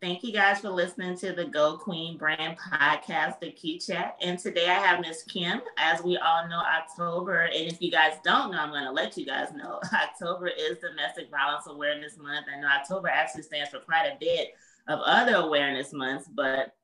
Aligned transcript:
Thank 0.00 0.24
you 0.24 0.32
guys 0.32 0.60
for 0.60 0.70
listening 0.70 1.18
to 1.18 1.32
the 1.34 1.44
Geaux 1.44 1.76
Queen 1.76 2.16
Brand 2.16 2.56
podcast, 2.56 3.38
the 3.38 3.50
Q 3.50 3.78
Chat. 3.78 4.16
And 4.22 4.38
today 4.38 4.66
I 4.66 4.78
have 4.78 5.02
Miss 5.02 5.24
Kym. 5.24 5.60
As 5.76 6.02
we 6.02 6.16
all 6.16 6.48
know, 6.48 6.62
October, 6.62 7.42
and 7.42 7.70
if 7.70 7.82
you 7.82 7.90
guys 7.90 8.14
don't 8.24 8.50
know, 8.50 8.60
I'm 8.60 8.70
going 8.70 8.84
to 8.84 8.92
let 8.92 9.18
you 9.18 9.26
guys 9.26 9.52
know 9.52 9.78
October 9.92 10.48
is 10.48 10.78
Domestic 10.78 11.30
Violence 11.30 11.66
Awareness 11.66 12.16
Month. 12.16 12.46
I 12.50 12.58
know 12.58 12.68
October 12.68 13.08
actually 13.08 13.42
stands 13.42 13.68
for 13.68 13.80
quite 13.80 14.06
a 14.06 14.16
bit 14.18 14.54
of 14.88 15.00
other 15.04 15.34
awareness 15.34 15.92
months, 15.92 16.30
but 16.34 16.74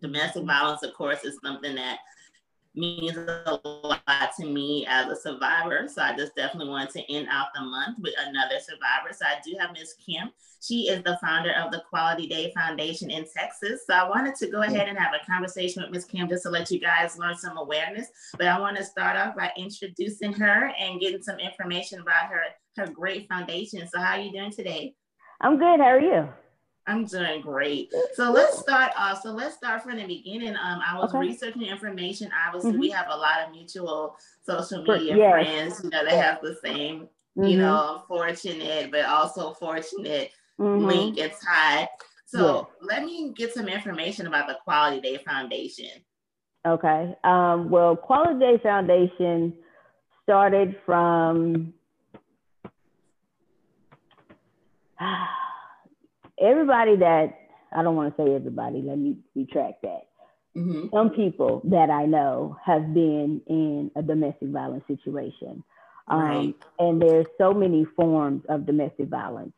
domestic 0.00 0.42
violence, 0.42 0.82
of 0.82 0.94
course, 0.94 1.22
is 1.22 1.38
something 1.44 1.76
that 1.76 1.98
means 2.74 3.16
a 3.16 3.60
lot 3.64 4.30
to 4.38 4.46
me 4.46 4.86
as 4.88 5.06
a 5.06 5.16
survivor. 5.16 5.88
So 5.88 6.02
I 6.02 6.16
just 6.16 6.34
definitely 6.34 6.70
wanted 6.70 6.90
to 6.90 7.12
end 7.12 7.28
out 7.30 7.48
the 7.54 7.62
month 7.62 7.98
with 8.00 8.14
another 8.26 8.58
survivor. 8.60 9.12
So 9.12 9.26
I 9.26 9.40
do 9.44 9.56
have 9.60 9.72
Miss 9.72 9.94
Kym. 9.96 10.30
She 10.62 10.88
is 10.88 11.02
the 11.02 11.18
founder 11.20 11.52
of 11.52 11.72
the 11.72 11.82
Quality 11.90 12.28
Day 12.28 12.52
Foundation 12.54 13.10
in 13.10 13.24
Texas. 13.36 13.82
So 13.86 13.94
I 13.94 14.08
wanted 14.08 14.36
to 14.36 14.48
go 14.48 14.60
mm. 14.60 14.68
ahead 14.68 14.88
and 14.88 14.96
have 14.96 15.12
a 15.12 15.26
conversation 15.26 15.82
with 15.82 15.90
Miss 15.90 16.06
Kym 16.06 16.28
just 16.28 16.44
to 16.44 16.50
let 16.50 16.70
you 16.70 16.80
guys 16.80 17.18
learn 17.18 17.36
some 17.36 17.56
awareness. 17.56 18.06
But 18.38 18.46
I 18.46 18.58
want 18.58 18.76
to 18.76 18.84
start 18.84 19.16
off 19.16 19.36
by 19.36 19.50
introducing 19.56 20.32
her 20.34 20.72
and 20.78 21.00
getting 21.00 21.22
some 21.22 21.38
information 21.38 22.00
about 22.00 22.28
her 22.30 22.42
her 22.78 22.86
great 22.86 23.28
foundation. 23.28 23.86
So 23.88 24.00
how 24.00 24.16
are 24.16 24.20
you 24.20 24.32
doing 24.32 24.50
today? 24.50 24.94
I'm 25.42 25.58
good. 25.58 25.80
How 25.80 25.86
are 25.86 26.00
you? 26.00 26.28
I'm 26.86 27.04
doing 27.04 27.42
great. 27.42 27.92
So 28.14 28.30
let's 28.30 28.58
start 28.58 28.92
off. 28.98 29.22
So 29.22 29.30
let's 29.30 29.54
start 29.54 29.82
from 29.82 29.96
the 29.96 30.06
beginning. 30.06 30.56
Um, 30.56 30.80
I 30.84 30.98
was 30.98 31.10
okay. 31.10 31.18
researching 31.18 31.62
information. 31.62 32.30
Obviously, 32.46 32.72
mm-hmm. 32.72 32.80
we 32.80 32.90
have 32.90 33.06
a 33.08 33.16
lot 33.16 33.40
of 33.46 33.52
mutual 33.52 34.16
social 34.42 34.82
media 34.82 35.16
yes. 35.16 35.30
friends, 35.30 35.80
you 35.84 35.90
know, 35.90 36.04
they 36.04 36.16
have 36.16 36.40
the 36.42 36.56
same, 36.64 37.02
mm-hmm. 37.38 37.44
you 37.44 37.58
know, 37.58 38.02
fortunate, 38.08 38.90
but 38.90 39.04
also 39.04 39.52
fortunate 39.52 40.32
mm-hmm. 40.58 40.84
link 40.84 41.18
and 41.18 41.32
tie. 41.32 41.88
So 42.26 42.68
let 42.80 43.04
me 43.04 43.32
get 43.36 43.54
some 43.54 43.68
information 43.68 44.26
about 44.26 44.48
the 44.48 44.56
Quality 44.64 45.00
Day 45.00 45.18
Foundation. 45.18 45.90
Okay. 46.66 47.14
Um, 47.22 47.70
well, 47.70 47.94
Quality 47.94 48.38
Day 48.40 48.58
Foundation 48.62 49.54
started 50.24 50.76
from 50.84 51.74
everybody 56.42 56.96
that 56.96 57.38
I 57.74 57.82
don't 57.82 57.96
want 57.96 58.16
to 58.16 58.22
say 58.22 58.34
everybody, 58.34 58.82
let 58.82 58.98
me 58.98 59.16
retract 59.34 59.82
that. 59.82 60.08
Mm-hmm. 60.56 60.88
Some 60.92 61.10
people 61.10 61.62
that 61.64 61.88
I 61.88 62.04
know 62.04 62.58
have 62.64 62.92
been 62.92 63.40
in 63.46 63.90
a 63.96 64.02
domestic 64.02 64.48
violence 64.48 64.84
situation. 64.86 65.64
Um, 66.08 66.20
right. 66.20 66.54
And 66.78 67.00
there's 67.00 67.26
so 67.38 67.54
many 67.54 67.86
forms 67.96 68.42
of 68.48 68.66
domestic 68.66 69.08
violence 69.08 69.52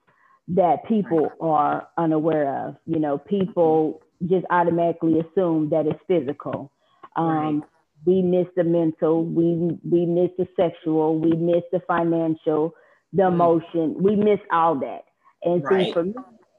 that 0.48 0.84
people 0.86 1.32
are 1.40 1.88
unaware 1.98 2.66
of. 2.66 2.76
You 2.86 3.00
know, 3.00 3.18
people 3.18 4.02
just 4.26 4.46
automatically 4.50 5.20
assume 5.20 5.70
that 5.70 5.86
it's 5.86 6.00
physical. 6.06 6.70
Um, 7.16 7.26
right. 7.26 7.62
We 8.06 8.20
miss 8.22 8.46
the 8.54 8.64
mental, 8.64 9.24
we 9.24 9.78
we 9.90 10.04
miss 10.04 10.30
the 10.36 10.46
sexual, 10.56 11.18
we 11.18 11.32
miss 11.32 11.62
the 11.72 11.80
financial, 11.88 12.74
the 13.14 13.22
mm. 13.22 13.32
emotion, 13.32 13.96
we 13.98 14.14
miss 14.14 14.40
all 14.52 14.78
that. 14.80 15.04
And 15.42 15.62
see, 15.70 15.92
for 15.92 16.04
me, 16.04 16.14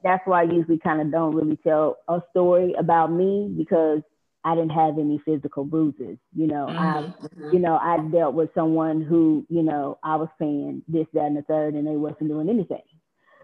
that's 0.06 0.24
why 0.24 0.42
I 0.42 0.44
usually 0.44 0.78
kind 0.78 1.00
of 1.00 1.10
don't 1.10 1.34
really 1.34 1.56
tell 1.56 1.98
a 2.06 2.22
story 2.30 2.74
about 2.78 3.10
me 3.10 3.52
because 3.58 4.02
I 4.44 4.54
didn't 4.54 4.70
have 4.70 4.98
any 4.98 5.20
physical 5.24 5.64
bruises. 5.64 6.16
You 6.32 6.46
know, 6.46 6.66
mm-hmm. 6.66 6.78
I, 6.78 7.02
mm-hmm. 7.02 7.50
you 7.52 7.58
know, 7.58 7.76
I 7.76 7.98
dealt 7.98 8.34
with 8.34 8.50
someone 8.54 9.02
who, 9.02 9.44
you 9.48 9.64
know, 9.64 9.98
I 10.04 10.14
was 10.14 10.28
paying 10.38 10.82
this, 10.86 11.08
that, 11.12 11.24
and 11.24 11.36
the 11.36 11.42
third, 11.42 11.74
and 11.74 11.84
they 11.84 11.96
wasn't 11.96 12.28
doing 12.28 12.48
anything. 12.48 12.82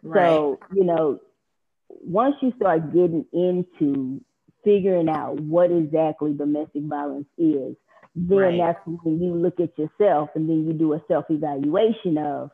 Right. 0.05 0.29
So, 0.29 0.61
you 0.73 0.85
know, 0.85 1.19
once 1.89 2.37
you 2.41 2.53
start 2.57 2.93
getting 2.93 3.27
into 3.33 4.21
figuring 4.63 5.09
out 5.09 5.41
what 5.41 5.73
exactly 5.73 6.33
domestic 6.33 6.85
violence 6.85 7.27
is, 7.37 7.75
then 8.15 8.39
right. 8.39 8.59
that's 8.59 8.79
when 8.87 9.21
you 9.21 9.35
look 9.35 9.59
at 9.59 9.77
yourself 9.77 10.31
and 10.37 10.49
then 10.49 10.65
you 10.65 10.75
do 10.75 10.93
a 10.93 11.03
self 11.09 11.25
evaluation 11.29 12.19
of 12.19 12.53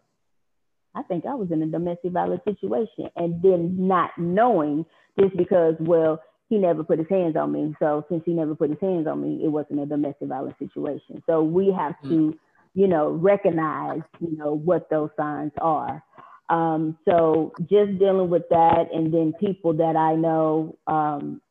I 0.95 1.03
think 1.03 1.27
I 1.27 1.35
was 1.35 1.51
in 1.51 1.63
a 1.63 1.67
domestic 1.67 2.13
violence 2.13 2.43
situation 2.45 3.09
and 3.17 3.43
then 3.43 3.77
not 3.79 4.11
knowing 4.19 4.85
just 5.19 5.37
because, 5.37 5.75
well, 5.81 6.21
he 6.49 6.57
never 6.57 6.83
put 6.83 6.99
his 6.99 7.09
hands 7.09 7.37
on 7.37 7.53
me. 7.53 7.75
So 7.79 8.05
since 8.09 8.23
he 8.25 8.33
never 8.33 8.55
put 8.55 8.71
his 8.71 8.81
hands 8.81 9.07
on 9.07 9.21
me, 9.23 9.45
it 9.45 9.49
wasn't 9.49 9.81
a 9.81 9.87
domestic 9.87 10.29
violence 10.29 10.57
situation. 10.59 11.23
So 11.27 11.43
we 11.43 11.73
have 11.77 12.01
to, 12.03 12.09
mm. 12.09 12.39
you 12.75 12.89
know, 12.89 13.11
recognize, 13.11 14.01
you 14.21 14.37
know, 14.37 14.55
what 14.55 14.89
those 14.89 15.11
signs 15.17 15.53
are. 15.61 16.03
Um, 16.49 16.97
so 17.05 17.53
just 17.61 17.99
dealing 17.99 18.31
with 18.31 18.49
that, 18.49 18.87
and 18.93 19.13
then 19.13 19.35
people 19.39 19.75
that 19.75 19.97
I 19.97 20.15
know 20.15 20.79
um, 20.87 21.43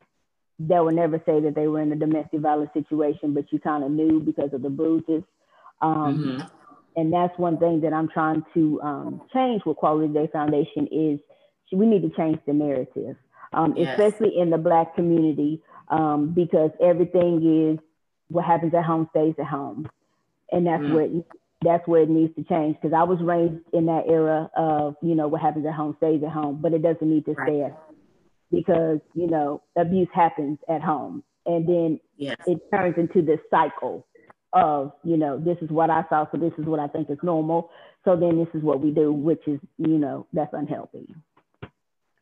that 0.57 0.83
would 0.83 0.95
never 0.95 1.21
say 1.23 1.39
that 1.41 1.53
they 1.53 1.67
were 1.67 1.81
in 1.81 1.91
a 1.91 1.95
domestic 1.95 2.39
violence 2.39 2.71
situation, 2.73 3.35
but 3.35 3.53
you 3.53 3.59
kind 3.59 3.83
of 3.83 3.91
knew 3.91 4.19
because 4.19 4.51
of 4.53 4.63
the 4.63 4.71
bruises. 4.71 5.21
Um, 5.81 6.17
mm-hmm 6.17 6.56
and 6.97 7.13
that's 7.13 7.37
one 7.37 7.57
thing 7.59 7.81
that 7.81 7.93
I'm 7.93 8.09
trying 8.09 8.43
to 8.55 8.81
um, 8.81 9.21
change 9.31 9.61
with 9.65 9.77
Quality 9.77 10.11
Day 10.11 10.27
Foundation 10.33 10.87
is 10.87 11.19
we 11.71 11.85
need 11.85 12.01
to 12.01 12.09
change 12.17 12.39
the 12.47 12.53
narrative, 12.53 13.15
um, 13.53 13.75
yes. 13.77 13.97
especially 13.97 14.37
in 14.37 14.49
the 14.49 14.57
Black 14.57 14.95
community, 14.95 15.61
um, 15.89 16.33
because 16.33 16.71
everything 16.83 17.75
is 17.75 17.79
what 18.29 18.45
happens 18.45 18.73
at 18.73 18.83
home 18.83 19.07
stays 19.11 19.35
at 19.39 19.45
home, 19.45 19.87
and 20.51 20.65
that's 20.65 20.81
mm. 20.83 20.93
where 20.93 21.07
that's 21.61 21.87
where 21.87 22.01
it 22.01 22.09
needs 22.09 22.33
to 22.35 22.43
change. 22.43 22.77
Because 22.81 22.95
I 22.97 23.03
was 23.03 23.19
raised 23.21 23.61
in 23.73 23.85
that 23.85 24.05
era 24.09 24.49
of 24.57 24.95
you 25.03 25.13
know 25.13 25.27
what 25.27 25.39
happens 25.39 25.67
at 25.67 25.73
home 25.73 25.95
stays 25.97 26.23
at 26.25 26.31
home, 26.31 26.59
but 26.61 26.73
it 26.73 26.81
doesn't 26.81 27.07
need 27.07 27.25
to 27.25 27.33
right. 27.33 27.47
stay 27.47 27.61
at 27.61 27.79
because 28.51 28.99
you 29.13 29.27
know 29.27 29.61
abuse 29.75 30.09
happens 30.15 30.57
at 30.67 30.81
home, 30.81 31.23
and 31.45 31.69
then 31.69 31.99
yes. 32.17 32.37
it 32.47 32.59
turns 32.73 32.95
into 32.97 33.21
this 33.21 33.39
cycle 33.51 34.03
of, 34.53 34.93
you 35.03 35.17
know, 35.17 35.37
this 35.37 35.57
is 35.61 35.69
what 35.69 35.89
I 35.89 36.03
saw, 36.09 36.25
so 36.31 36.37
this 36.37 36.53
is 36.57 36.65
what 36.65 36.79
I 36.79 36.87
think 36.87 37.09
is 37.09 37.17
normal. 37.21 37.69
So 38.05 38.15
then 38.15 38.37
this 38.37 38.47
is 38.53 38.63
what 38.63 38.79
we 38.79 38.91
do, 38.91 39.11
which 39.11 39.41
is, 39.47 39.59
you 39.77 39.97
know, 39.97 40.25
that's 40.33 40.53
unhealthy. 40.53 41.13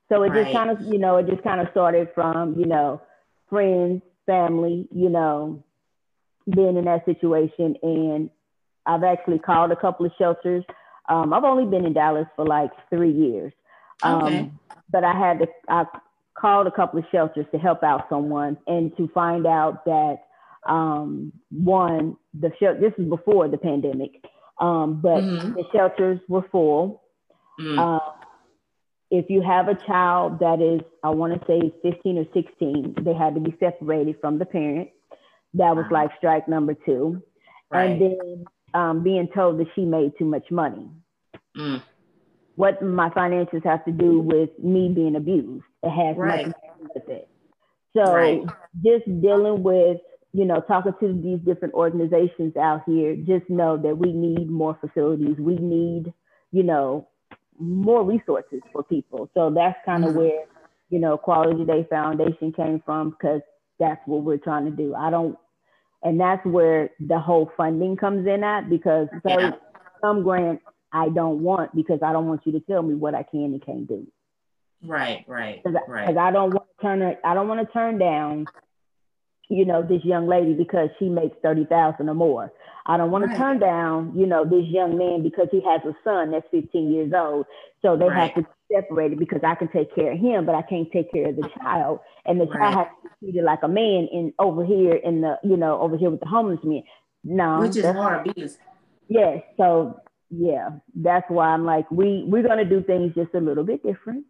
So 0.09 0.24
it 0.24 0.30
right. 0.30 0.44
just 0.44 0.56
kind 0.56 0.69
of, 0.69 0.81
you 0.81 1.00
know, 1.00 1.18
it 1.18 1.28
just 1.28 1.44
kind 1.44 1.62
of 1.62 1.68
started 1.72 2.09
from, 2.14 2.56
you 2.59 2.66
know, 2.66 3.02
friends, 3.50 4.02
family, 4.25 4.88
you 4.91 5.09
know, 5.09 5.64
being 6.50 6.78
in 6.78 6.85
that 6.85 7.06
situation. 7.06 7.75
And 7.81 8.30
I've 8.85 9.03
actually 9.03 9.40
called 9.40 9.72
a 9.72 9.75
couple 9.75 10.06
of 10.06 10.12
shelters. 10.18 10.64
Um, 11.09 11.34
I've 11.34 11.44
only 11.44 11.66
been 11.66 11.85
in 11.85 11.94
Dallas 11.94 12.28
for 12.35 12.46
like 12.46 12.72
three 12.90 13.12
years. 13.12 13.53
Um, 14.03 14.24
okay. 14.24 14.52
But 14.91 15.03
I 15.03 15.18
had 15.18 15.40
to, 15.40 15.47
I 15.69 15.85
called 16.35 16.68
a 16.68 16.72
couple 16.72 17.00
of 17.00 17.06
shelters 17.12 17.46
to 17.52 17.58
help 17.58 17.84
out 17.84 18.08
someone 18.09 18.58
and 18.68 18.96
to 18.97 19.08
find 19.09 19.47
out 19.47 19.85
that 19.85 20.25
um, 20.66 21.31
one, 21.50 22.18
the 22.34 22.52
shelter, 22.59 22.80
this 22.80 22.94
is 22.98 23.09
before 23.09 23.48
the 23.48 23.58
pandemic, 23.58 24.24
um, 24.59 25.00
but 25.02 25.22
mm-hmm. 25.22 25.53
the 25.53 25.64
shelters 25.74 26.20
were 26.28 26.46
full. 26.52 27.03
Mm. 27.59 27.78
Uh, 27.78 28.12
if 29.12 29.30
you 29.30 29.42
have 29.42 29.68
a 29.68 29.76
child 29.86 30.40
that 30.40 30.62
is, 30.62 30.81
I 31.03 31.09
want 31.12 31.40
to 31.40 31.48
say 31.48 31.72
15 31.84 32.18
or 32.18 32.26
16, 32.34 32.96
they 33.03 33.14
had 33.14 33.36
to 33.36 33.40
be 33.40 33.56
separated 33.59 34.18
from 34.20 34.40
the 34.40 34.46
parent. 34.46 34.90
That 35.53 35.76
was 35.76 35.86
like 35.92 36.09
strike 36.18 36.48
number 36.48 36.74
two. 36.74 37.22
Right. 37.72 37.92
And 37.92 38.02
then 38.02 38.46
um, 38.74 39.03
being 39.03 39.30
told 39.34 39.59
that 39.59 39.68
she 39.76 39.86
made 39.86 40.14
too 40.18 40.26
much 40.26 40.50
money. 40.52 40.90
Mm. 41.58 41.82
What 42.56 42.82
my 42.82 43.09
finances 43.12 43.62
have 43.64 43.86
to 43.86 43.92
do 43.92 44.20
with 44.20 44.50
me 44.62 44.92
being 44.94 45.16
abused, 45.16 45.64
it 45.84 45.90
has 45.90 46.18
right. 46.18 46.47
nothing 46.47 46.53
to 46.53 46.84
do 46.84 46.90
with 46.96 47.09
it. 47.09 47.30
So 47.96 48.14
right. 48.14 48.42
just 48.84 49.06
dealing 49.22 49.64
with 49.64 49.97
you 50.35 50.44
know, 50.44 50.59
talking 50.59 50.91
to 51.00 51.13
these 51.23 51.40
different 51.46 51.73
organizations 51.73 52.57
out 52.57 52.81
here, 52.85 53.16
just 53.16 53.50
know 53.50 53.78
that 53.78 53.97
we 53.97 54.12
need 54.12 54.50
more 54.50 54.78
facilities. 54.81 55.38
We 55.40 55.56
need, 55.56 56.13
you 56.51 56.62
know, 56.62 57.07
more 57.57 58.03
resources 58.03 58.59
for 58.73 58.84
people. 58.84 59.29
So 59.34 59.50
that's 59.56 59.78
kind 59.85 60.03
of 60.03 60.09
mm-hmm. 60.09 60.19
where, 60.19 60.44
you 60.90 61.00
know, 61.00 61.18
Quality 61.18 61.63
Day 61.63 61.88
Foundation 61.90 62.52
came 62.52 62.84
from 62.85 63.11
because 63.11 63.40
that's 63.79 64.02
what 64.05 64.23
we're 64.23 64.35
trying 64.35 64.66
to 64.66 64.72
do. 64.72 64.93
I 64.93 65.09
don't, 65.09 65.37
and 66.03 66.20
that's 66.20 66.46
where 66.46 66.90
the 66.99 67.17
whole 67.17 67.49
funding 67.55 67.96
comes 67.96 68.28
in 68.28 68.43
at 68.43 68.70
because 68.70 69.08
yeah. 69.26 69.52
some 70.02 70.22
grants 70.22 70.64
I 70.91 71.08
don't 71.08 71.43
want 71.43 71.73
because 71.73 71.99
I 72.03 72.11
don't 72.11 72.28
want 72.28 72.41
you 72.46 72.52
to 72.52 72.59
tell 72.59 72.84
me 72.84 72.93
what 72.93 73.16
I 73.16 73.23
can 73.23 73.46
and 73.46 73.66
can't 73.66 73.88
do. 73.88 74.05
Right, 74.84 75.23
right, 75.28 75.64
Cause, 75.64 75.76
right. 75.88 76.08
Because 76.08 76.20
I 76.20 76.31
don't 76.31 76.52
want 76.53 76.67
to 76.78 76.85
turn, 76.85 77.17
I 77.23 77.34
don't 77.34 77.47
want 77.47 77.66
to 77.66 77.73
turn 77.73 77.97
down 77.97 78.47
you 79.50 79.66
know, 79.66 79.82
this 79.82 80.03
young 80.03 80.28
lady 80.28 80.53
because 80.53 80.90
she 81.00 81.09
makes 81.09 81.38
30,000 81.44 82.09
or 82.09 82.14
more. 82.14 82.52
I 82.88 82.97
don't 82.97 83.12
want 83.12 83.26
right. 83.26 83.34
to 83.34 83.38
turn 83.38 83.59
down, 83.59 84.14
you 84.16 84.26
know, 84.26 84.44
this 84.44 84.66
young 84.68 84.97
man 84.97 85.24
because 85.24 85.47
he 85.52 85.62
has 85.62 85.82
a 85.86 85.96
son 86.03 86.32
that's 86.32 86.46
15 86.52 86.92
years 86.92 87.12
old. 87.16 87.46
So 87.82 87.96
they 87.97 88.06
right. 88.06 88.32
have 88.32 88.36
to 88.36 88.42
be 88.42 88.76
separated 88.76 89.20
because 89.20 89.42
I 89.44 89.56
can 89.56 89.68
take 89.70 89.94
care 89.96 90.12
of 90.12 90.20
him, 90.20 90.46
but 90.46 90.56
I 90.56 90.62
can't 90.62 90.92
take 90.92 91.12
care 91.12 91.30
of 91.30 91.36
the 91.36 91.50
child. 91.59 92.00
And 92.26 92.40
the 92.40 92.46
right. 92.46 92.59
child 92.59 92.76
has 92.76 92.88
to 92.88 93.09
be 93.09 93.32
treated 93.32 93.44
like 93.46 93.64
a 93.64 93.68
man 93.68 94.08
in 94.12 94.34
over 94.40 94.66
here 94.66 94.96
in 94.96 95.22
the, 95.22 95.38
you 95.44 95.58
know, 95.58 95.80
over 95.80 95.98
here 95.98 96.09
with 96.09 96.20
the 96.20 96.28
homeless 96.28 96.59
men. 96.64 96.84
No. 97.24 97.59
Which 97.59 97.76
is 97.76 97.84
more 97.84 98.16
abuse. 98.16 98.58
Yes. 99.08 99.44
So 99.58 100.00
yeah, 100.30 100.70
that's 100.96 101.30
why 101.30 101.48
I'm 101.50 101.66
like, 101.66 101.90
we 101.91 102.24
we're 102.28 102.48
gonna 102.48 102.66
do 102.66 102.82
things 102.84 103.14
just 103.16 103.34
a 103.36 103.40
little 103.40 103.64
bit 103.64 103.84
different. 103.84 104.26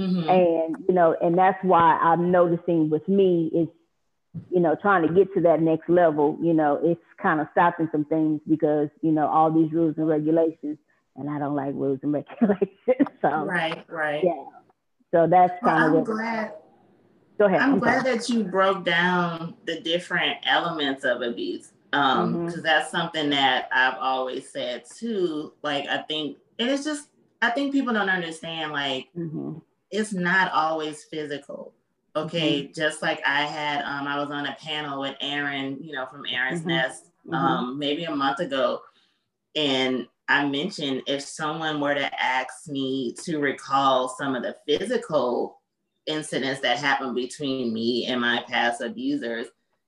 Mm-hmm. 0.00 0.28
And, 0.28 0.76
you 0.88 0.94
know, 0.94 1.16
and 1.20 1.36
that's 1.36 1.58
why 1.62 1.98
I'm 2.00 2.30
noticing 2.30 2.90
with 2.90 3.08
me 3.08 3.50
is, 3.52 3.68
you 4.50 4.60
know, 4.60 4.76
trying 4.80 5.06
to 5.06 5.12
get 5.12 5.32
to 5.34 5.40
that 5.42 5.60
next 5.60 5.88
level, 5.88 6.38
you 6.42 6.52
know, 6.52 6.78
it's 6.82 7.00
kind 7.20 7.40
of 7.40 7.48
stopping 7.52 7.88
some 7.92 8.04
things 8.04 8.40
because, 8.48 8.88
you 9.02 9.10
know, 9.10 9.26
all 9.26 9.50
these 9.50 9.72
rules 9.72 9.94
and 9.96 10.08
regulations, 10.08 10.78
and 11.16 11.30
I 11.30 11.38
don't 11.38 11.54
like 11.54 11.74
rules 11.74 11.98
and 12.02 12.12
regulations. 12.40 13.08
so, 13.20 13.44
right, 13.44 13.84
right. 13.88 14.22
Yeah. 14.22 14.44
So 15.12 15.26
that's 15.26 15.52
kind 15.64 15.92
well, 15.92 16.02
of 16.02 16.08
I'm 16.08 16.16
glad. 16.16 16.52
Go 17.38 17.46
ahead. 17.46 17.60
I'm, 17.60 17.74
I'm 17.74 17.78
glad 17.78 18.02
sorry. 18.02 18.16
that 18.16 18.28
you 18.28 18.44
broke 18.44 18.84
down 18.84 19.54
the 19.64 19.80
different 19.80 20.36
elements 20.44 21.04
of 21.04 21.22
abuse. 21.22 21.72
Um, 21.94 22.44
because 22.44 22.56
mm-hmm. 22.56 22.64
that's 22.64 22.90
something 22.90 23.30
that 23.30 23.70
I've 23.72 23.96
always 23.98 24.50
said 24.50 24.84
too. 24.84 25.54
Like 25.62 25.86
I 25.86 26.02
think, 26.02 26.36
and 26.58 26.68
it's 26.68 26.84
just 26.84 27.08
I 27.40 27.48
think 27.48 27.72
people 27.72 27.94
don't 27.94 28.10
understand. 28.10 28.72
Like 28.72 29.08
mm-hmm 29.16 29.58
it's 29.90 30.12
not 30.12 30.52
always 30.52 31.04
physical. 31.04 31.72
Okay, 32.24 32.62
mm-hmm. 32.62 32.72
just 32.72 33.02
like 33.02 33.20
I 33.26 33.42
had, 33.42 33.82
um, 33.82 34.06
I 34.06 34.18
was 34.18 34.30
on 34.30 34.46
a 34.46 34.56
panel 34.60 35.00
with 35.00 35.16
Aaron, 35.20 35.78
you 35.80 35.92
know, 35.92 36.06
from 36.06 36.24
Aaron's 36.26 36.60
mm-hmm. 36.60 36.68
Nest, 36.68 37.04
mm-hmm. 37.26 37.34
um, 37.34 37.78
maybe 37.78 38.04
a 38.04 38.14
month 38.14 38.40
ago, 38.40 38.80
and 39.56 40.06
I 40.28 40.46
mentioned 40.46 41.02
if 41.06 41.22
someone 41.22 41.80
were 41.80 41.94
to 41.94 42.22
ask 42.22 42.68
me 42.68 43.14
to 43.24 43.38
recall 43.38 44.08
some 44.08 44.34
of 44.34 44.42
the 44.42 44.56
physical 44.66 45.62
incidents 46.06 46.60
that 46.60 46.78
happened 46.78 47.14
between 47.14 47.72
me 47.72 48.06
and 48.06 48.20
my 48.20 48.44
past 48.46 48.82
abusers, 48.82 49.46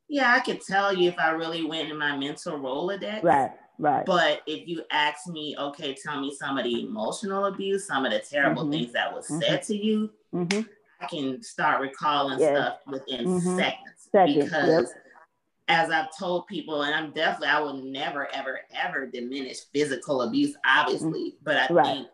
yeah, 0.09 0.35
I 0.35 0.41
could 0.41 0.61
tell 0.63 0.95
you 0.95 1.09
if 1.09 1.19
I 1.19 1.31
really 1.31 1.65
went 1.65 1.91
in 1.91 1.99
my 1.99 2.17
mental 2.17 2.59
Rolodex. 2.59 3.23
Right. 3.23 3.51
Right. 3.79 4.05
But 4.05 4.43
if 4.47 4.69
you 4.69 4.83
ask 4.91 5.27
me, 5.27 5.57
okay, 5.59 5.95
tell 5.95 6.21
me 6.21 6.35
some 6.39 6.59
of 6.59 6.65
the 6.65 6.83
emotional 6.83 7.47
abuse, 7.47 7.87
some 7.87 8.05
of 8.05 8.13
the 8.13 8.19
terrible 8.19 8.65
mm-hmm. 8.65 8.73
things 8.73 8.93
that 8.93 9.11
was 9.11 9.27
mm-hmm. 9.27 9.41
said 9.41 9.63
to 9.63 9.75
you, 9.75 10.11
mm-hmm. 10.35 10.61
I 11.01 11.07
can 11.07 11.43
start 11.43 11.81
recalling 11.81 12.39
yes. 12.39 12.57
stuff 12.57 12.79
within 12.87 13.27
mm-hmm. 13.27 13.57
seconds. 13.57 14.09
seconds. 14.13 14.45
Because 14.45 14.69
yep. 14.69 15.03
as 15.69 15.91
I've 15.91 16.17
told 16.19 16.47
people, 16.47 16.83
and 16.83 16.95
I'm 16.95 17.13
definitely, 17.13 17.49
I 17.49 17.61
will 17.61 17.83
never, 17.85 18.29
ever, 18.35 18.61
ever 18.75 19.07
diminish 19.07 19.59
physical 19.73 20.23
abuse, 20.23 20.55
obviously, 20.65 21.31
mm-hmm. 21.31 21.45
but 21.45 21.57
I 21.57 21.73
right. 21.73 21.87
think 21.87 22.09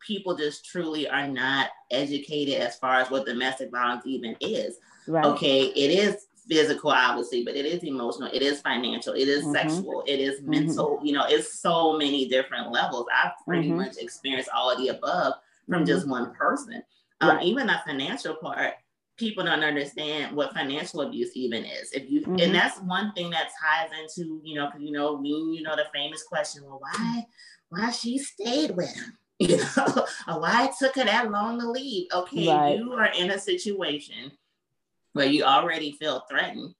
people 0.00 0.36
just 0.36 0.66
truly 0.66 1.08
are 1.08 1.28
not 1.28 1.70
educated 1.90 2.60
as 2.60 2.76
far 2.76 3.00
as 3.00 3.10
what 3.10 3.26
domestic 3.26 3.70
violence 3.70 4.06
even 4.06 4.36
is. 4.40 4.78
Right. 5.06 5.24
Okay, 5.24 5.64
it 5.66 5.90
is 5.90 6.26
physical, 6.48 6.90
obviously, 6.90 7.44
but 7.44 7.56
it 7.56 7.64
is 7.64 7.82
emotional, 7.84 8.30
it 8.32 8.42
is 8.42 8.60
financial, 8.60 9.14
it 9.14 9.28
is 9.28 9.44
mm-hmm. 9.44 9.52
sexual, 9.52 10.04
it 10.06 10.20
is 10.20 10.40
mm-hmm. 10.40 10.50
mental. 10.50 11.00
You 11.02 11.12
know, 11.12 11.24
it's 11.26 11.58
so 11.60 11.96
many 11.96 12.28
different 12.28 12.70
levels. 12.70 13.06
I've 13.14 13.32
pretty 13.46 13.68
mm-hmm. 13.68 13.78
much 13.78 13.96
experienced 13.98 14.50
all 14.54 14.70
of 14.70 14.78
the 14.78 14.88
above 14.88 15.34
from 15.68 15.78
mm-hmm. 15.78 15.86
just 15.86 16.08
one 16.08 16.34
person. 16.34 16.82
Um, 17.20 17.36
right. 17.36 17.44
Even 17.44 17.66
the 17.66 17.80
financial 17.86 18.34
part, 18.34 18.74
people 19.16 19.44
don't 19.44 19.62
understand 19.62 20.34
what 20.34 20.52
financial 20.52 21.02
abuse 21.02 21.30
even 21.34 21.64
is. 21.64 21.92
If 21.92 22.10
you, 22.10 22.24
and 22.24 22.38
mm-hmm. 22.38 22.52
that's 22.52 22.80
one 22.80 23.12
thing 23.12 23.30
that 23.30 23.50
ties 23.60 23.90
into, 24.00 24.40
you 24.42 24.56
know, 24.56 24.70
you 24.78 24.92
know, 24.92 25.14
we, 25.14 25.28
you 25.28 25.62
know, 25.62 25.76
the 25.76 25.86
famous 25.94 26.24
question, 26.24 26.64
well, 26.64 26.80
why, 26.80 27.24
why 27.68 27.90
she 27.90 28.18
stayed 28.18 28.72
with 28.72 28.94
him? 28.94 29.16
You 29.40 29.56
know, 29.56 30.06
why 30.38 30.66
it 30.66 30.74
took 30.78 30.94
her 30.94 31.04
that 31.04 31.28
long 31.28 31.58
to 31.58 31.68
leave? 31.68 32.06
Okay, 32.14 32.48
right. 32.48 32.78
you 32.78 32.92
are 32.92 33.10
in 33.18 33.32
a 33.32 33.38
situation 33.38 34.30
where 35.12 35.26
you 35.26 35.42
already 35.42 35.90
feel 35.90 36.24
threatened. 36.30 36.72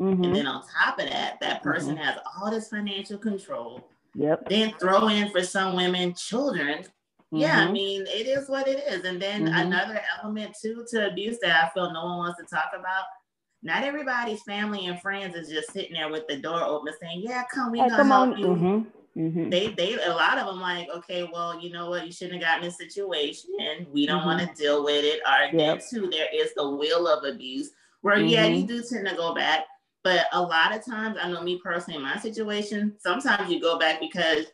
Mm-hmm. 0.00 0.22
And 0.22 0.36
then 0.36 0.46
on 0.46 0.62
top 0.80 1.00
of 1.00 1.08
that, 1.08 1.40
that 1.40 1.64
person 1.64 1.96
mm-hmm. 1.96 2.04
has 2.04 2.18
all 2.38 2.50
this 2.52 2.68
financial 2.68 3.18
control. 3.18 3.88
Yep. 4.14 4.48
Then 4.48 4.74
throw 4.78 5.08
in 5.08 5.30
for 5.30 5.42
some 5.42 5.74
women 5.74 6.14
children. 6.14 6.84
Mm-hmm. 7.32 7.42
Yeah, 7.42 7.60
I 7.60 7.64
mm-hmm. 7.64 7.72
mean, 7.72 8.02
it 8.06 8.26
is 8.26 8.48
what 8.48 8.68
it 8.68 8.84
is. 8.86 9.04
And 9.04 9.20
then 9.20 9.46
mm-hmm. 9.46 9.66
another 9.66 10.00
element 10.22 10.56
too 10.60 10.84
to 10.90 11.10
abuse 11.10 11.38
that 11.42 11.64
I 11.64 11.68
feel 11.70 11.92
no 11.92 12.04
one 12.04 12.18
wants 12.18 12.40
to 12.40 12.46
talk 12.46 12.70
about. 12.78 13.04
Not 13.62 13.82
everybody's 13.82 14.42
family 14.42 14.86
and 14.86 15.00
friends 15.00 15.34
is 15.34 15.48
just 15.48 15.72
sitting 15.72 15.94
there 15.94 16.10
with 16.10 16.28
the 16.28 16.36
door 16.36 16.62
open 16.62 16.92
saying, 17.00 17.22
Yeah, 17.24 17.42
come, 17.52 17.72
we 17.72 17.78
hey, 17.78 17.88
gonna 17.88 17.96
come 17.96 18.08
help 18.08 18.32
on. 18.32 18.38
you. 18.38 18.46
Mm-hmm. 18.46 19.20
Mm-hmm. 19.20 19.48
They 19.48 19.68
they 19.68 19.94
a 19.94 20.10
lot 20.10 20.38
of 20.38 20.46
them 20.46 20.60
like, 20.60 20.88
okay, 20.94 21.28
well, 21.32 21.58
you 21.58 21.72
know 21.72 21.88
what, 21.88 22.06
you 22.06 22.12
shouldn't 22.12 22.34
have 22.34 22.42
gotten 22.42 22.64
in 22.64 22.68
this 22.68 22.76
situation. 22.76 23.50
We 23.90 24.06
don't 24.06 24.18
mm-hmm. 24.18 24.26
want 24.26 24.40
to 24.40 24.62
deal 24.62 24.84
with 24.84 25.04
it. 25.04 25.20
Or 25.26 25.58
yep. 25.58 25.82
too, 25.90 26.08
there 26.10 26.28
is 26.32 26.52
the 26.54 26.68
wheel 26.68 27.08
of 27.08 27.24
abuse 27.24 27.70
where 28.02 28.18
mm-hmm. 28.18 28.28
yeah, 28.28 28.46
you 28.46 28.66
do 28.66 28.82
tend 28.82 29.08
to 29.08 29.16
go 29.16 29.34
back. 29.34 29.64
But 30.04 30.26
a 30.32 30.40
lot 30.40 30.76
of 30.76 30.84
times, 30.84 31.16
I 31.20 31.28
know 31.28 31.42
me 31.42 31.58
personally 31.64 31.96
in 31.96 32.04
my 32.04 32.18
situation, 32.18 32.94
sometimes 33.00 33.50
you 33.50 33.60
go 33.60 33.78
back 33.78 33.98
because 33.98 34.46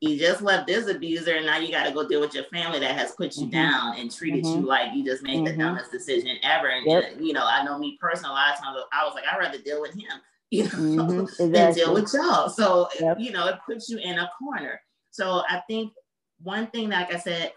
you 0.00 0.18
just 0.18 0.42
left 0.42 0.66
this 0.66 0.88
abuser 0.88 1.36
and 1.36 1.46
now 1.46 1.58
you 1.58 1.70
got 1.70 1.84
to 1.84 1.92
go 1.92 2.06
deal 2.06 2.20
with 2.20 2.34
your 2.34 2.44
family 2.44 2.78
that 2.78 2.96
has 2.96 3.12
put 3.12 3.36
you 3.36 3.44
mm-hmm. 3.44 3.52
down 3.52 3.96
and 3.96 4.14
treated 4.14 4.44
you 4.44 4.56
mm-hmm. 4.56 4.66
like 4.66 4.94
you 4.94 5.04
just 5.04 5.22
made 5.22 5.46
the 5.46 5.50
mm-hmm. 5.50 5.60
dumbest 5.60 5.90
decision 5.90 6.36
ever. 6.42 6.68
And 6.68 6.86
yep. 6.86 7.14
you 7.18 7.32
know, 7.32 7.46
I 7.46 7.64
know 7.64 7.78
me 7.78 7.96
personally, 8.00 8.30
a 8.30 8.34
lot 8.34 8.54
of 8.54 8.60
times 8.60 8.76
I 8.92 9.04
was 9.04 9.14
like, 9.14 9.24
I'd 9.30 9.38
rather 9.38 9.58
deal 9.58 9.80
with 9.80 9.94
him 9.94 10.20
you 10.50 10.62
know, 10.62 10.68
mm-hmm, 10.70 11.20
exactly. 11.22 11.50
than 11.50 11.74
deal 11.74 11.94
with 11.94 12.12
y'all. 12.14 12.48
So, 12.48 12.88
yep. 13.00 13.16
you 13.18 13.32
know, 13.32 13.48
it 13.48 13.56
puts 13.66 13.88
you 13.88 13.98
in 13.98 14.18
a 14.18 14.30
corner. 14.38 14.80
So 15.10 15.42
I 15.48 15.60
think 15.66 15.92
one 16.40 16.68
thing, 16.68 16.90
like 16.90 17.12
I 17.12 17.18
said, 17.18 17.52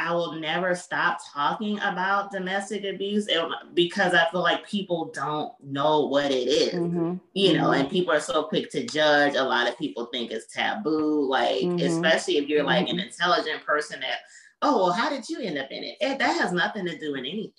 I 0.00 0.12
will 0.12 0.32
never 0.32 0.74
stop 0.74 1.20
talking 1.30 1.78
about 1.80 2.32
domestic 2.32 2.84
abuse 2.84 3.28
because 3.74 4.14
I 4.14 4.30
feel 4.30 4.40
like 4.40 4.66
people 4.66 5.10
don't 5.12 5.52
know 5.62 6.06
what 6.06 6.30
it 6.30 6.48
is, 6.48 6.72
mm-hmm. 6.72 7.16
you 7.34 7.52
know, 7.52 7.64
mm-hmm. 7.64 7.82
and 7.82 7.90
people 7.90 8.14
are 8.14 8.20
so 8.20 8.44
quick 8.44 8.70
to 8.70 8.86
judge. 8.86 9.34
A 9.34 9.42
lot 9.42 9.68
of 9.68 9.76
people 9.76 10.06
think 10.06 10.30
it's 10.30 10.50
taboo, 10.50 11.28
like, 11.28 11.60
mm-hmm. 11.60 11.80
especially 11.80 12.38
if 12.38 12.48
you're 12.48 12.64
like 12.64 12.88
an 12.88 12.96
mm-hmm. 12.96 13.08
intelligent 13.08 13.62
person 13.66 14.00
that, 14.00 14.20
oh, 14.62 14.84
well, 14.84 14.92
how 14.92 15.10
did 15.10 15.28
you 15.28 15.40
end 15.40 15.58
up 15.58 15.70
in 15.70 15.84
it? 15.84 15.98
it 16.00 16.18
that 16.18 16.40
has 16.40 16.50
nothing 16.50 16.86
to 16.86 16.98
do 16.98 17.12
with 17.12 17.20
anything. 17.20 17.52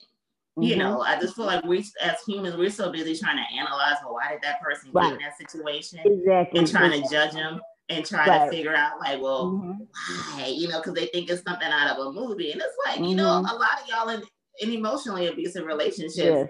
You 0.58 0.72
mm-hmm. 0.72 0.80
know, 0.80 1.02
I 1.02 1.20
just 1.20 1.36
feel 1.36 1.46
like 1.46 1.64
we 1.64 1.86
as 2.02 2.24
humans, 2.28 2.58
we're 2.58 2.72
so 2.72 2.92
busy 2.92 3.16
trying 3.16 3.38
to 3.38 3.56
analyze, 3.56 3.98
well, 4.04 4.16
why 4.16 4.32
did 4.32 4.42
that 4.42 4.62
person 4.62 4.90
right. 4.94 5.12
get 5.12 5.14
in 5.14 5.20
that 5.20 5.38
situation? 5.38 6.00
Exactly. 6.04 6.60
And 6.60 6.68
trying 6.68 7.04
to 7.04 7.08
judge 7.08 7.34
them 7.34 7.62
and 7.92 8.06
try 8.06 8.26
right. 8.26 8.46
to 8.46 8.52
figure 8.52 8.76
out, 8.76 9.00
like, 9.00 9.22
well, 9.22 9.52
mm-hmm. 9.52 10.40
why? 10.40 10.48
You 10.48 10.68
know, 10.68 10.80
because 10.80 10.94
they 10.94 11.08
think 11.08 11.30
it's 11.30 11.44
something 11.44 11.68
out 11.68 11.98
of 11.98 12.08
a 12.08 12.12
movie. 12.12 12.52
And 12.52 12.62
it's 12.62 12.76
like, 12.86 12.96
mm-hmm. 12.96 13.06
you 13.06 13.16
know, 13.16 13.44
mm-hmm. 13.44 13.56
a 13.56 13.60
lot 13.60 13.82
of 13.82 13.88
y'all 13.88 14.10
in, 14.10 14.24
in 14.60 14.78
emotionally 14.78 15.28
abusive 15.28 15.66
relationships 15.66 16.16
yes. 16.18 16.50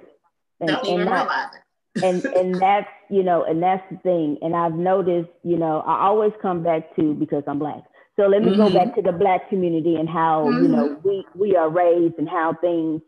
and, 0.60 0.70
don't 0.70 0.80
and 0.80 0.88
even 0.88 1.06
that, 1.06 1.28
realize 1.28 1.50
it. 1.56 2.04
and 2.04 2.36
and 2.36 2.56
that's 2.62 2.90
you 3.10 3.24
know, 3.24 3.44
and 3.44 3.62
that's 3.62 3.84
the 3.92 3.98
thing. 3.98 4.38
And 4.42 4.56
I've 4.56 4.74
noticed, 4.74 5.30
you 5.44 5.58
know, 5.58 5.82
I 5.86 6.06
always 6.06 6.32
come 6.42 6.64
back 6.64 6.96
to 6.96 7.14
because 7.14 7.44
I'm 7.48 7.60
black. 7.60 7.84
So 8.18 8.28
let 8.28 8.42
me 8.44 8.52
mm-hmm. 8.52 8.58
go 8.58 8.70
back 8.70 8.96
to 8.96 9.02
the 9.02 9.12
black 9.12 9.50
community 9.50 9.96
and 9.96 10.08
how 10.10 10.50
you 10.50 10.68
know 10.68 10.90
mm-hmm. 10.90 11.08
we 11.08 11.26
we 11.36 11.56
are 11.56 11.70
raised 11.70 12.16
and 12.18 12.30
how 12.30 12.54
things 12.60 13.02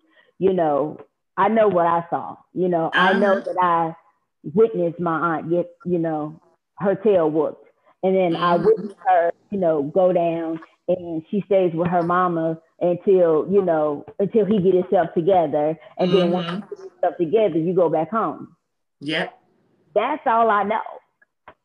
you 0.44 0.52
know, 0.52 0.98
I 1.38 1.48
know 1.48 1.68
what 1.70 1.88
I 1.88 2.06
saw. 2.10 2.36
You 2.54 2.68
know, 2.68 2.88
uh-huh. 2.88 3.14
I 3.14 3.14
know 3.14 3.40
that 3.40 3.58
I 3.62 3.96
witnessed 4.44 5.00
my 5.00 5.38
aunt 5.38 5.50
get, 5.50 5.70
you 5.86 6.00
know, 6.00 6.42
her 6.80 6.96
tail 6.96 7.30
whooped. 7.30 7.63
And 8.04 8.16
then 8.16 8.34
mm-hmm. 8.34 8.44
I 8.44 8.56
witnessed 8.58 8.96
her, 9.08 9.32
you 9.50 9.60
know, 9.60 9.84
go 9.84 10.12
down 10.14 10.60
and 10.88 11.24
she 11.32 11.42
stays 11.46 11.72
with 11.74 11.88
her 11.88 12.04
mama 12.04 12.60
until, 12.82 13.48
you 13.50 13.64
know, 13.64 14.06
until 14.20 14.46
he 14.46 14.60
get 14.60 14.76
himself 14.76 15.14
together. 15.16 15.80
And 15.98 16.10
mm-hmm. 16.10 16.18
then 16.18 16.32
once 16.32 16.48
mm-hmm. 16.48 16.70
he 16.70 16.76
get 16.76 16.92
himself 16.92 17.18
together, 17.18 17.58
you 17.58 17.74
go 17.74 17.90
back 17.90 18.12
home. 18.12 18.56
Yep. 19.00 19.34
That's 19.96 20.22
all 20.26 20.50
I 20.50 20.64
know. 20.64 20.82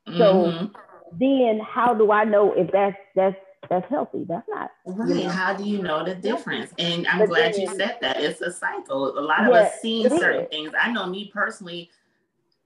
Mm-hmm. 0.08 0.18
So 0.18 0.70
then 1.18 1.60
how 1.60 1.94
do 1.94 2.12
I 2.12 2.24
know 2.24 2.52
if 2.52 2.70
that's 2.70 2.96
that's 3.14 3.36
that's 3.68 3.88
healthy. 3.90 4.24
That's 4.26 4.46
not 4.48 4.70
right. 4.86 5.08
You 5.08 5.24
know. 5.24 5.28
How 5.28 5.52
do 5.52 5.64
you 5.64 5.82
know 5.82 6.04
the 6.04 6.14
difference? 6.14 6.72
And 6.78 7.06
I'm 7.06 7.18
but 7.18 7.28
glad 7.28 7.54
then, 7.54 7.62
you 7.62 7.66
said 7.68 7.98
that. 8.00 8.20
It's 8.20 8.40
a 8.40 8.52
cycle. 8.52 9.18
A 9.18 9.20
lot 9.20 9.46
of 9.46 9.52
us 9.52 9.72
seeing 9.82 10.08
certain 10.08 10.42
is. 10.42 10.48
things. 10.48 10.72
I 10.80 10.90
know 10.92 11.06
me 11.06 11.30
personally, 11.32 11.90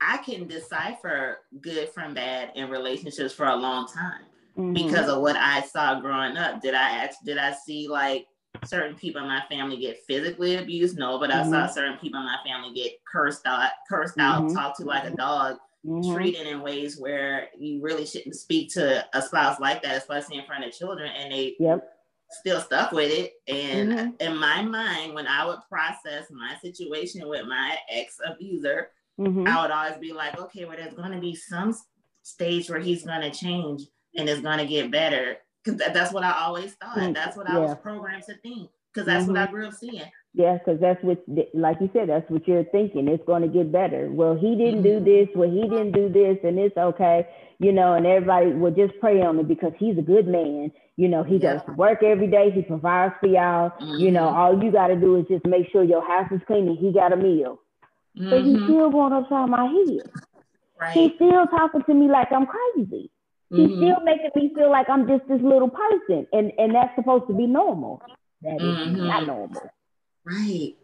I 0.03 0.19
can 0.19 0.47
decipher 0.47 1.39
good 1.61 1.89
from 1.91 2.15
bad 2.15 2.53
in 2.55 2.69
relationships 2.69 3.33
for 3.33 3.47
a 3.47 3.57
long 3.57 3.87
time 3.87 4.23
mm-hmm. 4.59 4.73
because 4.73 5.09
of 5.09 5.21
what 5.21 5.37
I 5.37 5.63
saw 5.63 6.01
growing 6.01 6.37
up. 6.37 6.61
Did 6.61 6.75
I 6.75 6.91
act, 6.91 7.17
did 7.25 7.39
I 7.39 7.53
see 7.53 7.89
like 7.89 8.27
certain 8.65 8.97
people 8.97 9.23
in 9.23 9.29
my 9.29 9.43
family 9.49 9.77
get 9.79 10.03
physically 10.07 10.57
abused? 10.57 10.99
No, 10.99 11.19
but 11.19 11.31
I 11.31 11.43
mm-hmm. 11.43 11.51
saw 11.51 11.67
certain 11.69 11.99
people 11.99 12.21
in 12.21 12.27
my 12.27 12.39
family 12.45 12.75
get 12.75 12.93
cursed 13.11 13.47
out, 13.47 13.71
cursed 13.89 14.17
mm-hmm. 14.17 14.47
out, 14.47 14.53
talked 14.53 14.79
to 14.79 14.85
like 14.85 15.05
a 15.05 15.15
dog 15.15 15.59
mm-hmm. 15.87 16.15
treated 16.15 16.47
in 16.47 16.63
ways 16.63 16.99
where 16.99 17.49
you 17.59 17.81
really 17.81 18.07
shouldn't 18.07 18.35
speak 18.35 18.73
to 18.75 19.05
a 19.15 19.23
spouse 19.23 19.61
like 19.61 19.83
that, 19.83 19.97
especially 19.97 20.39
in 20.39 20.47
front 20.47 20.65
of 20.65 20.73
children, 20.73 21.11
and 21.17 21.33
they 21.33 21.55
yep. 21.59 21.97
still 22.31 22.61
stuck 22.61 22.93
with 22.93 23.13
it. 23.13 23.35
And 23.47 23.93
mm-hmm. 23.93 24.11
in 24.21 24.37
my 24.37 24.63
mind, 24.63 25.15
when 25.15 25.27
I 25.27 25.47
would 25.47 25.61
process 25.69 26.27
my 26.31 26.57
situation 26.61 27.29
with 27.29 27.47
my 27.47 27.77
ex 27.91 28.19
abuser, 28.25 28.89
mm-hmm. 29.21 29.47
I 29.47 29.63
would 29.63 29.71
always 29.71 29.99
be 29.99 30.13
like, 30.13 30.39
okay, 30.39 30.65
well, 30.65 30.77
there's 30.77 30.95
going 30.95 31.13
to 31.13 31.21
be 31.21 31.35
some 31.35 31.75
stage 32.23 32.71
where 32.71 32.81
he's 32.81 33.05
going 33.05 33.23
to 33.23 33.31
change 33.31 33.83
and 34.17 34.29
it's 34.29 34.41
going 34.41 34.59
to 34.59 34.67
get 34.67 34.91
better. 34.91 35.37
Because 35.65 35.81
that's 35.93 36.13
what 36.13 36.25
I 36.25 36.33
always 36.41 36.75
thought. 36.75 36.99
Mm, 36.99 37.15
that's 37.15 37.37
what 37.37 37.49
I 37.49 37.59
was 37.59 37.77
programmed 37.83 38.25
to 38.25 38.37
think. 38.39 38.69
Because 38.93 39.07
that's 39.07 39.27
what 39.27 39.39
I 39.39 39.45
mm-hmm. 39.45 39.55
grew 39.55 39.67
up 39.69 39.75
seeing. 39.75 40.03
Yeah, 40.35 40.57
because 40.59 40.81
that's 40.81 41.03
what, 41.05 41.23
like 41.55 41.77
you 41.81 41.91
said, 41.93 42.09
that's 42.09 42.29
what 42.31 42.49
you're 42.49 42.65
thinking. 42.65 43.07
It's 43.07 43.25
going 43.27 43.43
to 43.43 43.49
get 43.49 43.71
better. 43.71 44.11
Well, 44.11 44.35
he 44.35 44.57
didn't 44.57 44.83
do 44.83 44.97
mm-hmm. 44.97 45.05
this. 45.05 45.29
Well, 45.35 45.51
he 45.51 45.63
didn't 45.63 45.93
do 45.93 46.09
this, 46.09 46.39
and 46.43 46.59
it's 46.59 46.77
okay, 46.77 47.29
you 47.59 47.73
know. 47.73 47.93
And 47.95 48.07
everybody 48.07 48.53
will 48.53 48.71
just 48.71 48.99
pray 48.99 49.21
on 49.21 49.39
him 49.39 49.47
because 49.47 49.73
he's 49.79 49.99
a 49.99 50.03
good 50.03 50.27
man. 50.27 50.73
You 50.97 51.09
know, 51.09 51.23
he 51.23 51.37
yeah. 51.37 51.55
goes 51.55 51.67
to 51.67 51.73
work 51.73 52.03
every 52.03 52.29
day. 52.29 52.51
He 52.51 52.63
provides 52.63 53.15
for 53.21 53.27
y'all. 53.27 53.71
Mm-hmm. 53.71 53.99
You 53.99 54.11
know, 54.11 54.27
mm-hmm. 54.27 54.37
all 54.37 54.63
you 54.63 54.73
got 54.73 54.89
to 54.89 54.97
do 54.97 55.17
is 55.17 55.27
just 55.29 55.47
make 55.47 55.71
sure 55.71 55.85
your 55.85 56.07
house 56.07 56.31
is 56.33 56.41
clean 56.47 56.67
and 56.67 56.79
he 56.79 56.93
got 56.93 57.13
a 57.13 57.17
meal. 57.17 57.59
Mm-hmm. 58.19 58.31
But 58.31 58.45
he's 58.45 58.63
still 58.65 58.91
going 58.91 59.13
upside 59.13 59.49
my 59.49 59.67
head. 59.67 60.11
Right. 60.81 60.93
He's 60.93 61.13
still 61.17 61.47
talking 61.47 61.83
to 61.83 61.95
me 61.95 62.09
like 62.09 62.29
I'm 62.33 62.47
crazy. 62.47 63.11
He's 63.51 63.69
mm-hmm. 63.69 63.77
still 63.77 64.01
making 64.05 64.31
me 64.35 64.53
feel 64.55 64.71
like 64.71 64.89
I'm 64.89 65.07
just 65.07 65.29
this 65.29 65.41
little 65.43 65.71
person, 65.71 66.27
and 66.33 66.53
and 66.59 66.75
that's 66.75 66.95
supposed 66.97 67.27
to 67.29 67.35
be 67.35 67.47
normal. 67.47 68.03
That 68.43 68.57
is 68.57 68.63
mm-hmm. 68.63 69.07
not 69.07 69.27
normal. 69.27 69.63
Right. 70.25 70.75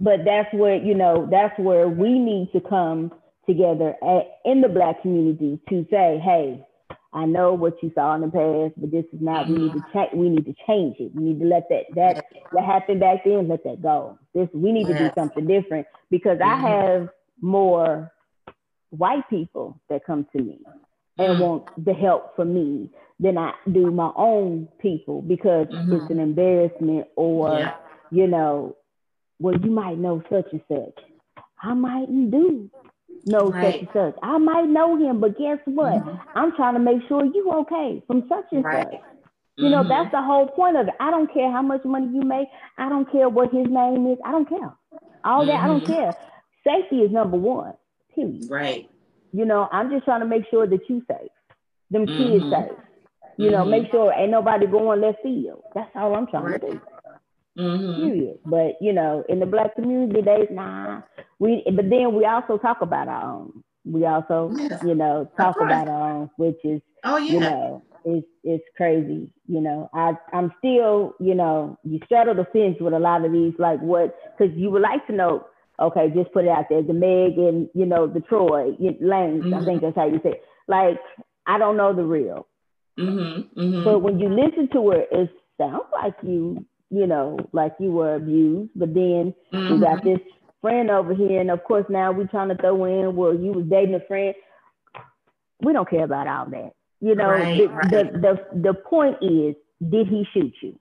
But 0.00 0.24
that's 0.24 0.52
where, 0.52 0.76
you 0.76 0.94
know, 0.94 1.28
that's 1.30 1.56
where 1.58 1.88
we 1.88 2.18
need 2.18 2.50
to 2.52 2.60
come 2.60 3.12
together 3.46 3.94
at, 4.02 4.40
in 4.44 4.60
the 4.60 4.68
Black 4.68 5.02
community 5.02 5.60
to 5.68 5.86
say, 5.90 6.20
hey, 6.24 6.66
I 7.12 7.26
know 7.26 7.52
what 7.52 7.80
you 7.82 7.92
saw 7.94 8.14
in 8.14 8.22
the 8.22 8.28
past, 8.28 8.80
but 8.80 8.90
this 8.90 9.04
is 9.12 9.20
not. 9.20 9.48
We 9.48 9.54
need 9.54 9.72
to 9.72 9.78
mm-hmm. 9.78 9.98
change. 9.98 10.10
We 10.14 10.28
need 10.30 10.44
to 10.46 10.54
change 10.66 10.96
it. 10.98 11.14
We 11.14 11.22
need 11.22 11.40
to 11.40 11.46
let 11.46 11.68
that 11.68 11.84
that 11.94 12.24
what 12.50 12.64
happened 12.64 13.00
back 13.00 13.24
then. 13.24 13.48
Let 13.48 13.64
that 13.64 13.82
go. 13.82 14.18
This 14.34 14.48
we 14.54 14.72
need 14.72 14.86
to 14.86 14.96
do 14.96 15.10
something 15.14 15.46
different 15.46 15.86
because 16.10 16.38
mm-hmm. 16.38 16.64
I 16.64 16.70
have 16.70 17.08
more 17.40 18.10
white 18.90 19.28
people 19.28 19.80
that 19.88 20.04
come 20.04 20.26
to 20.36 20.42
me 20.42 20.60
and 21.18 21.34
mm-hmm. 21.34 21.42
want 21.42 21.84
the 21.84 21.92
help 21.94 22.36
from 22.36 22.54
me 22.54 22.90
than 23.20 23.38
I 23.38 23.52
do 23.70 23.90
my 23.90 24.10
own 24.16 24.68
people 24.80 25.22
because 25.22 25.66
mm-hmm. 25.68 25.92
it's 25.94 26.10
an 26.10 26.18
embarrassment 26.18 27.08
or 27.16 27.58
yeah. 27.58 27.74
you 28.10 28.26
know 28.26 28.76
well, 29.42 29.58
you 29.58 29.70
might 29.70 29.98
know 29.98 30.22
such 30.30 30.46
and 30.52 30.60
such. 30.68 31.04
I 31.60 31.74
mightn't 31.74 32.30
do 32.30 32.70
know 33.26 33.48
right. 33.48 33.72
such 33.72 33.80
and 33.80 33.88
such. 33.92 34.14
I 34.22 34.38
might 34.38 34.68
know 34.68 34.96
him, 34.96 35.20
but 35.20 35.36
guess 35.36 35.58
what? 35.64 35.94
Mm-hmm. 35.94 36.38
I'm 36.38 36.54
trying 36.54 36.74
to 36.74 36.80
make 36.80 37.00
sure 37.08 37.24
you 37.24 37.50
okay 37.60 38.02
from 38.06 38.24
such 38.28 38.44
and 38.52 38.64
right. 38.64 38.86
such. 38.90 39.00
You 39.56 39.64
mm-hmm. 39.64 39.72
know, 39.72 39.88
that's 39.88 40.10
the 40.12 40.22
whole 40.22 40.46
point 40.48 40.76
of 40.76 40.88
it. 40.88 40.94
I 40.98 41.10
don't 41.10 41.32
care 41.32 41.50
how 41.50 41.62
much 41.62 41.84
money 41.84 42.06
you 42.12 42.22
make. 42.22 42.48
I 42.78 42.88
don't 42.88 43.10
care 43.10 43.28
what 43.28 43.52
his 43.52 43.66
name 43.68 44.06
is. 44.06 44.18
I 44.24 44.32
don't 44.32 44.48
care. 44.48 44.72
All 45.24 45.44
that, 45.46 45.52
mm-hmm. 45.52 45.64
I 45.64 45.66
don't 45.66 45.84
mm-hmm. 45.84 45.92
care. 45.92 46.14
Safety 46.66 46.96
is 47.00 47.12
number 47.12 47.36
one. 47.36 47.74
Period. 48.14 48.44
Right. 48.48 48.88
You 49.32 49.44
know, 49.44 49.68
I'm 49.70 49.90
just 49.90 50.04
trying 50.04 50.20
to 50.20 50.26
make 50.26 50.44
sure 50.50 50.66
that 50.66 50.80
you 50.88 51.02
safe. 51.08 51.30
Them 51.90 52.06
kids 52.06 52.44
mm-hmm. 52.44 52.50
safe. 52.50 52.78
You 53.38 53.50
know, 53.50 53.64
make 53.64 53.84
mm-hmm. 53.84 53.92
sure 53.92 54.12
ain't 54.12 54.30
nobody 54.30 54.66
going 54.66 55.00
left 55.00 55.18
field. 55.22 55.62
That's 55.74 55.90
all 55.94 56.14
I'm 56.14 56.26
trying 56.26 56.44
right. 56.44 56.60
to 56.60 56.70
do. 56.70 56.80
Mm-hmm. 57.58 58.02
Period. 58.02 58.38
But 58.46 58.76
you 58.80 58.92
know, 58.92 59.24
in 59.28 59.38
the 59.38 59.46
black 59.46 59.74
community, 59.74 60.22
they 60.22 60.48
nah. 60.50 61.02
We 61.38 61.62
but 61.74 61.90
then 61.90 62.14
we 62.14 62.24
also 62.24 62.56
talk 62.56 62.80
about 62.80 63.08
our 63.08 63.32
own. 63.32 63.62
We 63.84 64.06
also, 64.06 64.50
yeah. 64.54 64.78
you 64.84 64.94
know, 64.94 65.30
talk 65.36 65.56
about 65.60 65.88
our 65.88 66.10
own, 66.12 66.30
which 66.36 66.58
is 66.64 66.80
oh 67.04 67.16
yeah. 67.16 67.32
You 67.32 67.40
know, 67.40 67.82
it's 68.04 68.26
it's 68.44 68.64
crazy. 68.76 69.30
You 69.46 69.60
know, 69.60 69.90
I 69.94 70.12
I'm 70.32 70.52
still, 70.58 71.14
you 71.20 71.34
know, 71.34 71.78
you 71.84 72.00
straddle 72.04 72.34
the 72.34 72.46
fence 72.52 72.76
with 72.80 72.94
a 72.94 72.98
lot 72.98 73.24
of 73.24 73.32
these, 73.32 73.54
like 73.58 73.80
what 73.80 74.16
because 74.36 74.54
you 74.56 74.70
would 74.70 74.82
like 74.82 75.06
to 75.06 75.12
know, 75.12 75.46
okay, 75.80 76.08
just 76.14 76.32
put 76.32 76.44
it 76.44 76.50
out 76.50 76.66
there. 76.68 76.82
The 76.82 76.92
Meg 76.92 77.38
and 77.38 77.68
you 77.74 77.86
know, 77.86 78.06
the 78.06 78.20
Troy 78.20 78.76
Lanes, 78.78 79.44
mm-hmm. 79.44 79.54
I 79.54 79.64
think 79.64 79.82
that's 79.82 79.96
how 79.96 80.06
you 80.06 80.20
say 80.22 80.30
it. 80.30 80.42
Like, 80.68 80.98
I 81.46 81.58
don't 81.58 81.76
know 81.76 81.94
the 81.94 82.04
real. 82.04 82.46
Mm-hmm. 82.98 83.60
Mm-hmm. 83.60 83.84
But 83.84 84.00
when 84.00 84.18
you 84.18 84.28
listen 84.28 84.68
to 84.72 84.90
it, 84.92 85.08
it 85.10 85.30
sounds 85.58 85.84
like 85.92 86.14
you 86.22 86.64
you 86.90 87.06
know, 87.06 87.38
like 87.52 87.72
you 87.78 87.90
were 87.90 88.16
abused. 88.16 88.70
But 88.76 88.94
then 88.94 89.34
mm-hmm. 89.52 89.74
we 89.74 89.80
got 89.80 89.98
mm-hmm. 89.98 90.08
this 90.08 90.20
friend 90.60 90.90
over 90.90 91.14
here, 91.14 91.40
and 91.40 91.50
of 91.50 91.64
course 91.64 91.86
now 91.88 92.12
we're 92.12 92.26
trying 92.26 92.48
to 92.48 92.56
throw 92.56 92.84
in, 92.84 93.16
well, 93.16 93.34
you 93.34 93.52
was 93.52 93.66
dating 93.68 93.94
a 93.94 94.06
friend. 94.06 94.34
We 95.64 95.72
don't 95.72 95.88
care 95.88 96.04
about 96.04 96.26
all 96.26 96.50
that. 96.50 96.72
You 97.02 97.14
know, 97.14 97.28
right, 97.28 97.58
the, 97.58 97.68
right. 97.68 97.90
the, 97.90 98.38
the 98.52 98.60
the 98.60 98.74
point 98.74 99.16
is, 99.20 99.54
did 99.90 100.06
he 100.06 100.24
shoot 100.32 100.54
you? 100.62 100.78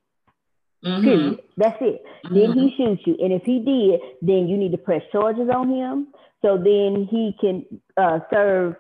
Mm-hmm. 0.85 1.03
Period. 1.03 1.39
That's 1.57 1.77
it. 1.81 2.03
Mm-hmm. 2.25 2.35
Did 2.35 2.53
he 2.53 2.75
shoot 2.77 2.99
you? 3.05 3.17
And 3.21 3.33
if 3.33 3.43
he 3.43 3.59
did, 3.59 3.99
then 4.21 4.47
you 4.47 4.55
need 4.55 4.71
to 4.71 4.77
press 4.77 5.01
charges 5.11 5.49
on 5.53 5.69
him. 5.69 6.07
So 6.41 6.57
then 6.57 7.07
he 7.09 7.35
can 7.41 7.65
uh, 7.97 8.19
serve 8.31 8.75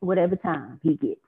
whatever 0.00 0.36
time 0.36 0.80
he 0.82 0.94
gets 0.94 1.20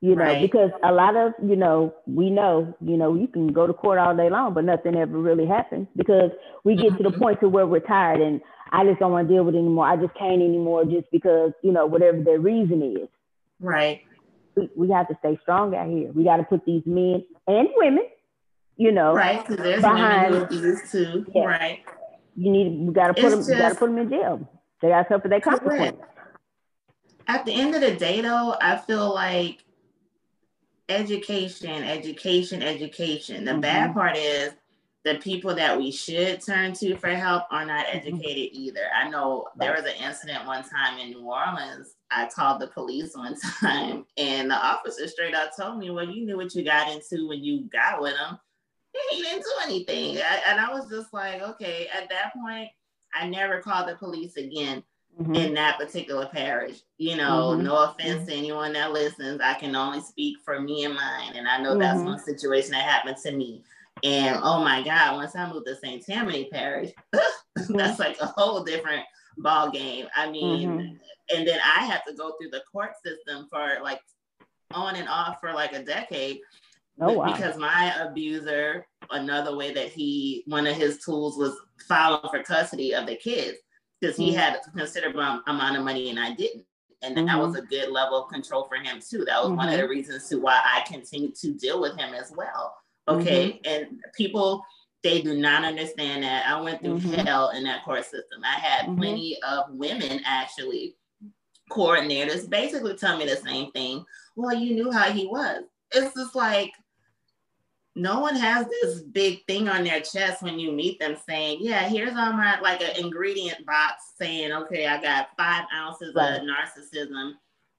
you 0.00 0.16
know, 0.16 0.24
right. 0.24 0.40
because 0.40 0.70
a 0.82 0.92
lot 0.92 1.14
of, 1.14 1.32
you 1.46 1.56
know, 1.56 1.94
we 2.06 2.30
know, 2.30 2.74
you 2.80 2.96
know, 2.96 3.14
you 3.14 3.28
can 3.28 3.48
go 3.48 3.66
to 3.66 3.72
court 3.72 3.98
all 3.98 4.16
day 4.16 4.30
long, 4.30 4.54
but 4.54 4.64
nothing 4.64 4.96
ever 4.96 5.18
really 5.18 5.46
happens 5.46 5.88
because 5.94 6.30
we 6.64 6.74
get 6.74 6.96
to 6.96 7.02
the 7.02 7.10
mm-hmm. 7.10 7.20
point 7.20 7.40
to 7.40 7.48
where 7.48 7.66
we're 7.66 7.80
tired 7.80 8.20
and 8.20 8.40
I 8.72 8.84
just 8.84 8.98
don't 8.98 9.12
want 9.12 9.28
to 9.28 9.34
deal 9.34 9.44
with 9.44 9.54
it 9.54 9.58
anymore. 9.58 9.86
I 9.86 9.96
just 9.96 10.14
can't 10.14 10.40
anymore 10.40 10.84
just 10.84 11.10
because, 11.12 11.52
you 11.62 11.72
know, 11.72 11.84
whatever 11.84 12.22
their 12.22 12.40
reason 12.40 12.82
is. 12.82 13.08
Right. 13.60 14.02
We, 14.60 14.86
we 14.86 14.92
have 14.92 15.08
to 15.08 15.16
stay 15.20 15.38
strong 15.42 15.74
out 15.74 15.88
here. 15.88 16.10
We 16.12 16.24
got 16.24 16.36
to 16.36 16.44
put 16.44 16.64
these 16.64 16.82
men 16.86 17.24
and 17.46 17.68
women, 17.76 18.06
you 18.76 18.92
know, 18.92 19.14
right? 19.14 19.46
Because 19.46 19.64
there's 19.64 19.82
behind, 19.82 20.34
women 20.34 20.48
who 20.48 20.56
abuse 20.56 20.90
too, 20.90 21.26
yeah. 21.34 21.44
right? 21.44 21.80
You 22.36 22.52
need, 22.52 22.86
we 22.86 22.92
got 22.92 23.08
to 23.08 23.14
put 23.14 23.24
it's 23.24 23.46
them, 23.46 23.56
just, 23.56 23.58
got 23.58 23.68
to 23.70 23.74
put 23.74 23.86
them 23.86 23.98
in 23.98 24.10
jail. 24.10 24.48
They 24.82 24.88
got 24.88 25.02
to 25.02 25.14
suffer 25.14 25.28
their 25.28 25.40
consequences. 25.40 26.00
At 27.26 27.44
the 27.44 27.52
end 27.52 27.74
of 27.74 27.80
the 27.80 27.94
day, 27.96 28.20
though, 28.20 28.56
I 28.60 28.76
feel 28.76 29.14
like 29.14 29.64
education, 30.88 31.82
education, 31.84 32.62
education. 32.62 33.44
The 33.44 33.52
mm-hmm. 33.52 33.60
bad 33.60 33.94
part 33.94 34.16
is 34.16 34.52
the 35.04 35.14
people 35.16 35.54
that 35.54 35.78
we 35.78 35.90
should 35.90 36.44
turn 36.44 36.74
to 36.74 36.96
for 36.96 37.08
help 37.08 37.44
are 37.50 37.64
not 37.64 37.86
mm-hmm. 37.86 37.98
educated 37.98 38.52
mm-hmm. 38.52 38.62
either. 38.62 38.86
I 38.94 39.08
know 39.08 39.48
there 39.56 39.72
was 39.72 39.84
an 39.84 40.02
incident 40.02 40.46
one 40.46 40.62
time 40.62 40.98
in 40.98 41.10
New 41.10 41.22
Orleans. 41.22 41.94
I 42.10 42.28
called 42.28 42.60
the 42.60 42.66
police 42.66 43.16
one 43.16 43.36
time, 43.60 44.04
and 44.16 44.50
the 44.50 44.56
officer 44.56 45.08
straight 45.08 45.34
up 45.34 45.56
told 45.56 45.78
me, 45.78 45.90
Well, 45.90 46.08
you 46.08 46.26
knew 46.26 46.36
what 46.36 46.54
you 46.54 46.64
got 46.64 46.92
into 46.92 47.28
when 47.28 47.42
you 47.42 47.62
got 47.70 48.00
with 48.00 48.14
him. 48.14 48.38
He 49.10 49.22
didn't 49.22 49.42
do 49.42 49.52
anything. 49.64 50.18
I, 50.18 50.42
and 50.48 50.60
I 50.60 50.72
was 50.72 50.88
just 50.90 51.12
like, 51.14 51.40
Okay, 51.40 51.88
at 51.94 52.08
that 52.10 52.34
point, 52.34 52.68
I 53.14 53.26
never 53.28 53.60
called 53.60 53.88
the 53.88 53.94
police 53.94 54.36
again 54.36 54.82
mm-hmm. 55.18 55.34
in 55.34 55.54
that 55.54 55.78
particular 55.78 56.26
parish. 56.26 56.80
You 56.98 57.16
know, 57.16 57.52
mm-hmm. 57.52 57.64
no 57.64 57.84
offense 57.84 58.28
to 58.28 58.34
anyone 58.34 58.74
that 58.74 58.92
listens. 58.92 59.40
I 59.40 59.54
can 59.54 59.74
only 59.74 60.00
speak 60.00 60.38
for 60.44 60.60
me 60.60 60.84
and 60.84 60.94
mine. 60.94 61.36
And 61.36 61.48
I 61.48 61.62
know 61.62 61.78
that's 61.78 61.98
mm-hmm. 61.98 62.08
one 62.08 62.18
situation 62.18 62.72
that 62.72 62.82
happened 62.82 63.16
to 63.22 63.32
me. 63.32 63.62
And 64.02 64.38
oh 64.42 64.62
my 64.64 64.82
God, 64.82 65.16
once 65.16 65.36
I 65.36 65.50
moved 65.50 65.66
to 65.66 65.76
St. 65.76 66.04
Tammany 66.04 66.48
Parish, 66.50 66.90
that's 67.68 67.98
like 67.98 68.18
a 68.20 68.26
whole 68.26 68.64
different 68.64 69.02
ball 69.38 69.70
game. 69.70 70.06
I 70.14 70.30
mean, 70.30 70.68
mm-hmm. 70.68 71.36
and 71.36 71.46
then 71.46 71.58
I 71.64 71.84
had 71.84 72.00
to 72.08 72.14
go 72.14 72.34
through 72.40 72.50
the 72.50 72.62
court 72.70 72.92
system 73.04 73.46
for 73.50 73.78
like 73.82 74.00
on 74.72 74.96
and 74.96 75.08
off 75.08 75.38
for 75.40 75.52
like 75.52 75.72
a 75.72 75.82
decade. 75.82 76.40
Oh, 77.00 77.14
wow. 77.14 77.32
Because 77.32 77.56
my 77.56 77.94
abuser, 78.00 78.86
another 79.10 79.56
way 79.56 79.72
that 79.72 79.88
he, 79.88 80.44
one 80.46 80.66
of 80.66 80.76
his 80.76 80.98
tools 80.98 81.38
was 81.38 81.56
filing 81.88 82.28
for 82.30 82.42
custody 82.42 82.94
of 82.94 83.06
the 83.06 83.16
kids 83.16 83.58
because 84.00 84.16
he 84.16 84.30
mm-hmm. 84.30 84.38
had 84.38 84.56
a 84.56 84.70
considerable 84.70 85.40
amount 85.46 85.76
of 85.76 85.84
money 85.84 86.10
and 86.10 86.18
I 86.18 86.34
didn't. 86.34 86.64
And 87.02 87.16
mm-hmm. 87.16 87.26
that 87.26 87.38
was 87.38 87.54
mm-hmm. 87.54 87.64
a 87.64 87.68
good 87.68 87.90
level 87.90 88.24
of 88.24 88.30
control 88.30 88.64
for 88.68 88.76
him 88.76 89.00
too. 89.00 89.24
That 89.24 89.42
was 89.42 89.52
one 89.52 89.68
of 89.68 89.74
the 89.74 89.82
mm-hmm. 89.82 89.90
reasons 89.90 90.28
to 90.28 90.36
why 90.36 90.60
I 90.62 90.82
continued 90.86 91.34
to 91.36 91.54
deal 91.54 91.80
with 91.80 91.98
him 91.98 92.14
as 92.14 92.32
well. 92.36 92.74
Okay. 93.08 93.60
Mm-hmm. 93.64 93.72
And 93.72 94.00
people, 94.16 94.64
they 95.02 95.22
do 95.22 95.38
not 95.38 95.64
understand 95.64 96.22
that. 96.22 96.46
I 96.46 96.60
went 96.60 96.82
through 96.82 96.98
hell 96.98 97.50
in 97.50 97.64
that 97.64 97.84
court 97.84 98.04
system. 98.04 98.42
I 98.44 98.58
had 98.58 98.96
plenty 98.96 99.38
of 99.42 99.66
women 99.70 100.20
actually, 100.24 100.96
coordinators, 101.70 102.48
basically 102.48 102.96
tell 102.96 103.16
me 103.16 103.24
the 103.24 103.36
same 103.36 103.70
thing. 103.72 104.04
Well, 104.36 104.54
you 104.54 104.74
knew 104.74 104.90
how 104.90 105.10
he 105.10 105.26
was. 105.26 105.64
It's 105.92 106.14
just 106.14 106.34
like, 106.34 106.72
no 107.96 108.20
one 108.20 108.36
has 108.36 108.66
this 108.68 109.02
big 109.02 109.44
thing 109.46 109.68
on 109.68 109.84
their 109.84 110.00
chest 110.00 110.42
when 110.42 110.58
you 110.58 110.72
meet 110.72 110.98
them 111.00 111.16
saying, 111.28 111.58
Yeah, 111.60 111.88
here's 111.88 112.16
on 112.16 112.36
my 112.36 112.60
like 112.60 112.80
an 112.82 113.04
ingredient 113.04 113.66
box 113.66 114.12
saying, 114.16 114.52
Okay, 114.52 114.86
I 114.86 115.02
got 115.02 115.30
five 115.36 115.64
ounces 115.74 116.14
right. 116.14 116.36
of 116.36 116.42
narcissism, 116.42 117.32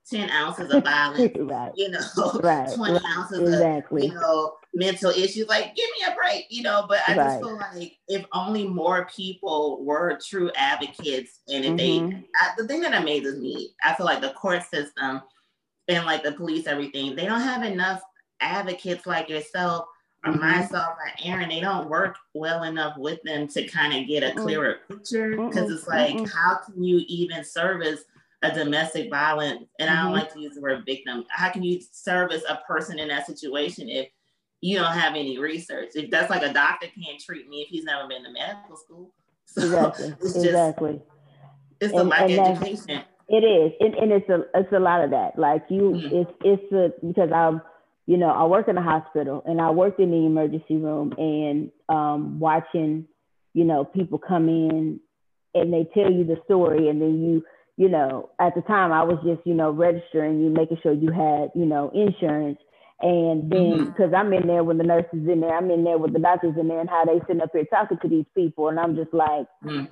10 0.09 0.29
ounces 0.29 0.71
of 0.71 0.83
violence, 0.83 1.31
right. 1.39 1.71
you 1.75 1.89
know, 1.89 1.99
right. 2.43 2.69
20 2.75 2.93
right. 2.93 3.01
ounces 3.15 3.39
exactly. 3.39 4.07
of, 4.07 4.13
you 4.13 4.19
know, 4.19 4.53
mental 4.73 5.11
issues. 5.11 5.47
Like, 5.47 5.75
give 5.75 5.89
me 5.99 6.11
a 6.11 6.15
break, 6.15 6.45
you 6.49 6.63
know. 6.63 6.85
But 6.87 6.99
I 7.07 7.13
just 7.15 7.39
feel 7.39 7.57
like 7.57 7.97
if 8.07 8.25
only 8.33 8.67
more 8.67 9.07
people 9.13 9.83
were 9.83 10.19
true 10.25 10.51
advocates 10.55 11.41
and 11.47 11.65
if 11.65 11.71
mm-hmm. 11.73 12.09
they, 12.09 12.25
I, 12.39 12.51
the 12.57 12.67
thing 12.67 12.81
that 12.81 12.99
amazes 12.99 13.39
me, 13.39 13.71
I 13.83 13.93
feel 13.93 14.05
like 14.05 14.21
the 14.21 14.31
court 14.31 14.63
system 14.63 15.21
and 15.87 16.05
like 16.05 16.23
the 16.23 16.31
police, 16.33 16.67
everything, 16.67 17.15
they 17.15 17.25
don't 17.25 17.41
have 17.41 17.63
enough 17.63 18.01
advocates 18.39 19.05
like 19.05 19.29
yourself 19.29 19.85
or 20.25 20.33
mm-hmm. 20.33 20.41
myself 20.41 20.95
or 20.97 21.11
Aaron, 21.23 21.49
they 21.49 21.59
don't 21.59 21.89
work 21.89 22.15
well 22.33 22.63
enough 22.63 22.97
with 22.97 23.21
them 23.23 23.47
to 23.49 23.67
kind 23.67 23.93
of 23.93 24.07
get 24.07 24.23
a 24.23 24.39
clearer 24.39 24.77
picture 24.87 25.31
because 25.31 25.71
it's 25.71 25.87
like, 25.87 26.15
how 26.29 26.59
can 26.65 26.83
you 26.83 27.01
even 27.07 27.43
service 27.43 28.01
a 28.43 28.53
domestic 28.53 29.09
violence? 29.09 29.65
And 29.79 29.89
mm-hmm. 29.89 29.97
I 29.97 30.01
don't 30.01 30.11
mm-hmm. 30.11 30.21
like 30.21 30.33
to 30.33 30.39
use 30.39 30.55
the 30.55 30.61
word 30.61 30.85
victim. 30.85 31.25
How 31.29 31.49
can 31.49 31.63
you 31.63 31.81
service 31.91 32.43
a 32.47 32.57
person 32.67 32.99
in 32.99 33.07
that 33.09 33.25
situation 33.25 33.89
if 33.89 34.09
you 34.61 34.77
don't 34.77 34.93
have 34.93 35.15
any 35.15 35.37
research. 35.37 35.89
If 35.95 36.09
that's 36.09 36.29
like 36.29 36.43
a 36.43 36.53
doctor 36.53 36.87
can't 36.87 37.19
treat 37.19 37.49
me 37.49 37.61
if 37.61 37.69
he's 37.69 37.83
never 37.83 38.07
been 38.07 38.23
to 38.23 38.31
medical 38.31 38.77
school. 38.77 39.13
So 39.53 39.63
exactly. 39.63 40.07
It's 40.21 40.33
just, 40.33 40.45
exactly. 40.45 41.01
It's 41.81 41.91
and, 41.91 42.01
a 42.01 42.03
lack 42.05 42.21
of 42.21 42.31
education. 42.31 43.01
It 43.27 43.43
is, 43.43 43.73
and, 43.81 43.95
and 43.95 44.11
it's 44.13 44.29
a 44.29 44.45
it's 44.53 44.71
a 44.71 44.79
lot 44.79 45.03
of 45.03 45.09
that. 45.09 45.37
Like 45.37 45.65
you, 45.67 45.81
mm-hmm. 45.81 46.15
it's 46.15 46.31
it's 46.45 46.71
a 46.71 47.05
because 47.05 47.33
I'm, 47.35 47.61
you 48.05 48.15
know, 48.15 48.29
I 48.29 48.45
work 48.45 48.69
in 48.69 48.77
a 48.77 48.81
hospital 48.81 49.43
and 49.45 49.59
I 49.59 49.71
worked 49.71 49.99
in 49.99 50.11
the 50.11 50.25
emergency 50.25 50.77
room 50.77 51.13
and 51.17 51.69
um, 51.89 52.39
watching, 52.39 53.07
you 53.53 53.65
know, 53.65 53.83
people 53.83 54.19
come 54.19 54.47
in 54.47 55.01
and 55.53 55.73
they 55.73 55.85
tell 55.93 56.09
you 56.09 56.23
the 56.23 56.37
story 56.45 56.87
and 56.87 57.01
then 57.01 57.21
you 57.21 57.43
you 57.77 57.89
know, 57.89 58.29
at 58.39 58.53
the 58.53 58.61
time 58.61 58.91
I 58.91 59.03
was 59.03 59.17
just, 59.25 59.45
you 59.45 59.53
know, 59.53 59.71
registering 59.71 60.39
you, 60.39 60.49
making 60.49 60.77
sure 60.83 60.93
you 60.93 61.11
had, 61.11 61.49
you 61.55 61.65
know, 61.65 61.89
insurance. 61.93 62.59
And 63.01 63.51
then, 63.51 63.85
because 63.85 64.11
mm-hmm. 64.11 64.15
I'm 64.15 64.33
in 64.33 64.47
there 64.47 64.63
when 64.63 64.77
the 64.77 64.83
nurses 64.83 65.27
in 65.27 65.41
there, 65.41 65.57
I'm 65.57 65.71
in 65.71 65.83
there 65.83 65.97
with 65.97 66.13
the 66.13 66.19
doctors 66.19 66.55
in 66.59 66.67
there, 66.67 66.79
and 66.79 66.89
how 66.89 67.05
they 67.05 67.19
sitting 67.21 67.41
up 67.41 67.49
here 67.51 67.65
talking 67.65 67.97
to 67.99 68.07
these 68.07 68.25
people, 68.35 68.69
and 68.69 68.79
I'm 68.79 68.95
just 68.95 69.13
like, 69.13 69.47
mm. 69.63 69.87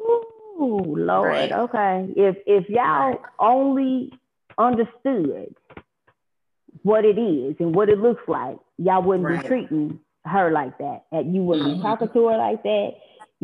"Ooh, 0.00 0.94
Lord, 0.96 1.28
right. 1.28 1.52
okay." 1.52 2.08
If 2.16 2.36
if 2.46 2.68
y'all 2.68 3.20
only 3.40 4.12
understood 4.56 5.54
what 6.82 7.04
it 7.04 7.18
is 7.18 7.56
and 7.58 7.74
what 7.74 7.88
it 7.88 7.98
looks 7.98 8.22
like, 8.28 8.58
y'all 8.78 9.02
wouldn't 9.02 9.26
right. 9.26 9.42
be 9.42 9.48
treating 9.48 9.98
her 10.24 10.50
like 10.50 10.78
that. 10.78 11.04
And 11.12 11.34
you 11.34 11.42
wouldn't 11.42 11.66
mm-hmm. 11.66 11.78
be 11.78 11.82
talking 11.82 12.08
to 12.08 12.28
her 12.28 12.36
like 12.36 12.62
that. 12.62 12.90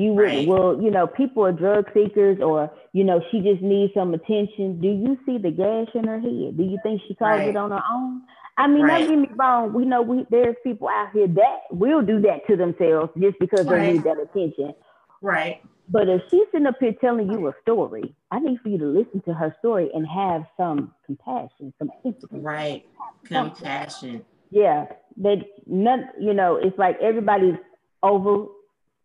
You 0.00 0.14
would, 0.14 0.23
right. 0.23 0.49
well, 0.49 0.80
you 0.80 0.90
know, 0.90 1.07
people 1.07 1.45
are 1.45 1.52
drug 1.52 1.85
seekers 1.92 2.38
or, 2.40 2.73
you 2.95 3.04
know, 3.04 3.21
she 3.30 3.40
just 3.40 3.61
needs 3.61 3.92
some 3.92 4.14
attention. 4.14 4.80
Do 4.80 4.88
you 4.88 5.19
see 5.26 5.37
the 5.37 5.50
gash 5.50 5.95
in 5.95 6.04
her 6.07 6.19
head? 6.19 6.57
Do 6.57 6.62
you 6.62 6.78
think 6.83 7.02
she 7.07 7.14
caused 7.14 7.40
right. 7.40 7.49
it 7.50 7.57
on 7.57 7.71
her 7.71 7.83
own? 7.92 8.23
I 8.57 8.66
mean, 8.66 8.85
right. 8.85 9.07
don't 9.07 9.21
get 9.21 9.30
me 9.30 9.37
wrong. 9.37 9.75
We 9.75 9.85
know 9.85 10.00
we 10.00 10.25
there's 10.30 10.57
people 10.64 10.88
out 10.88 11.11
here 11.12 11.28
that 11.28 11.59
will 11.71 12.00
do 12.00 12.19
that 12.23 12.47
to 12.47 12.57
themselves 12.57 13.12
just 13.21 13.38
because 13.38 13.66
they 13.66 13.92
need 13.92 14.04
that 14.04 14.19
attention. 14.19 14.73
Right. 15.21 15.61
But 15.90 16.09
if 16.09 16.23
she's 16.30 16.47
sitting 16.50 16.66
up 16.66 16.76
here 16.80 16.95
telling 16.99 17.30
you 17.30 17.49
a 17.49 17.52
story, 17.61 18.14
I 18.30 18.38
need 18.38 18.59
for 18.62 18.71
you 18.71 18.78
to 18.78 18.87
listen 18.87 19.21
to 19.26 19.35
her 19.35 19.54
story 19.59 19.90
and 19.92 20.07
have 20.07 20.45
some 20.57 20.95
compassion, 21.04 21.75
some 21.78 21.90
empathy. 22.07 22.38
Right. 22.38 22.87
Compassion. 23.25 24.25
Yeah. 24.50 24.87
That 25.19 25.45
none, 25.66 26.09
you 26.19 26.33
know, 26.33 26.57
it's 26.57 26.78
like 26.78 26.97
everybody's 27.02 27.57
over 28.02 28.47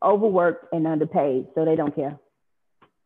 overworked 0.03 0.73
and 0.73 0.87
underpaid, 0.87 1.47
so 1.55 1.65
they 1.65 1.75
don't 1.75 1.95
care. 1.95 2.19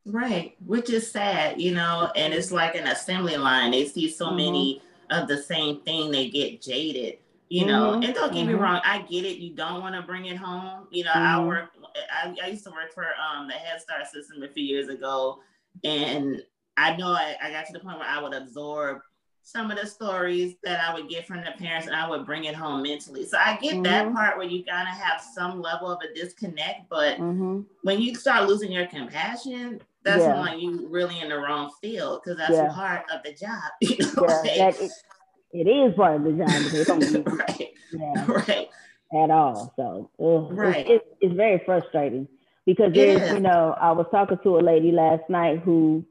Right, 0.05 0.55
which 0.65 0.89
is 0.89 1.11
sad, 1.11 1.61
you 1.61 1.73
know, 1.73 2.11
and 2.15 2.33
it's 2.33 2.51
like 2.51 2.75
an 2.75 2.87
assembly 2.87 3.37
line. 3.37 3.71
They 3.71 3.85
see 3.85 4.09
so 4.09 4.27
mm-hmm. 4.27 4.37
many 4.37 4.81
of 5.11 5.27
the 5.27 5.37
same 5.37 5.81
thing, 5.81 6.11
they 6.11 6.29
get 6.29 6.61
jaded, 6.61 7.17
you 7.49 7.65
know. 7.65 7.91
Mm-hmm. 7.91 8.03
And 8.03 8.13
don't 8.13 8.33
get 8.33 8.39
mm-hmm. 8.39 8.47
me 8.47 8.53
wrong, 8.55 8.81
I 8.83 9.01
get 9.03 9.25
it. 9.25 9.37
You 9.37 9.55
don't 9.55 9.81
want 9.81 9.95
to 9.95 10.01
bring 10.01 10.25
it 10.25 10.37
home. 10.37 10.87
You 10.91 11.03
know, 11.03 11.11
I 11.13 11.35
mm-hmm. 11.35 11.47
work, 11.47 11.69
I, 12.11 12.35
I, 12.43 12.47
used 12.47 12.63
to 12.63 12.71
work 12.71 12.93
for 12.93 13.05
um, 13.05 13.47
the 13.47 13.53
Head 13.53 13.81
Start 13.81 14.07
system 14.07 14.41
a 14.41 14.47
few 14.47 14.63
years 14.63 14.87
ago, 14.87 15.39
and 15.83 16.41
I 16.77 16.95
know 16.95 17.09
I, 17.09 17.35
I 17.41 17.51
got 17.51 17.65
to 17.67 17.73
the 17.73 17.79
point 17.79 17.99
where 17.99 18.07
I 18.07 18.21
would 18.21 18.33
absorb 18.33 18.99
some 19.43 19.71
of 19.71 19.79
the 19.79 19.87
stories 19.87 20.55
that 20.63 20.79
I 20.79 20.93
would 20.93 21.09
get 21.09 21.25
from 21.25 21.37
the 21.37 21.51
parents 21.57 21.87
and 21.87 21.95
I 21.95 22.07
would 22.07 22.25
bring 22.25 22.43
it 22.43 22.55
home 22.55 22.83
mentally. 22.83 23.25
So 23.25 23.37
I 23.37 23.57
get 23.57 23.73
mm-hmm. 23.73 23.83
that 23.83 24.13
part 24.13 24.37
where 24.37 24.47
you 24.47 24.63
gotta 24.63 24.89
have 24.89 25.21
some 25.21 25.61
level 25.61 25.91
of 25.91 25.99
a 26.01 26.13
disconnect, 26.13 26.89
but 26.89 27.17
mm-hmm. 27.17 27.61
when 27.83 27.99
you 27.99 28.13
start 28.15 28.47
losing 28.47 28.71
your 28.71 28.85
compassion, 28.85 29.81
that's 30.03 30.21
yeah. 30.21 30.39
when 30.41 30.59
you 30.59 30.87
really 30.89 31.19
in 31.19 31.29
the 31.29 31.37
wrong 31.37 31.71
field 31.81 32.21
because 32.23 32.37
that's 32.37 32.53
yeah. 32.53 32.71
part 32.73 33.05
of 33.13 33.23
the 33.23 33.33
job. 33.33 33.71
You 33.81 33.97
know 34.15 34.41
yeah, 34.43 34.69
is, 34.69 35.03
it 35.51 35.67
is 35.67 35.95
part 35.95 36.15
of 36.15 36.23
the 36.23 36.31
job. 36.31 37.27
right. 37.39 37.69
Yeah. 37.91 38.25
Right. 38.27 38.69
At 39.11 39.31
all. 39.31 39.73
So 39.75 40.11
ugh, 40.19 40.55
right. 40.55 40.87
It's, 40.87 41.03
it's, 41.03 41.05
it's, 41.21 41.35
very 41.35 41.59
frustrating 41.65 42.27
because 42.67 42.93
there's, 42.93 43.31
you 43.31 43.39
know, 43.39 43.75
I 43.81 43.91
was 43.91 44.05
talking 44.11 44.37
to 44.43 44.59
a 44.59 44.61
lady 44.61 44.91
last 44.91 45.23
night 45.29 45.59
who 45.59 46.05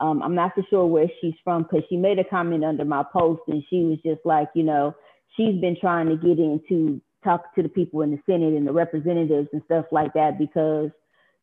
um, 0.00 0.22
I'm 0.22 0.34
not 0.34 0.54
for 0.54 0.62
sure 0.70 0.86
where 0.86 1.08
she's 1.20 1.34
from 1.42 1.64
because 1.64 1.82
she 1.88 1.96
made 1.96 2.18
a 2.18 2.24
comment 2.24 2.64
under 2.64 2.84
my 2.84 3.02
post 3.12 3.42
and 3.48 3.62
she 3.68 3.82
was 3.84 3.98
just 4.04 4.20
like, 4.24 4.48
you 4.54 4.62
know, 4.62 4.94
she's 5.36 5.60
been 5.60 5.76
trying 5.80 6.08
to 6.08 6.16
get 6.16 6.38
into 6.38 7.00
talk 7.24 7.54
to 7.54 7.62
the 7.62 7.68
people 7.68 8.02
in 8.02 8.12
the 8.12 8.20
Senate 8.26 8.54
and 8.54 8.66
the 8.66 8.72
representatives 8.72 9.48
and 9.52 9.62
stuff 9.64 9.86
like 9.90 10.12
that 10.14 10.38
because, 10.38 10.90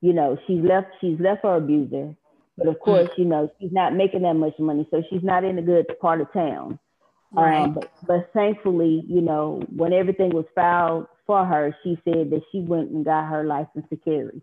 you 0.01 0.13
know, 0.13 0.37
she's 0.47 0.61
left 0.61 0.87
she's 1.01 1.19
left 1.19 1.43
her 1.43 1.57
abuser. 1.57 2.15
But 2.57 2.67
of 2.67 2.79
course, 2.79 3.09
you 3.17 3.25
know, 3.25 3.51
she's 3.59 3.73
not 3.73 3.93
making 3.93 4.21
that 4.21 4.35
much 4.35 4.57
money, 4.57 4.87
so 4.89 5.03
she's 5.09 5.23
not 5.23 5.43
in 5.43 5.59
a 5.59 5.61
good 5.61 5.87
part 5.99 6.21
of 6.21 6.31
town. 6.31 6.79
Right. 7.33 7.63
Um, 7.63 7.73
but, 7.73 7.91
but 8.07 8.29
thankfully, 8.33 9.03
you 9.09 9.19
know, 9.19 9.61
when 9.75 9.91
everything 9.91 10.29
was 10.29 10.45
filed 10.55 11.07
for 11.27 11.45
her, 11.45 11.75
she 11.83 11.99
said 12.05 12.29
that 12.29 12.41
she 12.51 12.61
went 12.61 12.91
and 12.91 13.03
got 13.03 13.27
her 13.27 13.43
license 13.43 13.85
to 13.89 13.97
carry. 13.97 14.41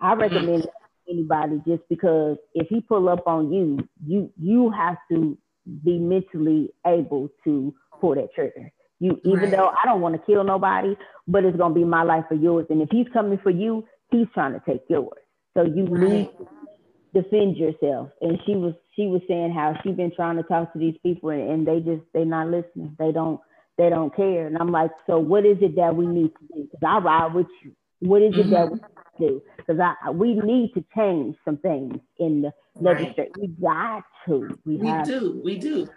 I 0.00 0.14
recommend 0.14 0.66
anybody 1.08 1.60
just 1.66 1.82
because 1.88 2.36
if 2.54 2.68
he 2.68 2.80
pull 2.80 3.08
up 3.08 3.26
on 3.26 3.52
you, 3.52 3.78
you 4.06 4.30
you 4.40 4.70
have 4.70 4.96
to 5.10 5.36
be 5.84 5.98
mentally 5.98 6.70
able 6.86 7.28
to 7.44 7.74
pull 8.00 8.14
that 8.14 8.34
trigger. 8.34 8.70
You 9.00 9.20
even 9.24 9.40
right. 9.40 9.50
though 9.50 9.68
I 9.68 9.84
don't 9.84 10.00
want 10.00 10.14
to 10.14 10.22
kill 10.24 10.44
nobody, 10.44 10.96
but 11.26 11.44
it's 11.44 11.56
gonna 11.56 11.74
be 11.74 11.84
my 11.84 12.02
life 12.02 12.24
or 12.30 12.36
yours. 12.36 12.66
And 12.70 12.82
if 12.82 12.88
he's 12.90 13.06
coming 13.12 13.38
for 13.42 13.50
you, 13.50 13.84
he's 14.10 14.26
trying 14.34 14.52
to 14.52 14.62
take 14.66 14.82
yours. 14.88 15.18
So 15.56 15.64
you 15.64 15.84
right. 15.86 16.08
need 16.08 16.30
to 16.38 17.22
defend 17.22 17.56
yourself. 17.56 18.10
And 18.20 18.38
she 18.46 18.54
was 18.54 18.74
she 18.94 19.06
was 19.06 19.22
saying 19.28 19.52
how 19.52 19.74
she 19.82 19.92
been 19.92 20.12
trying 20.14 20.36
to 20.36 20.42
talk 20.44 20.72
to 20.72 20.78
these 20.78 20.96
people 21.02 21.30
and, 21.30 21.50
and 21.50 21.66
they 21.66 21.80
just 21.80 22.02
they're 22.14 22.24
not 22.24 22.48
listening. 22.48 22.96
They 22.98 23.12
don't 23.12 23.40
they 23.78 23.90
don't 23.90 24.14
care. 24.14 24.46
And 24.46 24.56
I'm 24.58 24.70
like, 24.70 24.90
so 25.06 25.18
what 25.18 25.46
is 25.46 25.56
it 25.60 25.76
that 25.76 25.96
we 25.96 26.06
need 26.06 26.28
to 26.28 26.54
do? 26.54 26.68
Because 26.70 26.86
I 26.86 26.98
ride 26.98 27.34
with 27.34 27.46
you. 27.64 27.72
What 28.02 28.22
is 28.22 28.34
it 28.36 28.50
that 28.50 28.66
mm-hmm. 28.66 28.74
we 29.18 29.28
do 29.28 29.42
because 29.56 29.80
I 29.80 30.10
we 30.10 30.34
need 30.34 30.72
to 30.74 30.84
change 30.94 31.36
some 31.44 31.56
things 31.58 31.98
in 32.18 32.42
the 32.42 32.52
right. 32.76 32.98
legislature. 32.98 33.30
We 33.40 33.48
got 33.48 34.02
to. 34.26 34.58
We, 34.64 34.76
we 34.76 34.88
have, 34.88 35.06
do. 35.06 35.40
We 35.44 35.58
do. 35.58 35.88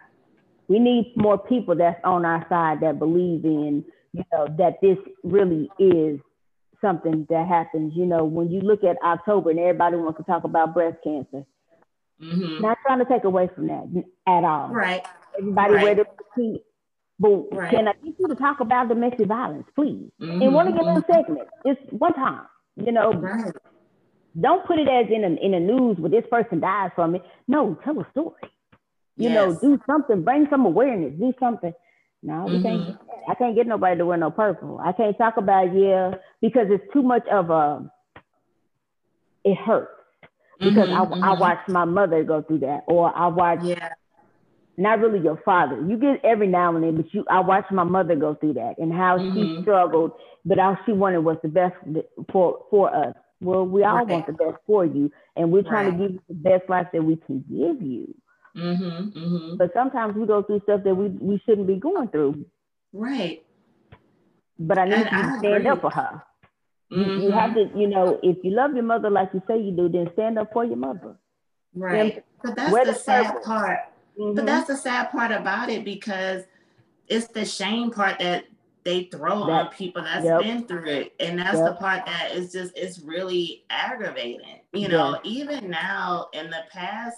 We 0.68 0.80
need 0.80 1.14
more 1.16 1.38
people 1.38 1.76
that's 1.76 2.00
on 2.04 2.26
our 2.26 2.46
side 2.50 2.82
that 2.82 3.00
believe 3.00 3.44
in 3.46 3.84
you 4.14 4.24
know 4.32 4.48
that 4.58 4.82
this 4.82 4.98
really 5.24 5.70
is 5.80 6.20
something 6.82 7.26
that 7.30 7.48
happens. 7.48 7.94
You 7.96 8.06
know, 8.06 8.24
when 8.24 8.52
you 8.52 8.62
look 8.62 8.84
at 8.84 8.98
October 9.04 9.50
and 9.50 9.60
everybody 9.60 9.98
wants 9.98 10.18
to 10.18 10.24
talk 10.24 10.44
about 10.44 10.74
breast 10.74 10.98
cancer. 11.04 11.46
Mm-hmm. 12.22 12.62
Not 12.62 12.78
trying 12.88 13.00
to 13.00 13.06
take 13.06 13.26
away 13.26 13.50
from 13.54 13.68
that 13.68 14.06
at 14.26 14.46
all. 14.46 14.70
Right. 14.70 15.06
Everybody 15.38 15.74
right. 15.74 15.84
ready 15.84 16.04
to 16.04 16.10
keep 16.34 16.64
but 17.20 17.46
right. 17.52 17.72
can 17.72 17.88
I 17.88 17.94
get 18.04 18.16
you 18.20 18.28
to 18.28 18.36
talk 18.36 18.60
about 18.60 18.90
domestic 18.90 19.28
violence, 19.28 19.68
please? 19.76 20.12
Mm-hmm. 20.22 20.42
In 20.42 20.54
one 20.54 20.68
of 20.68 20.76
your 20.76 20.84
little 20.84 21.04
segments, 21.12 21.52
just 21.66 21.80
one 21.94 22.14
time. 22.14 22.46
You 22.76 22.92
know, 22.92 23.14
right. 23.14 23.54
don't 24.40 24.66
put 24.68 24.80
it 24.80 24.88
as 24.90 25.06
in 25.10 25.24
a, 25.24 25.46
in 25.46 25.52
the 25.52 25.60
news 25.60 25.98
where 25.98 26.10
this 26.12 26.26
person 26.30 26.60
dies 26.60 26.92
from 26.94 27.16
it. 27.16 27.24
No, 27.48 27.78
tell 27.86 27.98
a 28.00 28.08
story. 28.12 28.34
You 29.18 29.30
yes. 29.30 29.34
know, 29.34 29.60
do 29.60 29.82
something, 29.88 30.24
bring 30.24 30.48
some 30.50 30.66
awareness, 30.66 31.14
do 31.18 31.34
something. 31.40 31.74
No, 32.22 32.46
we 32.46 32.58
mm-hmm. 32.58 32.64
can't. 32.64 32.98
I 33.30 33.36
can't 33.36 33.56
get 33.56 33.66
nobody 33.66 33.98
to 33.98 34.06
wear 34.06 34.18
no 34.18 34.30
purple. 34.30 34.80
I 34.84 34.92
can't 34.92 35.18
talk 35.18 35.38
about 35.38 35.74
yeah 35.74 36.16
because 36.42 36.68
it's 36.70 36.84
too 36.92 37.02
much 37.04 37.26
of 37.32 37.50
a. 37.50 37.90
It 39.46 39.56
hurts 39.56 39.92
because 40.60 40.90
mm-hmm, 40.90 41.02
I, 41.02 41.06
mm-hmm. 41.06 41.24
I 41.24 41.40
watched 41.40 41.70
my 41.70 41.86
mother 41.86 42.24
go 42.24 42.42
through 42.42 42.60
that, 42.60 42.84
or 42.88 43.16
I 43.16 43.28
watched 43.28 43.64
yeah 43.64 43.90
not 44.78 45.00
really 45.00 45.20
your 45.20 45.42
father. 45.46 45.80
You 45.88 45.98
get 45.98 46.24
every 46.24 46.48
now 46.48 46.76
and 46.76 46.84
then, 46.84 46.98
but 46.98 47.14
you 47.14 47.26
I 47.30 47.40
watched 47.40 47.72
my 47.72 47.84
mother 47.84 48.16
go 48.16 48.36
through 48.36 48.54
that 48.54 48.76
and 48.78 48.92
how 48.92 49.18
mm-hmm. 49.18 49.58
she 49.58 49.62
struggled, 49.62 50.12
but 50.44 50.60
all 50.60 50.78
she 50.86 50.92
wanted 50.92 51.20
was 51.20 51.38
the 51.42 51.50
best 51.50 51.76
for 52.32 52.66
for 52.70 52.94
us. 52.94 53.16
Well, 53.42 53.66
we 53.66 53.84
all 53.84 53.98
right. 53.98 54.08
want 54.08 54.28
the 54.28 54.34
best 54.34 54.58
for 54.66 54.86
you, 54.86 55.12
and 55.36 55.52
we're 55.52 55.64
trying 55.64 55.90
right. 55.90 55.98
to 55.98 56.04
give 56.04 56.12
you 56.14 56.22
the 56.28 56.34
best 56.36 56.70
life 56.70 56.88
that 56.94 57.04
we 57.04 57.16
can 57.18 57.44
give 57.50 57.82
you. 57.82 58.14
Mm-hmm, 58.56 59.18
mm-hmm. 59.18 59.58
But 59.58 59.72
sometimes 59.74 60.16
we 60.16 60.26
go 60.26 60.42
through 60.42 60.62
stuff 60.64 60.82
that 60.84 60.96
we 60.96 61.10
we 61.10 61.42
shouldn't 61.46 61.68
be 61.68 61.76
going 61.76 62.08
through. 62.10 62.46
Right. 62.94 63.44
But 64.58 64.78
I 64.78 64.86
need 64.86 64.94
and 64.94 65.34
to 65.34 65.40
stand 65.40 65.68
up 65.68 65.82
for 65.82 65.92
her. 65.92 66.24
Mm-hmm. 66.92 67.22
You 67.24 67.32
have 67.32 67.54
to, 67.56 67.70
you 67.76 67.88
know, 67.88 68.20
if 68.24 68.38
you 68.44 68.52
love 68.52 68.74
your 68.74 68.84
mother 68.84 69.10
like 69.10 69.32
you 69.34 69.42
say 69.48 69.60
you 69.60 69.72
do, 69.72 69.90
then 69.90 70.10
stand 70.14 70.40
up 70.40 70.54
for 70.54 70.64
your 70.64 70.78
mother. 70.78 71.18
Right. 71.74 72.24
but 72.42 72.56
that's 72.56 72.72
the 72.72 72.94
sad 72.94 73.44
part 73.44 73.80
Mm-hmm. 74.20 74.36
But 74.36 74.46
that's 74.46 74.68
the 74.68 74.78
sad 74.78 75.12
part 75.12 75.32
about 75.32 75.70
it 75.70 75.84
because 75.84 76.44
it's 77.08 77.28
the 77.28 77.46
shame 77.46 77.92
part 77.92 78.20
that 78.20 78.46
they 78.84 79.06
throw 79.06 79.48
that, 79.48 79.52
on 79.52 79.70
people 79.70 80.04
that's 80.04 80.24
yep. 80.24 80.42
been 80.42 80.66
through 80.66 80.86
it. 80.86 81.16
And 81.20 81.40
that's 81.40 81.58
yep. 81.58 81.66
the 81.66 81.74
part 81.74 82.06
that 82.06 82.32
is 82.34 82.52
just 82.52 82.78
it's 82.78 83.00
really 83.00 83.66
aggravating. 83.70 84.62
You 84.74 84.88
know, 84.88 85.20
even 85.24 85.70
now 85.70 86.28
in 86.34 86.50
the 86.50 86.64
past, 86.72 87.18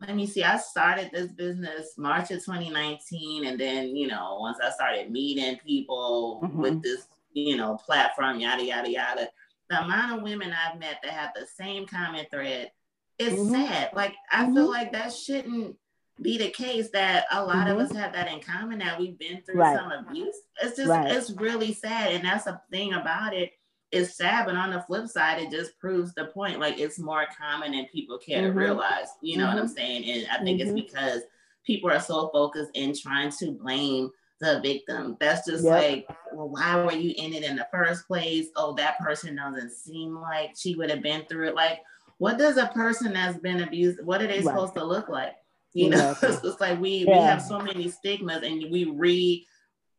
let 0.00 0.14
me 0.14 0.26
see, 0.26 0.42
I 0.42 0.58
started 0.58 1.10
this 1.12 1.32
business 1.32 1.94
March 1.96 2.30
of 2.30 2.44
2019. 2.44 3.46
And 3.46 3.58
then, 3.58 3.96
you 3.96 4.08
know, 4.08 4.38
once 4.40 4.58
I 4.62 4.70
started 4.70 5.10
meeting 5.10 5.58
people 5.64 6.40
mm-hmm. 6.42 6.60
with 6.60 6.82
this, 6.82 7.06
you 7.32 7.56
know, 7.56 7.76
platform, 7.76 8.40
yada, 8.40 8.64
yada, 8.64 8.90
yada, 8.90 9.28
the 9.68 9.82
amount 9.82 10.18
of 10.18 10.22
women 10.22 10.52
I've 10.52 10.78
met 10.78 10.96
that 11.02 11.12
have 11.12 11.30
the 11.34 11.46
same 11.46 11.86
common 11.86 12.26
thread, 12.30 12.72
it's 13.18 13.36
mm-hmm. 13.36 13.54
sad. 13.54 13.90
Like 13.94 14.14
I 14.30 14.46
feel 14.46 14.54
mm-hmm. 14.54 14.66
like 14.66 14.92
that 14.92 15.12
shouldn't 15.12 15.76
be 16.22 16.38
the 16.38 16.50
case 16.50 16.90
that 16.90 17.26
a 17.32 17.44
lot 17.44 17.66
mm-hmm. 17.66 17.78
of 17.78 17.78
us 17.78 17.96
have 17.96 18.12
that 18.12 18.30
in 18.30 18.40
common 18.40 18.78
that 18.80 18.98
we've 18.98 19.18
been 19.18 19.42
through 19.42 19.60
right. 19.60 19.78
some 19.78 19.92
abuse. 19.92 20.36
It's 20.62 20.76
just 20.76 20.88
right. 20.88 21.10
it's 21.10 21.30
really 21.32 21.72
sad. 21.72 22.12
And 22.12 22.24
that's 22.24 22.46
a 22.46 22.60
thing 22.70 22.92
about 22.92 23.34
it. 23.34 23.52
It's 23.90 24.16
sad, 24.16 24.46
but 24.46 24.54
on 24.54 24.70
the 24.70 24.82
flip 24.82 25.08
side, 25.08 25.42
it 25.42 25.50
just 25.50 25.78
proves 25.78 26.14
the 26.14 26.26
point. 26.26 26.60
Like 26.60 26.78
it's 26.78 26.98
more 26.98 27.26
common 27.36 27.72
than 27.72 27.86
people 27.86 28.18
care 28.18 28.42
mm-hmm. 28.42 28.58
to 28.58 28.64
realize. 28.64 29.08
You 29.20 29.38
know 29.38 29.46
mm-hmm. 29.46 29.54
what 29.54 29.62
I'm 29.62 29.68
mm-hmm. 29.68 29.76
saying? 29.76 30.04
And 30.04 30.26
I 30.30 30.44
think 30.44 30.60
it's 30.60 30.70
mm-hmm. 30.70 30.86
because 30.86 31.22
people 31.64 31.90
are 31.90 32.00
so 32.00 32.28
focused 32.32 32.70
in 32.74 32.94
trying 32.94 33.30
to 33.38 33.52
blame 33.52 34.10
the 34.40 34.60
victim. 34.62 35.16
That's 35.20 35.46
just 35.46 35.64
yep. 35.64 35.82
like, 35.82 36.06
well, 36.32 36.48
why 36.48 36.82
were 36.82 36.92
you 36.92 37.12
in 37.16 37.34
it 37.34 37.44
in 37.44 37.56
the 37.56 37.68
first 37.70 38.06
place? 38.06 38.48
Oh, 38.56 38.74
that 38.76 38.98
person 38.98 39.36
doesn't 39.36 39.72
seem 39.72 40.14
like 40.14 40.52
she 40.56 40.74
would 40.74 40.90
have 40.90 41.02
been 41.02 41.24
through 41.26 41.48
it. 41.48 41.54
Like, 41.54 41.80
what 42.18 42.38
does 42.38 42.56
a 42.56 42.66
person 42.68 43.12
that's 43.12 43.38
been 43.38 43.62
abused, 43.62 44.04
what 44.04 44.22
are 44.22 44.26
they 44.26 44.40
right. 44.40 44.44
supposed 44.44 44.74
to 44.74 44.84
look 44.84 45.08
like? 45.08 45.34
You 45.72 45.86
exactly. 45.88 46.28
know, 46.28 46.34
it's 46.34 46.42
just 46.42 46.60
like 46.60 46.80
we 46.80 47.04
yeah. 47.06 47.18
we 47.18 47.18
have 47.24 47.42
so 47.42 47.58
many 47.60 47.88
stigmas 47.88 48.42
and 48.42 48.70
we 48.70 48.84
re 48.84 49.46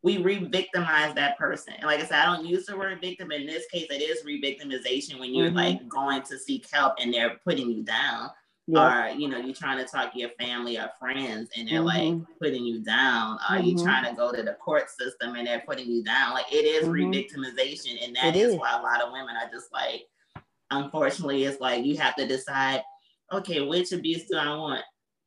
we 0.03 0.17
re-victimize 0.17 1.13
that 1.13 1.38
person. 1.38 1.75
And 1.75 1.86
like 1.86 1.99
I 1.99 2.05
said, 2.05 2.21
I 2.21 2.25
don't 2.25 2.47
use 2.47 2.65
the 2.65 2.75
word 2.75 2.99
victim. 2.99 3.31
In 3.31 3.45
this 3.45 3.67
case, 3.71 3.86
it 3.91 4.01
is 4.01 4.25
re-victimization 4.25 5.19
when 5.19 5.31
you're 5.31 5.49
mm-hmm. 5.49 5.57
like 5.57 5.88
going 5.88 6.23
to 6.23 6.39
seek 6.39 6.65
help 6.71 6.95
and 6.99 7.13
they're 7.13 7.39
putting 7.45 7.69
you 7.69 7.84
down 7.84 8.31
or 8.77 9.10
you 9.17 9.27
know 9.27 9.38
you're 9.38 9.55
trying 9.55 9.77
to 9.77 9.86
talk 9.86 10.13
to 10.13 10.19
your 10.19 10.29
family 10.39 10.77
or 10.77 10.89
friends 10.99 11.49
and 11.55 11.67
they're 11.67 11.81
mm-hmm. 11.81 12.19
like 12.19 12.39
putting 12.39 12.63
you 12.63 12.79
down 12.79 13.38
are 13.49 13.57
mm-hmm. 13.57 13.77
you 13.77 13.84
trying 13.84 14.05
to 14.05 14.15
go 14.15 14.31
to 14.31 14.43
the 14.43 14.53
court 14.53 14.89
system 14.89 15.36
and 15.36 15.47
they're 15.47 15.63
putting 15.67 15.89
you 15.89 16.03
down 16.03 16.34
like 16.34 16.51
it 16.51 16.65
is 16.65 16.84
mm-hmm. 16.84 17.12
re-victimization 17.12 18.03
and 18.03 18.15
that 18.15 18.36
is, 18.36 18.53
is 18.53 18.60
why 18.60 18.77
a 18.77 18.81
lot 18.81 19.01
of 19.01 19.12
women 19.12 19.36
are 19.36 19.49
just 19.51 19.71
like 19.73 20.03
unfortunately 20.69 21.43
it's 21.43 21.60
like 21.60 21.84
you 21.84 21.97
have 21.97 22.15
to 22.15 22.27
decide 22.27 22.81
okay 23.31 23.62
which 23.62 23.91
abuse 23.91 24.25
do 24.25 24.38
i 24.38 24.55
want 24.55 24.84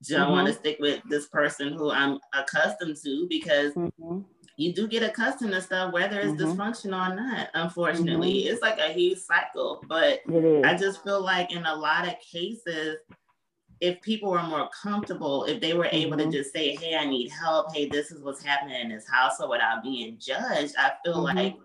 do 0.07 0.17
i 0.17 0.29
want 0.29 0.47
to 0.47 0.53
mm-hmm. 0.53 0.61
stick 0.61 0.77
with 0.81 1.01
this 1.09 1.27
person 1.27 1.73
who 1.73 1.91
i'm 1.91 2.19
accustomed 2.33 2.97
to 2.97 3.27
because 3.29 3.73
mm-hmm. 3.75 4.21
you 4.57 4.73
do 4.73 4.87
get 4.87 5.03
accustomed 5.03 5.53
to 5.53 5.61
stuff 5.61 5.93
whether 5.93 6.21
it's 6.21 6.33
mm-hmm. 6.33 6.61
dysfunctional 6.61 7.11
or 7.11 7.15
not 7.15 7.49
unfortunately 7.55 8.47
it's 8.47 8.63
like 8.63 8.79
a 8.79 8.93
huge 8.93 9.19
cycle 9.19 9.83
but 9.89 10.21
i 10.65 10.77
just 10.79 11.03
feel 11.05 11.23
like 11.23 11.53
in 11.53 11.65
a 11.67 11.75
lot 11.75 12.07
of 12.07 12.15
cases 12.21 12.97
if 13.81 14.01
people 14.01 14.31
were 14.31 14.43
more 14.43 14.71
comfortable, 14.83 15.45
if 15.45 15.61
they 15.61 15.75
were 15.75 15.89
able 15.91 16.17
mm-hmm. 16.17 16.31
to 16.31 16.39
just 16.39 16.53
say, 16.53 16.75
Hey, 16.77 16.97
I 16.97 17.05
need 17.05 17.29
help. 17.29 17.75
Hey, 17.75 17.89
this 17.89 18.11
is 18.11 18.23
what's 18.23 18.43
happening 18.43 18.81
in 18.81 18.89
this 18.89 19.07
household 19.07 19.51
without 19.51 19.83
being 19.83 20.17
judged, 20.19 20.75
I 20.79 20.93
feel 21.05 21.17
mm-hmm. 21.17 21.37
like 21.37 21.57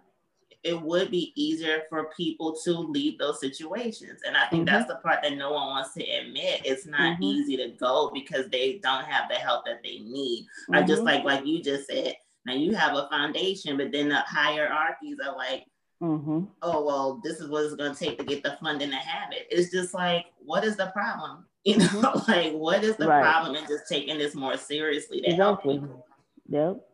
it 0.63 0.79
would 0.79 1.09
be 1.09 1.31
easier 1.35 1.83
for 1.89 2.09
people 2.15 2.55
to 2.63 2.71
leave 2.71 3.17
those 3.17 3.39
situations. 3.39 4.21
And 4.25 4.35
I 4.35 4.47
think 4.47 4.67
mm-hmm. 4.67 4.75
that's 4.75 4.89
the 4.89 4.97
part 4.97 5.19
that 5.23 5.37
no 5.37 5.51
one 5.51 5.67
wants 5.67 5.93
to 5.93 6.03
admit. 6.03 6.61
It's 6.65 6.85
not 6.85 7.13
mm-hmm. 7.13 7.23
easy 7.23 7.57
to 7.57 7.69
go 7.79 8.11
because 8.13 8.49
they 8.49 8.79
don't 8.83 9.05
have 9.05 9.29
the 9.29 9.35
help 9.35 9.65
that 9.65 9.81
they 9.83 9.99
need. 9.99 10.47
Or 10.73 10.81
just 10.81 11.03
mm-hmm. 11.03 11.03
like 11.03 11.23
like 11.23 11.45
you 11.45 11.63
just 11.63 11.87
said, 11.87 12.15
now 12.45 12.53
you 12.53 12.75
have 12.75 12.95
a 12.95 13.07
foundation, 13.09 13.77
but 13.77 13.91
then 13.91 14.09
the 14.09 14.19
hierarchies 14.19 15.17
are 15.25 15.35
like, 15.35 15.65
Mm-hmm. 16.01 16.45
oh 16.61 16.85
well 16.85 17.19
this 17.25 17.41
is 17.41 17.49
what 17.49 17.65
it's 17.65 17.75
going 17.75 17.93
to 17.93 17.99
take 17.99 18.17
to 18.17 18.23
get 18.23 18.41
the 18.41 18.57
funding 18.61 18.89
to 18.89 18.95
have 18.95 19.33
it 19.33 19.47
it's 19.51 19.69
just 19.69 19.93
like 19.93 20.27
what 20.45 20.63
is 20.63 20.77
the 20.77 20.85
problem 20.93 21.45
you 21.65 21.77
know, 21.77 21.85
mm-hmm. 21.85 22.31
like 22.31 22.53
what 22.53 22.83
is 22.85 22.95
the 22.95 23.07
right. 23.07 23.21
problem 23.21 23.55
in 23.55 23.67
just 23.67 23.83
taking 23.89 24.17
this 24.17 24.33
more 24.33 24.55
seriously 24.55 25.19
to 25.21 25.29
exactly. 25.29 25.75
help 25.75 25.81
people? 25.81 26.05
Yep. 26.47 26.88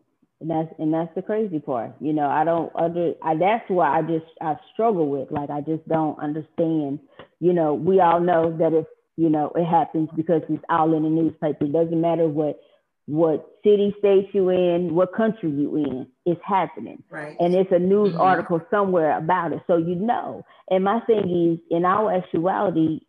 And 0.45 0.51
that's 0.51 0.79
and 0.79 0.93
that's 0.93 1.13
the 1.15 1.23
crazy 1.23 1.59
part. 1.59 1.93
You 1.99 2.13
know, 2.13 2.27
I 2.27 2.43
don't 2.43 2.71
under 2.75 3.13
I 3.23 3.35
that's 3.35 3.67
why 3.67 3.97
I 3.97 4.01
just 4.03 4.25
I 4.39 4.55
struggle 4.73 5.09
with. 5.09 5.31
Like 5.31 5.49
I 5.49 5.61
just 5.61 5.87
don't 5.87 6.19
understand. 6.19 6.99
You 7.39 7.53
know, 7.53 7.73
we 7.73 7.99
all 7.99 8.19
know 8.19 8.55
that 8.59 8.71
if 8.71 8.85
you 9.17 9.29
know 9.31 9.51
it 9.55 9.65
happens 9.65 10.09
because 10.15 10.43
it's 10.47 10.63
all 10.69 10.95
in 10.95 11.01
the 11.01 11.09
newspaper. 11.09 11.65
It 11.65 11.73
doesn't 11.73 11.99
matter 11.99 12.27
what 12.27 12.59
what 13.07 13.57
city, 13.63 13.95
state 13.97 14.29
you 14.33 14.49
in, 14.49 14.93
what 14.93 15.15
country 15.15 15.49
you 15.49 15.77
in, 15.77 16.07
it's 16.27 16.41
happening. 16.43 17.01
Right. 17.09 17.35
And 17.39 17.55
it's 17.55 17.71
a 17.71 17.79
news 17.79 18.09
mm-hmm. 18.09 18.21
article 18.21 18.61
somewhere 18.69 19.17
about 19.17 19.51
it. 19.51 19.61
So 19.65 19.77
you 19.77 19.95
know. 19.95 20.45
And 20.69 20.83
my 20.83 20.99
thing 21.01 21.53
is, 21.53 21.59
in 21.75 21.85
our 21.85 22.13
actuality, 22.13 22.99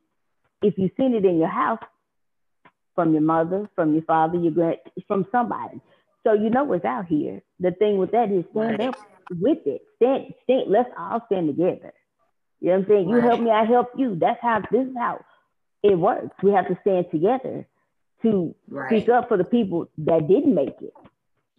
if 0.63 0.75
you've 0.79 0.93
seen 0.97 1.15
it 1.15 1.27
in 1.27 1.37
your 1.37 1.49
house 1.49 1.81
from 2.95 3.13
your 3.13 3.23
mother, 3.23 3.69
from 3.75 3.93
your 3.93 4.05
father, 4.05 4.39
your 4.39 4.53
grand, 4.53 4.79
from 5.07 5.27
somebody. 5.31 5.83
So 6.27 6.33
you 6.33 6.51
know 6.51 6.65
what's 6.65 6.85
out 6.85 7.07
here. 7.07 7.41
The 7.61 7.71
thing 7.71 7.99
with 7.99 8.11
that 8.11 8.33
is 8.33 8.45
stand 8.51 8.81
right. 8.81 8.89
up 8.89 8.97
with 9.31 9.65
it. 9.65 9.83
Stand, 9.95 10.35
stand, 10.43 10.65
let's 10.67 10.91
all 10.99 11.23
stand 11.27 11.47
together. 11.47 11.95
You 12.61 12.71
know 12.71 12.73
what 12.73 12.83
I'm 12.83 12.87
saying? 12.89 13.09
You 13.09 13.21
help 13.21 13.41
me, 13.41 13.51
I 13.51 13.65
help 13.65 13.91
you. 13.97 14.17
That's 14.17 14.43
how 14.43 14.61
this 14.73 14.89
is 14.89 14.97
how 14.99 15.25
it 15.85 15.97
works. 15.97 16.35
We 16.43 16.51
have 16.51 16.67
to 16.67 16.77
stand 16.81 17.07
together 17.13 17.65
to 18.23 18.57
right. 18.69 18.89
speak 18.89 19.09
up 19.09 19.29
for 19.29 19.37
the 19.37 19.45
people 19.45 19.89
that 19.99 20.27
didn't 20.27 20.53
make 20.53 20.75
it, 20.81 20.95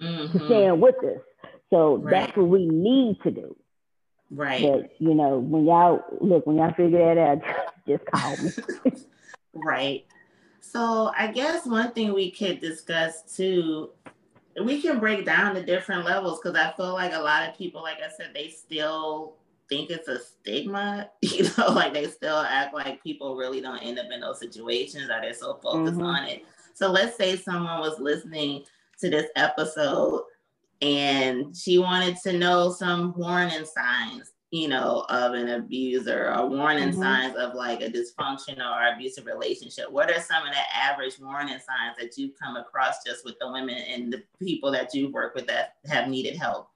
mm-hmm. 0.02 0.38
to 0.38 0.46
stand 0.48 0.82
with 0.82 0.96
us. 0.98 1.22
So 1.70 1.96
right. 1.96 2.12
that's 2.12 2.36
what 2.36 2.50
we 2.50 2.66
need 2.66 3.22
to 3.24 3.32
do. 3.32 3.56
Right. 4.30 4.62
But 4.62 4.92
you 5.00 5.14
know, 5.14 5.38
when 5.38 5.66
y'all 5.66 6.04
look, 6.20 6.46
when 6.46 6.58
y'all 6.58 6.74
figure 6.74 7.16
that 7.16 7.18
out, 7.18 7.42
just 7.88 8.04
call 8.06 8.36
me. 8.36 8.92
right. 9.54 10.06
So 10.60 11.12
I 11.18 11.28
guess 11.28 11.66
one 11.66 11.94
thing 11.94 12.14
we 12.14 12.32
could 12.32 12.60
discuss 12.60 13.36
too, 13.36 13.92
we 14.64 14.82
can 14.82 15.00
break 15.00 15.26
down 15.26 15.54
the 15.54 15.62
different 15.62 16.06
levels 16.06 16.40
because 16.42 16.58
I 16.58 16.72
feel 16.76 16.94
like 16.94 17.14
a 17.14 17.20
lot 17.20 17.48
of 17.48 17.58
people, 17.58 17.82
like 17.82 17.98
I 17.98 18.10
said, 18.10 18.32
they 18.34 18.50
still 18.50 19.36
think 19.70 19.90
it's 19.90 20.08
a 20.08 20.20
stigma. 20.20 21.10
You 21.22 21.50
know, 21.58 21.68
like 21.72 21.94
they 21.94 22.08
still 22.08 22.38
act 22.38 22.74
like 22.74 23.04
people 23.04 23.36
really 23.36 23.62
don't 23.62 23.80
end 23.80 24.00
up 24.00 24.08
in 24.12 24.22
those 24.22 24.40
situations 24.40 25.10
or 25.10 25.20
they're 25.22 25.34
so 25.34 25.60
focused 25.62 25.98
mm-hmm. 25.98 26.06
on 26.06 26.24
it. 26.26 26.46
So 26.74 26.90
let's 26.90 27.18
say 27.18 27.36
someone 27.36 27.80
was 27.80 28.00
listening 28.00 28.64
to 29.00 29.10
this 29.10 29.30
episode 29.36 30.24
and 30.82 31.56
she 31.56 31.80
wanted 31.80 32.18
to 32.24 32.34
know 32.34 32.72
some 32.72 33.14
warning 33.18 33.66
signs 33.66 34.32
you 34.52 34.68
know 34.68 35.06
of 35.10 35.34
an 35.34 35.50
abuser 35.50 36.34
or 36.34 36.48
warning 36.48 36.90
mm-hmm. 36.90 37.02
signs 37.02 37.36
of 37.36 37.54
like 37.54 37.82
a 37.82 37.90
dysfunctional 37.90 38.74
or 38.74 38.94
abusive 38.94 39.26
relationship 39.26 39.92
what 39.92 40.10
are 40.10 40.22
some 40.22 40.44
of 40.44 40.54
the 40.54 40.76
average 40.76 41.20
warning 41.20 41.50
signs 41.50 41.98
that 42.00 42.18
you've 42.18 42.32
come 42.42 42.56
across 42.56 43.04
just 43.06 43.26
with 43.26 43.38
the 43.40 43.52
women 43.52 43.76
and 43.76 44.12
the 44.12 44.24
people 44.40 44.72
that 44.72 44.94
you 44.94 45.12
work 45.12 45.36
with 45.36 45.48
that 45.48 45.76
have 45.86 46.08
needed 46.08 46.38
help 46.38 46.70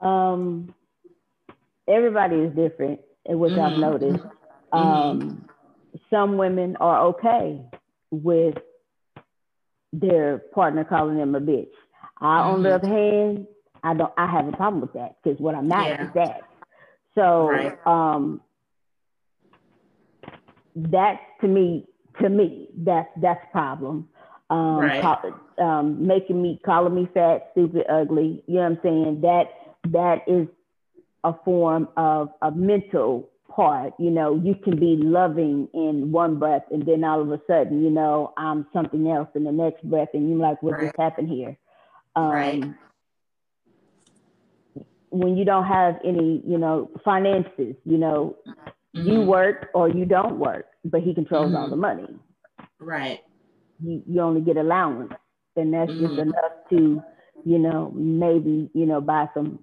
um 0.00 0.74
everybody 1.86 2.36
is 2.36 2.54
different 2.56 3.00
which 3.26 3.52
mm-hmm. 3.52 3.60
i've 3.60 3.78
noticed 3.78 4.24
mm-hmm. 4.72 4.76
um 4.76 5.48
some 6.10 6.36
women 6.36 6.76
are 6.80 7.06
okay 7.06 7.60
with 8.10 8.56
their 9.92 10.38
partner 10.38 10.84
calling 10.84 11.18
them 11.18 11.36
a 11.36 11.40
bitch 11.40 11.68
I, 12.22 12.24
mm-hmm. 12.24 12.50
on 12.50 12.62
the 12.62 12.68
mm-hmm. 12.68 12.86
other 12.86 12.94
hand, 12.94 13.46
I 13.82 13.94
don't. 13.94 14.12
I 14.16 14.26
have 14.26 14.46
a 14.46 14.52
problem 14.52 14.80
with 14.80 14.92
that 14.92 15.16
because 15.22 15.40
what 15.40 15.54
I'm 15.54 15.68
not 15.68 15.86
yeah. 15.86 16.06
is 16.06 16.12
that. 16.14 16.42
So, 17.14 17.48
right. 17.48 17.78
um, 17.86 18.40
that 20.74 21.20
to 21.40 21.48
me, 21.48 21.86
to 22.20 22.28
me, 22.28 22.68
that's 22.76 23.08
that's 23.20 23.44
problem. 23.52 24.08
Um, 24.50 24.80
right. 24.80 25.00
call, 25.00 25.40
um, 25.58 26.06
making 26.06 26.42
me 26.42 26.60
calling 26.64 26.94
me 26.94 27.08
fat, 27.14 27.50
stupid, 27.52 27.84
ugly. 27.88 28.42
You 28.46 28.56
know 28.56 28.60
what 28.60 28.66
I'm 28.66 28.78
saying? 28.82 29.20
That 29.22 29.44
that 29.90 30.16
is 30.26 30.46
a 31.24 31.34
form 31.44 31.88
of 31.96 32.30
a 32.42 32.50
mental 32.50 33.30
part. 33.54 33.92
You 33.98 34.10
know, 34.10 34.40
you 34.42 34.54
can 34.54 34.78
be 34.78 34.96
loving 34.98 35.68
in 35.74 36.12
one 36.12 36.38
breath, 36.38 36.64
and 36.70 36.84
then 36.86 37.04
all 37.04 37.20
of 37.20 37.30
a 37.30 37.40
sudden, 37.46 37.82
you 37.82 37.90
know, 37.90 38.32
I'm 38.36 38.66
something 38.72 39.08
else 39.08 39.28
in 39.34 39.44
the 39.44 39.52
next 39.52 39.88
breath, 39.88 40.08
and 40.14 40.28
you're 40.28 40.38
like, 40.38 40.62
what 40.62 40.74
right. 40.74 40.86
just 40.86 40.98
happened 40.98 41.28
here? 41.28 41.56
Um, 42.16 42.30
right. 42.30 42.64
When 45.12 45.36
you 45.36 45.44
don't 45.44 45.66
have 45.66 45.96
any, 46.04 46.42
you 46.46 46.58
know, 46.58 46.90
finances, 47.04 47.76
you 47.84 47.98
know, 47.98 48.36
mm-hmm. 48.48 49.08
you 49.08 49.20
work 49.22 49.68
or 49.74 49.88
you 49.88 50.04
don't 50.04 50.38
work, 50.38 50.66
but 50.84 51.02
he 51.02 51.14
controls 51.14 51.48
mm-hmm. 51.48 51.56
all 51.56 51.70
the 51.70 51.76
money. 51.76 52.08
Right. 52.80 53.20
You, 53.80 54.02
you 54.06 54.20
only 54.20 54.40
get 54.40 54.56
allowance, 54.56 55.12
and 55.56 55.72
that's 55.72 55.90
mm-hmm. 55.90 56.06
just 56.06 56.18
enough 56.18 56.52
to, 56.70 57.02
you 57.44 57.58
know, 57.58 57.92
maybe, 57.94 58.70
you 58.74 58.86
know, 58.86 59.00
buy 59.00 59.28
some, 59.34 59.60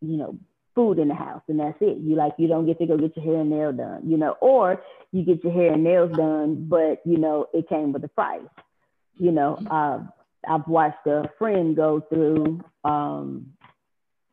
you 0.00 0.16
know, 0.16 0.36
food 0.74 0.98
in 0.98 1.08
the 1.08 1.14
house 1.14 1.42
and 1.48 1.60
that's 1.60 1.76
it. 1.80 1.98
You 1.98 2.16
like 2.16 2.32
you 2.38 2.48
don't 2.48 2.66
get 2.66 2.78
to 2.78 2.86
go 2.86 2.96
get 2.96 3.16
your 3.16 3.24
hair 3.24 3.40
and 3.40 3.50
nail 3.50 3.72
done, 3.72 4.08
you 4.08 4.16
know, 4.16 4.36
or 4.40 4.82
you 5.12 5.24
get 5.24 5.44
your 5.44 5.52
hair 5.52 5.72
and 5.72 5.84
nails 5.84 6.10
done, 6.16 6.66
but 6.68 7.02
you 7.04 7.18
know, 7.18 7.46
it 7.52 7.68
came 7.68 7.92
with 7.92 8.04
a 8.04 8.08
price. 8.08 8.40
You 9.18 9.32
know, 9.32 9.58
uh, 9.70 10.00
I've 10.48 10.66
watched 10.66 11.06
a 11.06 11.30
friend 11.38 11.76
go 11.76 12.00
through 12.08 12.60
um, 12.84 13.52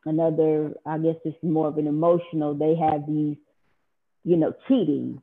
another, 0.04 0.74
I 0.86 0.98
guess 0.98 1.16
it's 1.24 1.36
more 1.42 1.68
of 1.68 1.78
an 1.78 1.86
emotional, 1.86 2.54
they 2.54 2.76
have 2.76 3.06
these, 3.06 3.36
you 4.24 4.36
know, 4.36 4.54
cheating. 4.68 5.22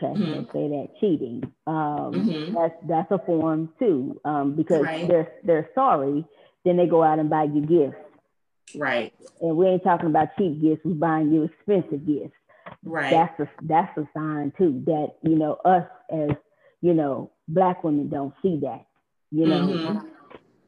Okay, 0.00 0.12
mm-hmm. 0.18 0.32
let's 0.32 0.52
say 0.52 0.68
that 0.68 0.88
cheating. 1.00 1.42
Um, 1.66 2.12
mm-hmm. 2.14 2.54
That's 2.54 2.74
that's 2.88 3.10
a 3.10 3.18
form 3.26 3.70
too, 3.80 4.20
um, 4.24 4.54
because 4.54 4.82
right. 4.82 5.08
they're 5.08 5.32
they're 5.42 5.70
sorry. 5.74 6.24
Then 6.64 6.76
they 6.76 6.86
go 6.86 7.02
out 7.02 7.18
and 7.18 7.28
buy 7.28 7.44
you 7.44 7.62
gifts. 7.62 7.96
Right. 8.76 9.12
And 9.40 9.56
we 9.56 9.66
ain't 9.66 9.82
talking 9.82 10.08
about 10.08 10.28
cheap 10.38 10.60
gifts. 10.60 10.82
We're 10.84 10.94
buying 10.94 11.32
you 11.32 11.44
expensive 11.44 12.06
gifts. 12.06 12.34
Right. 12.84 13.10
That's 13.10 13.40
a 13.40 13.48
that's 13.62 13.98
a 13.98 14.08
sign 14.14 14.52
too 14.56 14.82
that 14.86 15.14
you 15.22 15.36
know 15.36 15.54
us 15.64 15.86
as 16.12 16.30
you 16.80 16.94
know 16.94 17.32
black 17.48 17.82
women 17.82 18.08
don't 18.08 18.34
see 18.42 18.60
that 18.62 18.86
You 19.30 19.46
know, 19.46 19.66
mm-hmm. 19.66 20.06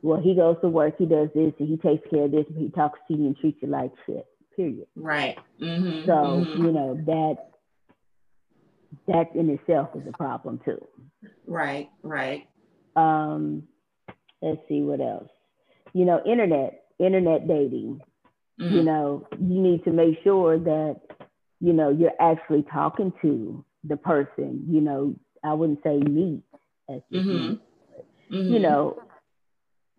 Well, 0.02 0.20
he 0.20 0.34
goes 0.34 0.56
to 0.62 0.68
work, 0.68 0.94
he 0.98 1.06
does 1.06 1.28
this, 1.34 1.52
and 1.58 1.68
he 1.68 1.76
takes 1.76 2.08
care 2.10 2.24
of 2.24 2.30
this, 2.30 2.46
he 2.56 2.70
talks 2.70 2.98
to 3.08 3.16
you 3.16 3.26
and 3.26 3.36
treats 3.36 3.58
you 3.60 3.68
like 3.68 3.92
shit. 4.06 4.26
Period. 4.56 4.86
Right. 4.96 5.36
Mm-hmm. 5.60 6.06
So 6.06 6.12
mm-hmm. 6.12 6.66
you 6.66 6.72
know 6.72 6.94
that 7.06 7.36
that 9.06 9.34
in 9.34 9.48
itself 9.50 9.90
is 9.94 10.02
a 10.08 10.16
problem 10.16 10.60
too. 10.64 10.84
Right. 11.46 11.88
Right. 12.02 12.48
Um, 12.96 13.64
let's 14.42 14.60
see 14.68 14.82
what 14.82 15.00
else. 15.00 15.28
You 15.92 16.04
know, 16.04 16.20
internet, 16.26 16.84
internet 16.98 17.46
dating. 17.46 18.00
Mm-hmm. 18.60 18.74
You 18.74 18.82
know, 18.82 19.26
you 19.32 19.62
need 19.62 19.84
to 19.84 19.90
make 19.92 20.18
sure 20.22 20.58
that 20.58 21.00
you 21.60 21.72
know 21.72 21.90
you're 21.90 22.20
actually 22.20 22.64
talking 22.72 23.12
to 23.22 23.64
the 23.84 23.96
person. 23.96 24.66
You 24.68 24.80
know, 24.80 25.14
I 25.44 25.54
wouldn't 25.54 25.82
say 25.82 25.96
meet 25.96 26.42
as 26.88 27.00
mm-hmm. 27.12 27.54
you 28.28 28.42
mm-hmm. 28.42 28.62
know 28.62 29.02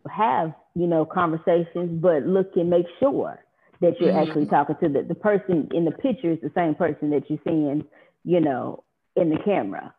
have 0.10 0.54
you 0.76 0.88
know 0.88 1.06
conversations, 1.06 2.02
but 2.02 2.24
look 2.24 2.52
and 2.56 2.70
make 2.70 2.86
sure 3.00 3.44
that 3.82 4.00
you're 4.00 4.12
mm-hmm. 4.12 4.30
actually 4.30 4.46
talking 4.46 4.76
to 4.82 4.90
the, 4.90 5.04
the 5.04 5.16
person 5.16 5.68
in 5.74 5.86
the 5.86 5.92
picture 5.92 6.32
is 6.32 6.40
the 6.42 6.52
same 6.56 6.76
person 6.76 7.10
that 7.10 7.30
you're 7.30 7.40
seeing, 7.44 7.84
you 8.24 8.40
know, 8.40 8.84
in 9.16 9.30
the 9.30 9.38
camera. 9.44 9.94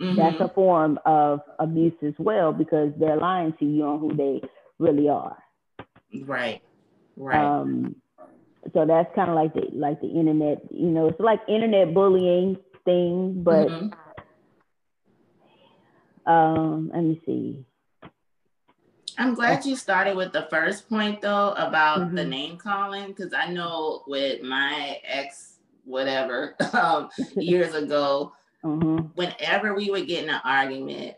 Mm-hmm. 0.00 0.16
That's 0.16 0.40
a 0.40 0.48
form 0.54 0.98
of 1.04 1.40
abuse 1.58 1.94
as 2.06 2.14
well 2.18 2.52
because 2.52 2.92
they're 2.98 3.16
lying 3.16 3.54
to 3.58 3.64
you 3.64 3.84
on 3.84 3.98
who 3.98 4.14
they 4.14 4.40
really 4.78 5.08
are. 5.08 5.36
Right. 6.22 6.62
Right. 7.16 7.44
Um, 7.44 7.96
so 8.72 8.86
that's 8.86 9.12
kind 9.14 9.28
of 9.28 9.34
like 9.34 9.54
the 9.54 9.66
like 9.72 10.00
the 10.00 10.08
internet, 10.08 10.62
you 10.70 10.88
know, 10.88 11.08
it's 11.08 11.18
like 11.18 11.40
internet 11.48 11.92
bullying 11.92 12.58
thing, 12.84 13.42
but 13.42 13.68
mm-hmm. 13.68 13.88
um, 16.30 16.90
let 16.94 17.02
me 17.02 17.20
see. 17.26 17.64
I'm 19.18 19.34
glad 19.34 19.66
you 19.66 19.74
started 19.74 20.16
with 20.16 20.32
the 20.32 20.46
first 20.48 20.88
point 20.88 21.20
though 21.20 21.52
about 21.54 22.00
mm-hmm. 22.00 22.14
the 22.14 22.24
name 22.24 22.56
calling 22.56 23.08
because 23.08 23.34
I 23.34 23.50
know 23.50 24.04
with 24.06 24.42
my 24.42 25.00
ex 25.04 25.58
whatever 25.84 26.54
um, 26.72 27.08
years 27.36 27.74
ago, 27.82 28.32
mm-hmm. 28.64 29.06
whenever 29.14 29.74
we 29.74 29.90
would 29.90 30.06
get 30.06 30.24
in 30.24 30.30
an 30.30 30.40
argument, 30.44 31.16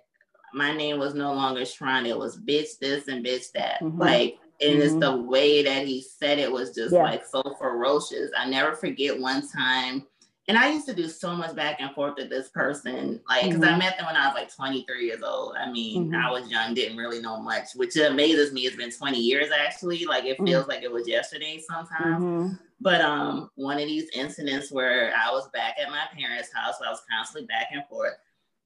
my 0.54 0.74
name 0.74 0.98
was 0.98 1.14
no 1.14 1.34
longer 1.34 1.60
Shrina. 1.60 2.08
It 2.08 2.18
was 2.18 2.38
bitch 2.38 2.78
this 2.78 3.08
and 3.08 3.24
bitch 3.24 3.52
that. 3.52 3.82
Mm-hmm. 3.82 4.00
Like, 4.00 4.38
and 4.62 4.78
it's 4.78 4.92
mm-hmm. 4.92 5.00
the 5.00 5.16
way 5.22 5.62
that 5.62 5.86
he 5.86 6.02
said 6.02 6.38
it 6.38 6.50
was 6.50 6.74
just 6.74 6.94
yeah. 6.94 7.02
like 7.02 7.24
so 7.26 7.42
ferocious. 7.58 8.30
I 8.36 8.48
never 8.48 8.74
forget 8.74 9.18
one 9.18 9.46
time 9.46 10.06
and 10.50 10.58
I 10.58 10.72
used 10.72 10.86
to 10.86 10.94
do 10.94 11.06
so 11.06 11.36
much 11.36 11.54
back 11.54 11.76
and 11.78 11.94
forth 11.94 12.14
with 12.16 12.28
this 12.28 12.48
person, 12.48 13.20
like 13.28 13.44
because 13.44 13.60
mm-hmm. 13.60 13.72
I 13.72 13.78
met 13.78 13.96
them 13.96 14.06
when 14.06 14.16
I 14.16 14.26
was 14.26 14.34
like 14.34 14.52
23 14.52 15.06
years 15.06 15.22
old. 15.22 15.54
I 15.56 15.70
mean, 15.70 16.06
mm-hmm. 16.06 16.16
I 16.16 16.28
was 16.28 16.50
young, 16.50 16.74
didn't 16.74 16.96
really 16.96 17.22
know 17.22 17.40
much, 17.40 17.66
which 17.76 17.96
amazes 17.96 18.52
me. 18.52 18.62
It's 18.62 18.74
been 18.74 18.90
20 18.90 19.16
years 19.16 19.52
actually. 19.56 20.06
Like 20.06 20.24
it 20.24 20.38
feels 20.38 20.62
mm-hmm. 20.62 20.70
like 20.70 20.82
it 20.82 20.90
was 20.90 21.06
yesterday 21.06 21.62
sometimes. 21.64 22.24
Mm-hmm. 22.24 22.54
But 22.80 23.00
um, 23.00 23.50
one 23.54 23.78
of 23.78 23.86
these 23.86 24.10
incidents 24.12 24.72
where 24.72 25.14
I 25.16 25.30
was 25.30 25.48
back 25.50 25.76
at 25.80 25.88
my 25.88 26.06
parents' 26.18 26.52
house, 26.52 26.80
so 26.80 26.84
I 26.84 26.90
was 26.90 27.02
constantly 27.08 27.46
back 27.46 27.68
and 27.70 27.84
forth, 27.88 28.14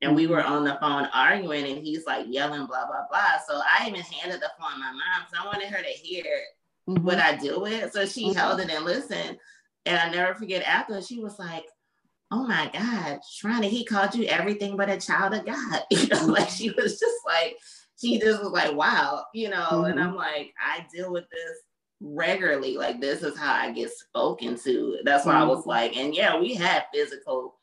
and 0.00 0.16
we 0.16 0.26
were 0.26 0.40
mm-hmm. 0.40 0.52
on 0.54 0.64
the 0.64 0.78
phone 0.80 1.06
arguing, 1.12 1.66
and 1.66 1.84
he's 1.84 2.06
like 2.06 2.24
yelling, 2.30 2.64
blah 2.64 2.86
blah 2.86 3.04
blah. 3.10 3.40
So 3.46 3.60
I 3.60 3.88
even 3.88 4.00
handed 4.00 4.40
the 4.40 4.52
phone 4.58 4.72
to 4.72 4.78
my 4.78 4.90
mom 4.90 5.26
because 5.26 5.38
I 5.38 5.46
wanted 5.46 5.68
her 5.68 5.82
to 5.82 5.90
hear 5.90 6.24
mm-hmm. 6.88 7.04
what 7.04 7.18
I 7.18 7.36
deal 7.36 7.60
with. 7.60 7.92
So 7.92 8.06
she 8.06 8.32
held 8.32 8.60
it 8.60 8.70
and 8.70 8.86
listened. 8.86 9.36
And 9.86 9.98
I 9.98 10.10
never 10.10 10.34
forget 10.34 10.62
after 10.62 11.02
she 11.02 11.20
was 11.20 11.38
like, 11.38 11.66
oh 12.30 12.46
my 12.46 12.70
God, 12.72 13.20
Shrina, 13.22 13.64
he 13.64 13.84
called 13.84 14.14
you 14.14 14.24
everything 14.26 14.76
but 14.76 14.90
a 14.90 14.98
child 14.98 15.34
of 15.34 15.46
God. 15.46 15.82
You 15.90 16.08
know, 16.08 16.26
like 16.26 16.48
she 16.48 16.70
was 16.70 16.98
just 16.98 17.16
like, 17.26 17.56
she 18.00 18.18
just 18.18 18.42
was 18.42 18.52
like, 18.52 18.74
wow, 18.74 19.24
you 19.32 19.50
know, 19.50 19.56
mm-hmm. 19.56 19.92
and 19.92 20.00
I'm 20.00 20.16
like, 20.16 20.52
I 20.60 20.86
deal 20.92 21.12
with 21.12 21.24
this 21.30 21.58
regularly. 22.00 22.76
Like 22.76 23.00
this 23.00 23.22
is 23.22 23.38
how 23.38 23.52
I 23.52 23.72
get 23.72 23.90
spoken 23.90 24.58
to. 24.64 24.98
That's 25.04 25.24
why 25.24 25.34
mm-hmm. 25.34 25.42
I 25.42 25.46
was 25.46 25.66
like, 25.66 25.96
and 25.96 26.14
yeah, 26.14 26.38
we 26.38 26.54
had 26.54 26.86
physical 26.92 27.58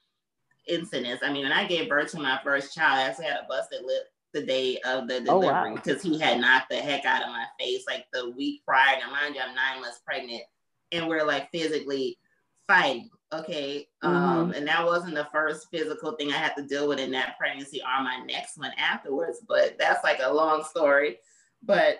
incidents. 0.67 1.23
I 1.23 1.31
mean, 1.31 1.43
when 1.43 1.51
I 1.51 1.67
gave 1.67 1.89
birth 1.89 2.11
to 2.11 2.19
my 2.19 2.39
first 2.43 2.73
child, 2.73 2.99
I 2.99 3.03
actually 3.03 3.25
had 3.25 3.37
a 3.37 3.47
busted 3.49 3.85
lip 3.85 4.03
the 4.33 4.43
day 4.43 4.79
of 4.85 5.07
the 5.07 5.21
delivery 5.21 5.75
because 5.75 6.05
oh, 6.05 6.09
wow. 6.09 6.15
he 6.15 6.19
had 6.19 6.39
knocked 6.39 6.69
the 6.69 6.77
heck 6.77 7.05
out 7.05 7.23
of 7.23 7.29
my 7.29 7.45
face 7.59 7.83
like 7.87 8.05
the 8.13 8.31
week 8.31 8.63
prior. 8.65 8.97
Now, 8.99 9.11
mind 9.11 9.35
you, 9.35 9.41
I'm 9.41 9.55
nine 9.55 9.81
months 9.81 10.01
pregnant, 10.05 10.43
and 10.91 11.07
we're 11.07 11.25
like 11.25 11.51
physically 11.51 12.17
fighting. 12.67 13.09
Okay. 13.33 13.87
Um, 14.01 14.13
mm-hmm. 14.13 14.39
Um, 14.39 14.51
and 14.51 14.67
that 14.67 14.85
wasn't 14.85 15.15
the 15.15 15.27
first 15.31 15.67
physical 15.71 16.13
thing 16.13 16.31
I 16.31 16.37
had 16.37 16.55
to 16.55 16.63
deal 16.63 16.87
with 16.87 16.99
in 16.99 17.11
that 17.11 17.37
pregnancy 17.39 17.81
or 17.81 18.03
my 18.03 18.23
next 18.25 18.57
one 18.57 18.71
afterwards, 18.77 19.39
but 19.47 19.77
that's 19.79 20.03
like 20.03 20.19
a 20.21 20.33
long 20.33 20.63
story. 20.63 21.17
But 21.63 21.99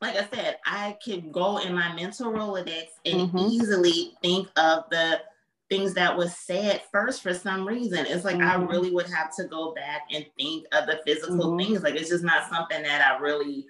like 0.00 0.16
I 0.16 0.26
said, 0.34 0.58
I 0.66 0.96
can 1.04 1.30
go 1.30 1.58
in 1.58 1.74
my 1.74 1.94
mental 1.94 2.32
Rolodex 2.32 2.86
and 3.04 3.30
mm-hmm. 3.30 3.38
easily 3.38 4.12
think 4.22 4.48
of 4.56 4.84
the 4.90 5.20
things 5.68 5.94
that 5.94 6.16
was 6.16 6.36
said 6.36 6.82
first 6.92 7.22
for 7.22 7.34
some 7.34 7.66
reason. 7.66 8.06
It's 8.06 8.24
like 8.24 8.36
mm-hmm. 8.36 8.62
I 8.62 8.64
really 8.66 8.90
would 8.90 9.10
have 9.10 9.34
to 9.36 9.44
go 9.44 9.74
back 9.74 10.02
and 10.12 10.24
think 10.38 10.66
of 10.72 10.86
the 10.86 11.00
physical 11.04 11.52
mm-hmm. 11.52 11.58
things. 11.58 11.82
Like 11.82 11.96
it's 11.96 12.10
just 12.10 12.24
not 12.24 12.48
something 12.48 12.82
that 12.82 13.02
I 13.02 13.18
really 13.18 13.66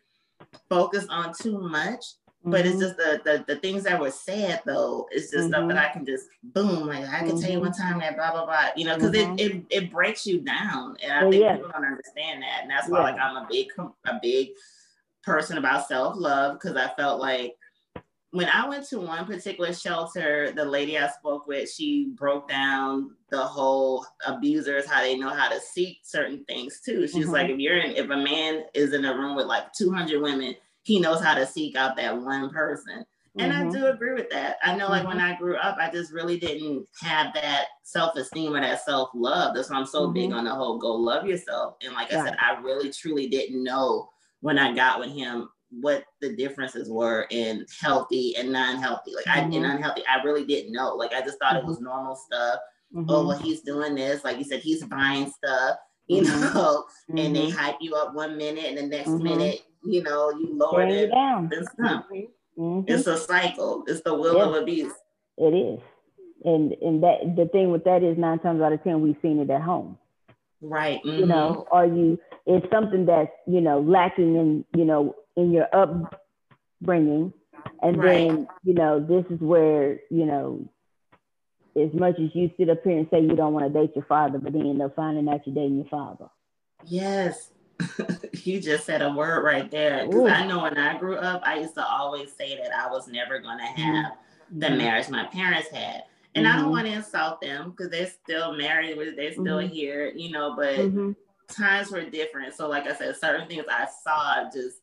focus 0.69 1.07
on 1.09 1.33
too 1.33 1.59
much. 1.59 2.05
But 2.49 2.65
it's 2.65 2.77
mm-hmm. 2.77 2.81
just 2.81 2.97
the, 2.97 3.21
the 3.25 3.45
the 3.55 3.61
things 3.61 3.83
that 3.85 4.01
were 4.01 4.11
said 4.11 4.63
though. 4.65 5.09
It's 5.11 5.33
just 5.33 5.49
stuff 5.49 5.67
that 5.69 5.77
mm-hmm. 5.77 5.79
I 5.79 5.89
can 5.89 6.07
just 6.07 6.29
boom. 6.43 6.87
Like 6.87 7.09
I 7.09 7.27
can 7.27 7.41
tell 7.41 7.51
you 7.51 7.61
one 7.61 7.73
time 7.73 7.99
that 7.99 8.17
blah 8.17 8.31
blah 8.31 8.45
blah. 8.45 8.69
You 8.77 8.87
know, 8.87 8.95
because 8.95 9.15
it, 9.15 9.29
it 9.41 9.63
it 9.69 9.91
breaks 9.91 10.25
you 10.25 10.41
down, 10.41 10.97
and 11.03 11.13
I 11.13 11.29
think 11.29 11.43
yeah. 11.43 11.57
people 11.57 11.71
don't 11.73 11.85
understand 11.85 12.43
that, 12.43 12.61
and 12.63 12.71
that's 12.71 12.89
why 12.89 12.99
yeah. 12.99 13.05
like 13.05 13.21
I'm 13.21 13.37
a 13.37 13.47
big 13.51 13.67
a 13.79 14.19
big 14.23 14.51
person 15.25 15.59
about 15.59 15.89
self 15.89 16.17
love 16.17 16.61
because 16.61 16.77
I 16.77 16.89
felt 16.95 17.21
like 17.21 17.57
when 18.31 18.49
I 18.53 18.69
went 18.69 18.87
to 18.89 19.01
one 19.01 19.25
particular 19.25 19.73
shelter, 19.73 20.53
the 20.53 20.65
lady 20.65 20.99
I 20.99 21.09
spoke 21.09 21.47
with, 21.47 21.71
she 21.71 22.09
broke 22.15 22.49
down 22.49 23.13
the 23.31 23.43
whole 23.43 24.05
abusers, 24.27 24.87
how 24.87 25.01
they 25.01 25.17
know 25.17 25.31
how 25.31 25.49
to 25.49 25.59
seek 25.59 26.01
certain 26.03 26.45
things 26.45 26.81
too. 26.85 27.09
She's 27.09 27.25
mm-hmm. 27.25 27.33
like, 27.33 27.49
if 27.51 27.59
you're 27.59 27.79
in, 27.79 27.93
if 27.93 28.11
a 28.11 28.17
man 28.17 28.65
is 28.75 28.93
in 28.93 29.07
a 29.07 29.17
room 29.17 29.37
with 29.37 29.47
like 29.47 29.73
200 29.73 30.21
women, 30.21 30.55
he 30.87 31.01
knows 31.01 31.21
how 31.21 31.35
to 31.35 31.45
seek 31.45 31.75
out 31.75 31.97
that 31.97 32.17
one 32.17 32.49
person. 32.51 33.05
And 33.39 33.53
mm-hmm. 33.53 33.69
I 33.69 33.73
do 33.73 33.87
agree 33.87 34.15
with 34.15 34.31
that. 34.31 34.59
I 34.63 34.77
know, 34.77 34.87
like 34.89 35.01
mm-hmm. 35.01 35.09
when 35.09 35.21
I 35.21 35.37
grew 35.37 35.57
up, 35.57 35.77
I 35.81 35.91
just 35.91 36.13
really 36.13 36.39
didn't 36.39 36.87
have 37.03 37.35
that 37.35 37.67
self 37.83 38.15
esteem 38.15 38.55
or 38.55 38.61
that 38.61 38.85
self 38.85 39.11
love. 39.13 39.55
That's 39.55 39.69
why 39.69 39.79
I'm 39.79 39.87
so 39.87 40.05
mm-hmm. 40.05 40.13
big 40.15 40.33
on 40.33 40.45
the 40.45 40.55
whole 40.55 40.79
go 40.79 40.95
love 40.95 41.27
yourself. 41.27 41.75
And 41.83 41.93
like 41.93 42.13
I 42.13 42.25
said, 42.25 42.37
I 42.41 42.61
really 42.61 42.91
truly 42.91 43.29
didn't 43.29 43.65
know 43.65 44.09
when 44.41 44.61
I 44.61 44.75
got 44.75 45.01
with 45.01 45.11
him 45.11 45.49
what 45.71 46.05
the 46.21 46.37
differences 46.37 46.89
were 46.89 47.27
in 47.31 47.67
healthy 47.81 48.37
and 48.37 48.53
non-healthy. 48.53 49.13
Like 49.17 49.27
I 49.27 49.41
in 49.41 49.51
mm-hmm. 49.51 49.65
unhealthy, 49.65 50.05
I 50.07 50.23
really 50.23 50.47
didn't 50.47 50.73
know. 50.73 50.95
Like 50.95 51.13
I 51.13 51.21
just 51.21 51.41
thought 51.41 51.57
it 51.57 51.65
was 51.65 51.79
mm-hmm. 51.79 51.87
normal 51.87 52.15
stuff. 52.15 52.61
Mm-hmm. 52.95 53.11
Oh 53.11 53.27
well, 53.27 53.39
he's 53.39 53.63
doing 53.63 53.97
this. 53.97 54.23
Like 54.23 54.39
you 54.39 54.45
said, 54.45 54.61
he's 54.61 54.85
buying 54.85 55.33
stuff. 55.33 55.79
You 56.07 56.23
know, 56.23 56.85
and 57.09 57.35
they 57.35 57.51
hype 57.51 57.79
you 57.81 57.97
up 57.97 58.15
one 58.15 58.39
minute, 58.39 58.67
and 58.67 58.79
the 58.79 58.87
next 58.87 59.09
minute 59.09 59.63
you 59.87 60.03
know, 60.03 60.31
you 60.31 60.57
lower 60.57 60.87
it 60.87 61.11
down. 61.11 61.51
Mm-hmm. 62.59 62.81
It's 62.87 63.07
a 63.07 63.17
cycle. 63.19 63.85
It's 63.87 64.01
the 64.01 64.15
will 64.15 64.41
of 64.41 64.55
a 64.61 64.65
beast. 64.65 64.97
It 65.39 65.55
is. 65.55 65.81
And 66.45 66.73
and 66.81 67.03
that 67.03 67.37
the 67.37 67.47
thing 67.47 67.71
with 67.71 67.85
that 67.85 68.03
is 68.03 68.17
nine 68.17 68.39
times 68.39 68.63
out 68.63 68.73
of 68.73 68.83
ten 68.83 69.01
we've 69.03 69.17
seen 69.23 69.41
it 69.41 69.51
at 69.51 69.63
home. 69.63 69.99
Right. 70.61 71.01
Mm-hmm. 71.05 71.19
You 71.19 71.27
know, 71.27 71.67
are 71.71 71.87
you 71.87 72.19
it's 72.47 72.67
something 72.71 73.07
that's, 73.07 73.33
you 73.47 73.61
know, 73.61 73.81
lacking 73.81 74.37
in, 74.37 74.65
you 74.75 74.85
know, 74.85 75.17
in 75.37 75.53
your 75.53 75.67
upbringing. 75.73 77.33
And 77.83 77.99
right. 77.99 78.29
then, 78.29 78.49
you 78.63 78.75
know, 78.75 79.01
this 79.01 79.25
is 79.31 79.41
where, 79.41 79.99
you 80.11 80.25
know, 80.25 80.69
as 81.77 81.93
much 81.93 82.15
as 82.21 82.31
you 82.35 82.51
sit 82.57 82.71
up 82.71 82.83
here 82.85 82.97
and 82.97 83.09
say 83.11 83.21
you 83.21 83.35
don't 83.35 83.53
want 83.53 83.71
to 83.71 83.79
date 83.79 83.95
your 83.97 84.05
father, 84.05 84.39
but 84.39 84.53
then 84.53 84.63
end 84.63 84.81
up 84.81 84.95
finding 84.95 85.29
out 85.29 85.47
you're 85.47 85.55
dating 85.55 85.77
your 85.79 85.87
father. 85.87 86.27
Yes. 86.85 87.51
you 88.45 88.61
just 88.61 88.87
said 88.87 89.03
a 89.03 89.13
word 89.13 89.45
right 89.45 89.71
there. 89.71 90.07
Because 90.07 90.31
I 90.31 90.47
know 90.47 90.63
when 90.63 90.79
I 90.79 90.99
grew 90.99 91.17
up, 91.17 91.43
I 91.45 91.59
used 91.59 91.75
to 91.75 91.87
always 91.87 92.33
say 92.33 92.57
that 92.57 92.71
I 92.73 92.91
was 92.91 93.09
never 93.09 93.39
going 93.39 93.59
to 93.59 93.65
mm-hmm. 93.65 93.83
have 93.83 94.13
mm-hmm. 94.13 94.59
the 94.59 94.71
marriage 94.71 95.09
my 95.09 95.27
parents 95.27 95.69
had. 95.71 96.05
And 96.35 96.45
mm-hmm. 96.45 96.53
I 96.53 96.57
don't 96.57 96.67
mm-hmm. 96.67 96.73
want 96.73 96.87
to 96.87 96.93
insult 96.93 97.41
them 97.41 97.71
because 97.71 97.91
they're 97.91 98.11
still 98.25 98.55
married, 98.55 98.99
they're 99.17 99.33
still 99.33 99.59
mm-hmm. 99.59 99.73
here, 99.73 100.13
you 100.15 100.31
know, 100.31 100.55
but 100.57 100.77
mm-hmm. 100.77 101.13
times 101.51 101.91
were 101.91 102.05
different. 102.05 102.55
So, 102.55 102.69
like 102.69 102.87
I 102.87 102.95
said, 102.95 103.17
certain 103.17 103.49
things 103.49 103.65
I 103.69 103.87
saw 104.05 104.45
just, 104.53 104.79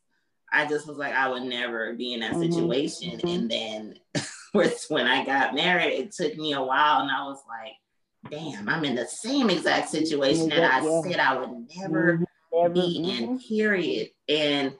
I 0.52 0.66
just 0.66 0.86
was 0.86 0.98
like, 0.98 1.14
I 1.14 1.28
would 1.28 1.42
never 1.42 1.94
be 1.94 2.14
in 2.14 2.20
that 2.20 2.34
situation. 2.34 3.20
And 3.26 3.50
then 3.50 3.94
when 4.52 5.06
I 5.06 5.24
got 5.24 5.54
married, 5.54 5.94
it 5.94 6.12
took 6.12 6.36
me 6.36 6.52
a 6.52 6.62
while 6.62 7.00
and 7.00 7.10
I 7.10 7.24
was 7.24 7.42
like, 7.48 7.72
damn, 8.30 8.68
I'm 8.68 8.84
in 8.84 8.94
the 8.94 9.06
same 9.06 9.50
exact 9.50 9.90
situation 9.90 10.48
that 10.48 10.64
I 10.64 11.02
said 11.02 11.18
I 11.18 11.36
would 11.36 11.66
never 11.76 12.23
be 12.72 13.00
mm-hmm. 13.00 13.24
in, 13.24 13.38
period. 13.38 14.10
And 14.28 14.74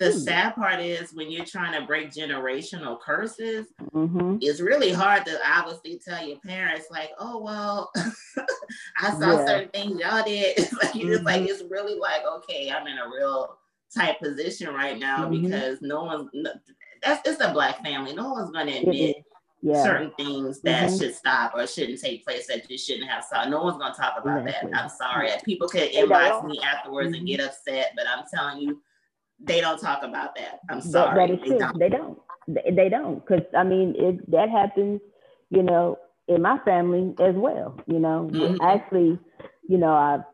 the 0.00 0.08
mm 0.08 0.24
sad 0.24 0.54
part 0.56 0.80
is 0.80 1.12
when 1.14 1.30
you're 1.30 1.44
trying 1.44 1.78
to 1.78 1.86
break 1.86 2.10
generational 2.10 3.00
curses, 3.00 3.68
mm-hmm. 3.94 4.38
it's 4.40 4.60
really 4.60 4.92
hard 4.92 5.24
to 5.26 5.38
obviously 5.46 6.00
tell 6.04 6.26
your 6.26 6.38
parents, 6.40 6.86
like, 6.90 7.10
oh, 7.18 7.40
well, 7.40 7.92
I 8.98 9.10
saw 9.12 9.38
yeah. 9.38 9.46
certain 9.46 9.68
things 9.68 10.00
y'all 10.00 10.24
did. 10.24 10.54
It's 10.58 10.72
like, 10.72 10.92
mm-hmm. 10.92 11.12
it's 11.12 11.22
like, 11.22 11.42
it's 11.42 11.62
really 11.70 11.98
like, 11.98 12.22
okay, 12.38 12.70
I'm 12.70 12.86
in 12.86 12.98
a 12.98 13.08
real 13.08 13.56
tight 13.94 14.18
position 14.20 14.74
right 14.74 14.98
now 14.98 15.28
mm-hmm. 15.28 15.44
because 15.44 15.78
no 15.82 16.04
one 16.04 16.30
that's 17.02 17.20
it's 17.28 17.40
a 17.40 17.52
black 17.52 17.82
family. 17.82 18.14
No 18.14 18.32
one's 18.32 18.50
gonna 18.50 18.72
admit 18.72 19.16
yeah. 19.62 19.82
certain 19.82 20.10
things 20.16 20.60
that 20.62 20.88
mm-hmm. 20.88 20.98
should 20.98 21.14
stop 21.14 21.52
or 21.54 21.66
shouldn't 21.66 22.00
take 22.00 22.24
place 22.24 22.48
that 22.48 22.68
just 22.68 22.86
shouldn't 22.86 23.08
have 23.08 23.24
stopped. 23.24 23.48
No 23.48 23.62
one's 23.62 23.78
gonna 23.78 23.94
talk 23.94 24.14
about 24.20 24.42
exactly. 24.42 24.72
that. 24.72 24.82
I'm 24.82 24.88
sorry. 24.90 25.30
People 25.44 25.68
could 25.68 25.90
inbox 25.92 26.44
me 26.44 26.60
afterwards 26.60 27.10
mm-hmm. 27.10 27.18
and 27.18 27.26
get 27.26 27.40
upset, 27.40 27.92
but 27.96 28.04
I'm 28.06 28.24
telling 28.32 28.58
you, 28.58 28.82
they 29.40 29.60
don't 29.60 29.80
talk 29.80 30.02
about 30.02 30.34
that. 30.36 30.60
I'm 30.68 30.80
sorry. 30.80 31.26
that 31.28 31.32
is 31.32 31.40
true. 31.46 31.52
They 31.52 31.58
don't. 31.58 31.78
They 31.78 31.88
don't. 31.88 32.76
They 32.76 32.88
don't. 32.88 33.26
Because 33.26 33.46
I 33.56 33.62
mean, 33.62 33.94
it 33.96 34.30
that 34.30 34.50
happens. 34.50 35.00
You 35.50 35.62
know, 35.62 35.98
in 36.28 36.42
my 36.42 36.58
family 36.64 37.14
as 37.20 37.34
well. 37.34 37.78
You 37.86 38.00
know, 38.00 38.28
mm-hmm. 38.32 38.60
actually, 38.62 39.18
you 39.68 39.78
know, 39.78 39.92
I've 39.92 40.24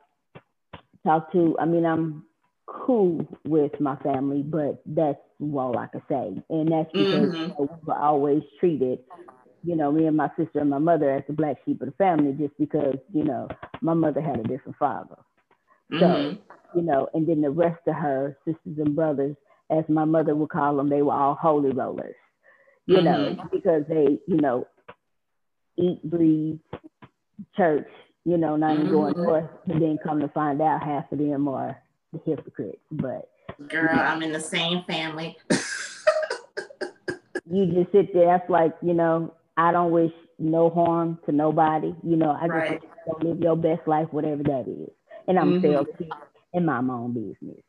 talked 1.04 1.32
to. 1.32 1.56
I 1.58 1.66
mean, 1.66 1.84
I'm 1.84 2.24
cool 2.66 3.26
with 3.44 3.78
my 3.80 3.96
family, 3.96 4.42
but 4.42 4.82
that's 4.86 5.18
all 5.40 5.78
I 5.78 5.86
could 5.86 6.02
say. 6.08 6.42
And 6.50 6.70
that's 6.70 6.90
because 6.92 7.14
mm-hmm. 7.14 7.36
you 7.36 7.48
know, 7.48 7.54
we 7.58 7.86
were 7.86 7.98
always 7.98 8.42
treated, 8.60 9.00
you 9.64 9.76
know, 9.76 9.92
me 9.92 10.06
and 10.06 10.16
my 10.16 10.30
sister 10.36 10.60
and 10.60 10.70
my 10.70 10.78
mother 10.78 11.10
as 11.10 11.22
the 11.26 11.32
black 11.32 11.56
sheep 11.64 11.80
of 11.80 11.88
the 11.88 11.94
family, 11.94 12.32
just 12.32 12.56
because, 12.58 12.96
you 13.12 13.24
know, 13.24 13.48
my 13.80 13.94
mother 13.94 14.20
had 14.20 14.40
a 14.40 14.44
different 14.44 14.76
father. 14.78 15.16
Mm-hmm. 15.92 16.00
So, 16.00 16.38
you 16.74 16.82
know, 16.82 17.08
and 17.14 17.26
then 17.26 17.40
the 17.40 17.50
rest 17.50 17.80
of 17.86 17.94
her 17.94 18.36
sisters 18.44 18.78
and 18.78 18.94
brothers, 18.94 19.36
as 19.70 19.84
my 19.88 20.04
mother 20.04 20.34
would 20.34 20.50
call 20.50 20.76
them, 20.76 20.88
they 20.88 21.02
were 21.02 21.12
all 21.12 21.34
holy 21.34 21.70
rollers, 21.70 22.14
you 22.86 22.96
mm-hmm. 22.96 23.04
know, 23.04 23.36
because 23.52 23.82
they, 23.88 24.18
you 24.26 24.36
know, 24.36 24.66
eat, 25.76 26.02
breathe, 26.02 26.58
church, 27.56 27.88
you 28.24 28.36
know, 28.36 28.56
not 28.56 28.74
even 28.74 28.90
going 28.90 29.14
mm-hmm. 29.14 29.22
north, 29.22 29.50
and 29.68 29.80
then 29.80 29.98
come 30.02 30.20
to 30.20 30.28
find 30.28 30.60
out 30.60 30.82
half 30.82 31.10
of 31.12 31.18
them 31.18 31.48
are 31.48 31.76
the 32.12 32.20
hypocrites. 32.24 32.82
But 32.90 33.30
girl, 33.66 33.98
I'm 33.98 34.22
in 34.22 34.32
the 34.32 34.40
same 34.40 34.84
family. 34.84 35.36
you 37.50 37.66
just 37.66 37.92
sit 37.92 38.12
there. 38.14 38.26
That's 38.26 38.48
like 38.50 38.74
you 38.82 38.94
know, 38.94 39.34
I 39.56 39.72
don't 39.72 39.90
wish 39.90 40.12
no 40.38 40.70
harm 40.70 41.18
to 41.26 41.32
nobody. 41.32 41.94
You 42.02 42.16
know, 42.16 42.30
I 42.30 42.46
just 42.46 42.50
right. 42.50 42.82
want 43.06 43.20
to 43.20 43.28
live 43.28 43.40
your 43.40 43.56
best 43.56 43.86
life, 43.86 44.08
whatever 44.10 44.42
that 44.44 44.66
is, 44.68 44.90
and 45.26 45.38
I'm 45.38 45.60
mm-hmm. 45.60 46.02
in 46.52 46.64
my 46.64 46.78
own 46.78 47.12
business. 47.12 47.62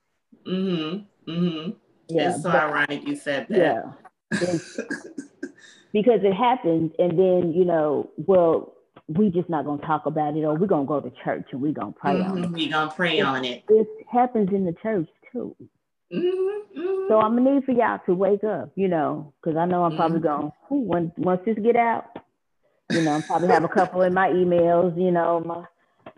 Mm-hmm. 0.45 1.31
Mm-hmm. 1.31 1.71
Yeah, 2.09 2.33
it's 2.33 2.43
so 2.43 2.51
but, 2.51 2.63
ironic 2.63 3.07
you 3.07 3.15
said 3.15 3.47
that. 3.49 3.57
Yeah. 3.57 3.91
because 5.93 6.19
it 6.23 6.33
happens, 6.33 6.91
and 6.99 7.17
then 7.17 7.53
you 7.53 7.65
know, 7.65 8.09
well, 8.17 8.73
we 9.07 9.29
just 9.29 9.49
not 9.49 9.65
gonna 9.65 9.81
talk 9.81 10.05
about 10.05 10.35
it, 10.35 10.43
or 10.43 10.55
we're 10.55 10.67
gonna 10.67 10.85
go 10.85 10.99
to 10.99 11.11
church 11.23 11.47
and 11.51 11.61
we're 11.61 11.73
gonna 11.73 11.93
pray 11.93 12.15
mm-hmm. 12.15 12.31
on 12.31 12.43
it. 12.43 12.51
We're 12.51 12.69
gonna 12.69 12.91
pray 12.91 13.19
it, 13.19 13.23
on 13.23 13.45
it. 13.45 13.63
It 13.69 13.87
happens 14.11 14.49
in 14.51 14.65
the 14.65 14.75
church 14.83 15.07
too. 15.31 15.55
Mm-hmm, 16.13 16.79
mm-hmm. 16.79 17.07
So 17.07 17.19
I'm 17.19 17.37
gonna 17.37 17.55
need 17.55 17.65
for 17.65 17.71
y'all 17.71 17.99
to 18.05 18.13
wake 18.15 18.43
up, 18.43 18.71
you 18.75 18.87
know, 18.87 19.33
because 19.41 19.57
I 19.57 19.65
know 19.65 19.83
I'm 19.83 19.95
probably 19.95 20.19
going 20.19 20.51
when 20.69 21.11
once 21.17 21.41
this 21.45 21.57
get 21.63 21.75
out, 21.75 22.05
you 22.91 23.01
know, 23.01 23.13
I'm 23.13 23.23
probably 23.23 23.49
have 23.49 23.63
a 23.63 23.69
couple 23.69 24.01
in 24.01 24.13
my 24.13 24.29
emails, 24.29 24.99
you 24.99 25.11
know, 25.11 25.41
my 25.45 25.63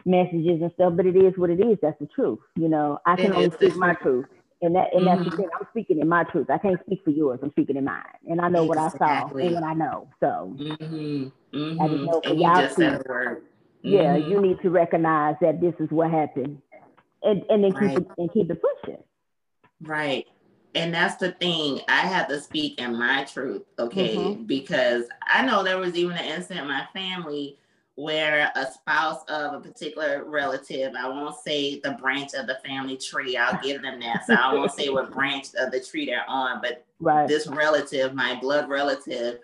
messages 0.06 0.62
and 0.62 0.72
stuff. 0.76 0.94
But 0.96 1.06
it 1.06 1.16
is 1.16 1.34
what 1.38 1.50
it 1.50 1.60
is. 1.60 1.78
That's 1.82 2.00
the 2.00 2.08
truth, 2.08 2.40
you 2.56 2.70
know. 2.70 3.00
I 3.06 3.16
can 3.18 3.28
it 3.28 3.36
only 3.36 3.52
speak 3.52 3.76
my 3.76 3.94
truth. 3.96 4.28
And 4.62 4.76
that 4.76 4.94
and 4.94 5.06
mm-hmm. 5.06 5.24
that's 5.24 5.30
the 5.30 5.38
thing. 5.38 5.50
I'm 5.60 5.68
speaking 5.72 6.00
in 6.00 6.08
my 6.08 6.24
truth. 6.26 6.50
I 6.50 6.58
can't 6.58 6.80
speak 6.86 7.02
for 7.04 7.10
yours. 7.10 7.40
I'm 7.44 7.52
speaking 7.52 7.78
in 7.78 7.84
mine. 7.84 8.04
And 8.28 8.40
I 8.40 8.48
know 8.48 8.64
exactly. 8.64 8.70
what 8.70 8.78
I 8.78 8.98
saw 8.98 9.38
and 9.38 9.56
what 9.56 9.64
I 9.64 9.74
know. 9.74 10.08
So 10.20 10.56
mm-hmm. 10.58 11.58
Mm-hmm. 11.58 11.82
I 11.82 11.88
just 11.88 12.04
know 12.04 12.22
for 12.24 12.34
y'all 12.34 12.76
to, 12.76 13.38
Yeah, 13.82 14.16
you 14.16 14.36
mm-hmm. 14.36 14.44
need 14.44 14.62
to 14.62 14.70
recognize 14.70 15.36
that 15.42 15.60
this 15.60 15.74
is 15.80 15.90
what 15.90 16.12
happened. 16.12 16.62
And 17.24 17.44
and 17.50 17.64
then 17.64 17.72
keep 17.74 17.98
it 18.00 18.08
and 18.18 18.32
keep 18.32 18.50
it 18.50 18.62
pushing. 18.62 19.04
Right. 19.82 20.28
And 20.74 20.94
that's 20.94 21.16
the 21.16 21.34
thing. 21.34 21.82
I 21.90 22.02
have 22.02 22.28
to 22.30 22.40
speak 22.40 22.80
in 22.80 22.98
my 22.98 23.26
truth, 23.26 23.64
okay? 23.78 24.16
Mm-hmm. 24.16 24.44
Because 24.44 25.06
I 25.28 25.46
know 25.46 25.64
there 25.64 25.78
was 25.78 25.96
even 25.96 26.16
an 26.16 26.26
incident 26.26 26.62
in 26.62 26.68
my 26.68 26.88
family 26.94 27.58
where 27.96 28.50
a 28.56 28.72
spouse 28.72 29.24
of 29.28 29.54
a 29.54 29.60
particular 29.60 30.24
relative, 30.26 30.94
I 30.98 31.10
won't 31.10 31.36
say 31.36 31.82
the 31.82 31.92
branch 31.92 32.34
of 32.34 32.48
the 32.48 32.58
family 32.66 32.96
tree, 32.96 33.36
I'll 33.36 33.62
give 33.62 33.82
them 33.82 34.00
that. 34.00 34.26
So 34.26 34.34
I 34.34 34.54
won't 34.54 34.72
say 34.72 34.90
what 34.90 35.12
branch 35.12 35.48
of 35.60 35.72
the 35.72 35.82
tree 35.82 36.06
they're 36.06 36.28
on, 36.28 36.62
but 36.62 36.86
right. 37.00 37.28
this 37.28 37.48
relative, 37.48 38.14
my 38.14 38.40
blood 38.40 38.70
relative, 38.70 39.40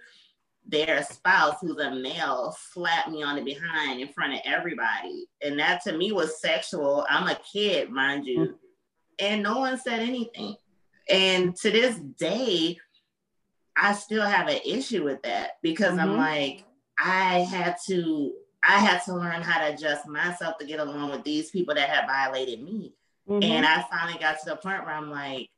their 0.65 1.03
spouse, 1.03 1.57
who's 1.61 1.77
a 1.77 1.91
male, 1.91 2.55
slapped 2.71 3.09
me 3.09 3.21
on 3.21 3.35
the 3.35 3.43
behind 3.43 3.99
in 3.99 4.07
front 4.07 4.33
of 4.33 4.39
everybody. 4.45 5.27
And 5.41 5.59
that 5.59 5.83
to 5.83 5.97
me 5.97 6.13
was 6.13 6.41
sexual. 6.41 7.05
I'm 7.09 7.27
a 7.27 7.35
kid, 7.35 7.89
mind 7.89 8.25
you. 8.25 8.57
And 9.19 9.43
no 9.43 9.59
one 9.59 9.79
said 9.79 9.99
anything. 9.99 10.55
And 11.09 11.55
to 11.57 11.71
this 11.71 11.97
day, 11.97 12.77
I 13.75 13.93
still 13.93 14.25
have 14.25 14.47
an 14.47 14.59
issue 14.65 15.03
with 15.03 15.21
that 15.23 15.51
because 15.61 15.91
mm-hmm. 15.91 15.99
I'm 15.99 16.17
like, 16.17 16.65
I 16.99 17.39
had 17.39 17.77
to 17.87 18.33
I 18.63 18.79
had 18.79 19.03
to 19.03 19.13
learn 19.13 19.41
how 19.41 19.59
to 19.59 19.73
adjust 19.73 20.07
myself 20.07 20.57
to 20.57 20.65
get 20.65 20.79
along 20.79 21.11
with 21.11 21.23
these 21.23 21.51
people 21.51 21.75
that 21.75 21.89
had 21.89 22.07
violated 22.07 22.61
me. 22.61 22.93
Mm-hmm. 23.29 23.43
And 23.43 23.65
I 23.65 23.85
finally 23.89 24.19
got 24.19 24.39
to 24.39 24.49
the 24.49 24.55
point 24.57 24.83
where 24.83 24.93
I'm 24.93 25.09
like, 25.11 25.49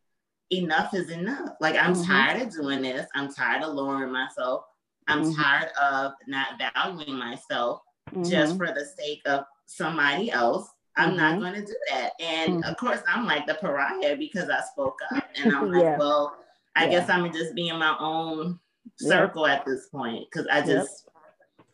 enough 0.51 0.93
is 0.93 1.09
enough. 1.09 1.55
Like 1.59 1.75
I'm 1.75 1.93
mm-hmm. 1.93 2.03
tired 2.03 2.41
of 2.41 2.51
doing 2.51 2.81
this. 2.81 3.07
I'm 3.15 3.33
tired 3.33 3.63
of 3.63 3.73
lowering 3.73 4.11
myself. 4.11 4.63
I'm 5.07 5.23
mm-hmm. 5.23 5.41
tired 5.41 5.69
of 5.81 6.13
not 6.27 6.61
valuing 6.75 7.17
myself 7.17 7.81
just 8.23 8.53
mm-hmm. 8.53 8.57
for 8.57 8.67
the 8.67 8.85
sake 8.97 9.21
of 9.25 9.45
somebody 9.65 10.31
else. 10.31 10.69
I'm 10.99 11.15
not 11.15 11.33
mm-hmm. 11.33 11.41
going 11.41 11.53
to 11.53 11.65
do 11.65 11.75
that. 11.91 12.11
And 12.19 12.57
of 12.57 12.75
mm-hmm. 12.75 12.85
course, 12.85 13.01
I'm 13.07 13.25
like 13.25 13.47
the 13.47 13.55
pariah 13.55 14.17
because 14.17 14.49
I 14.49 14.61
spoke 14.61 14.99
up. 15.13 15.23
And 15.43 15.55
I'm 15.55 15.71
like, 15.71 15.83
yeah. 15.83 15.97
well, 15.97 16.35
I 16.75 16.85
yeah. 16.85 16.91
guess 16.91 17.09
I'm 17.09 17.31
just 17.31 17.55
being 17.55 17.77
my 17.77 17.95
own 17.99 18.59
circle 18.97 19.47
yep. 19.47 19.59
at 19.59 19.65
this 19.65 19.87
point 19.87 20.25
because 20.29 20.47
I 20.51 20.61
just 20.61 21.07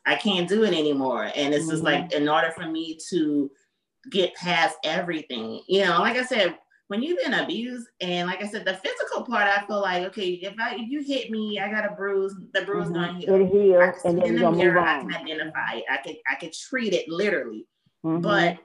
I 0.06 0.16
can't 0.16 0.48
do 0.48 0.64
it 0.64 0.74
anymore. 0.74 1.32
And 1.36 1.54
it's 1.54 1.64
mm-hmm. 1.64 1.72
just 1.72 1.84
like, 1.84 2.10
mm-hmm. 2.10 2.24
in 2.24 2.30
order 2.30 2.52
for 2.52 2.68
me 2.68 3.00
to 3.10 3.50
get 4.12 4.36
past 4.36 4.78
everything, 4.84 5.62
you 5.68 5.84
know, 5.84 6.00
like 6.00 6.18
I 6.18 6.24
said, 6.24 6.58
when 6.88 7.02
you've 7.02 7.18
been 7.18 7.34
abused, 7.34 7.88
and 8.00 8.28
like 8.28 8.44
I 8.44 8.48
said, 8.48 8.64
the 8.64 8.76
physical 8.76 9.24
part, 9.24 9.48
I 9.48 9.66
feel 9.66 9.82
like, 9.82 10.04
okay, 10.04 10.34
if 10.34 10.54
I 10.60 10.76
if 10.76 10.88
you 10.88 11.02
hit 11.02 11.32
me, 11.32 11.60
I 11.60 11.72
got 11.72 11.92
a 11.92 11.96
bruise, 11.96 12.36
the 12.54 12.62
bruise 12.62 12.90
mm-hmm. 12.90 12.94
gonna 12.94 13.20
heal. 13.20 13.36
It 13.36 13.48
heals, 13.48 13.96
and 14.06 14.22
then 14.22 14.28
in 14.28 14.36
the 14.36 14.52
mirror, 14.52 14.80
I 14.80 15.00
can 15.00 15.14
identify 15.14 15.78
it. 15.78 15.84
I 15.90 15.98
could 15.98 16.18
I 16.32 16.36
could 16.36 16.54
treat 16.54 16.94
it 16.94 17.10
literally. 17.10 17.66
Mm-hmm. 18.06 18.22
But 18.22 18.60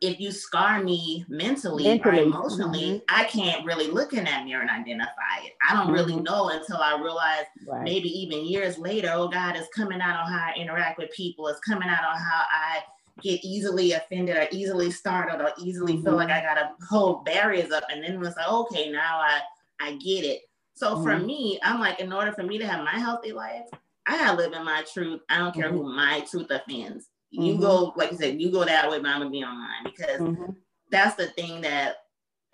if 0.00 0.18
you 0.18 0.32
scar 0.32 0.82
me 0.82 1.24
mentally, 1.28 1.84
mentally. 1.84 2.20
or 2.20 2.22
emotionally, 2.22 2.80
mm-hmm. 2.80 3.04
I 3.08 3.24
can't 3.24 3.64
really 3.66 3.88
look 3.88 4.14
in 4.14 4.24
that 4.24 4.44
mirror 4.46 4.62
and 4.62 4.70
identify 4.70 5.44
it. 5.44 5.52
I 5.66 5.74
don't 5.74 5.86
mm-hmm. 5.86 5.92
really 5.92 6.16
know 6.16 6.48
until 6.48 6.78
I 6.78 6.98
realize 6.98 7.44
right. 7.66 7.84
maybe 7.84 8.08
even 8.08 8.46
years 8.46 8.78
later, 8.78 9.10
oh 9.12 9.28
God, 9.28 9.56
it's 9.56 9.68
coming 9.76 10.00
out 10.00 10.18
on 10.18 10.32
how 10.32 10.52
I 10.54 10.58
interact 10.58 10.98
with 10.98 11.10
people. 11.10 11.48
It's 11.48 11.60
coming 11.60 11.88
out 11.88 12.04
on 12.04 12.16
how 12.16 12.42
I 12.50 12.78
get 13.20 13.44
easily 13.44 13.92
offended 13.92 14.36
or 14.36 14.48
easily 14.50 14.90
startled 14.90 15.42
or 15.42 15.52
easily 15.58 15.94
mm-hmm. 15.94 16.04
feel 16.04 16.16
like 16.16 16.30
I 16.30 16.40
gotta 16.40 16.70
hold 16.88 17.26
barriers 17.26 17.70
up. 17.70 17.84
And 17.90 18.02
then 18.02 18.24
it's 18.24 18.36
like, 18.36 18.48
okay, 18.48 18.90
now 18.90 19.18
I 19.18 19.40
I 19.80 19.96
get 19.96 20.24
it. 20.24 20.40
So 20.74 21.02
for 21.02 21.10
mm-hmm. 21.10 21.26
me, 21.26 21.60
I'm 21.62 21.78
like, 21.78 22.00
in 22.00 22.10
order 22.10 22.32
for 22.32 22.42
me 22.42 22.56
to 22.56 22.66
have 22.66 22.84
my 22.84 22.98
healthy 22.98 23.32
life, 23.32 23.66
I 24.06 24.16
gotta 24.16 24.38
live 24.38 24.54
in 24.54 24.64
my 24.64 24.82
truth. 24.90 25.20
I 25.28 25.36
don't 25.36 25.54
care 25.54 25.70
who 25.70 25.82
mm-hmm. 25.82 25.96
my 25.96 26.20
truth 26.20 26.50
offends 26.50 27.09
you 27.30 27.52
mm-hmm. 27.52 27.62
go 27.62 27.92
like 27.96 28.10
you 28.10 28.16
said 28.16 28.40
you 28.40 28.50
go 28.50 28.64
that 28.64 28.90
way 28.90 28.98
but 28.98 29.08
i'm 29.08 29.18
gonna 29.18 29.30
be 29.30 29.44
online 29.44 29.84
because 29.84 30.20
mm-hmm. 30.20 30.52
that's 30.90 31.14
the 31.14 31.26
thing 31.28 31.60
that 31.60 31.96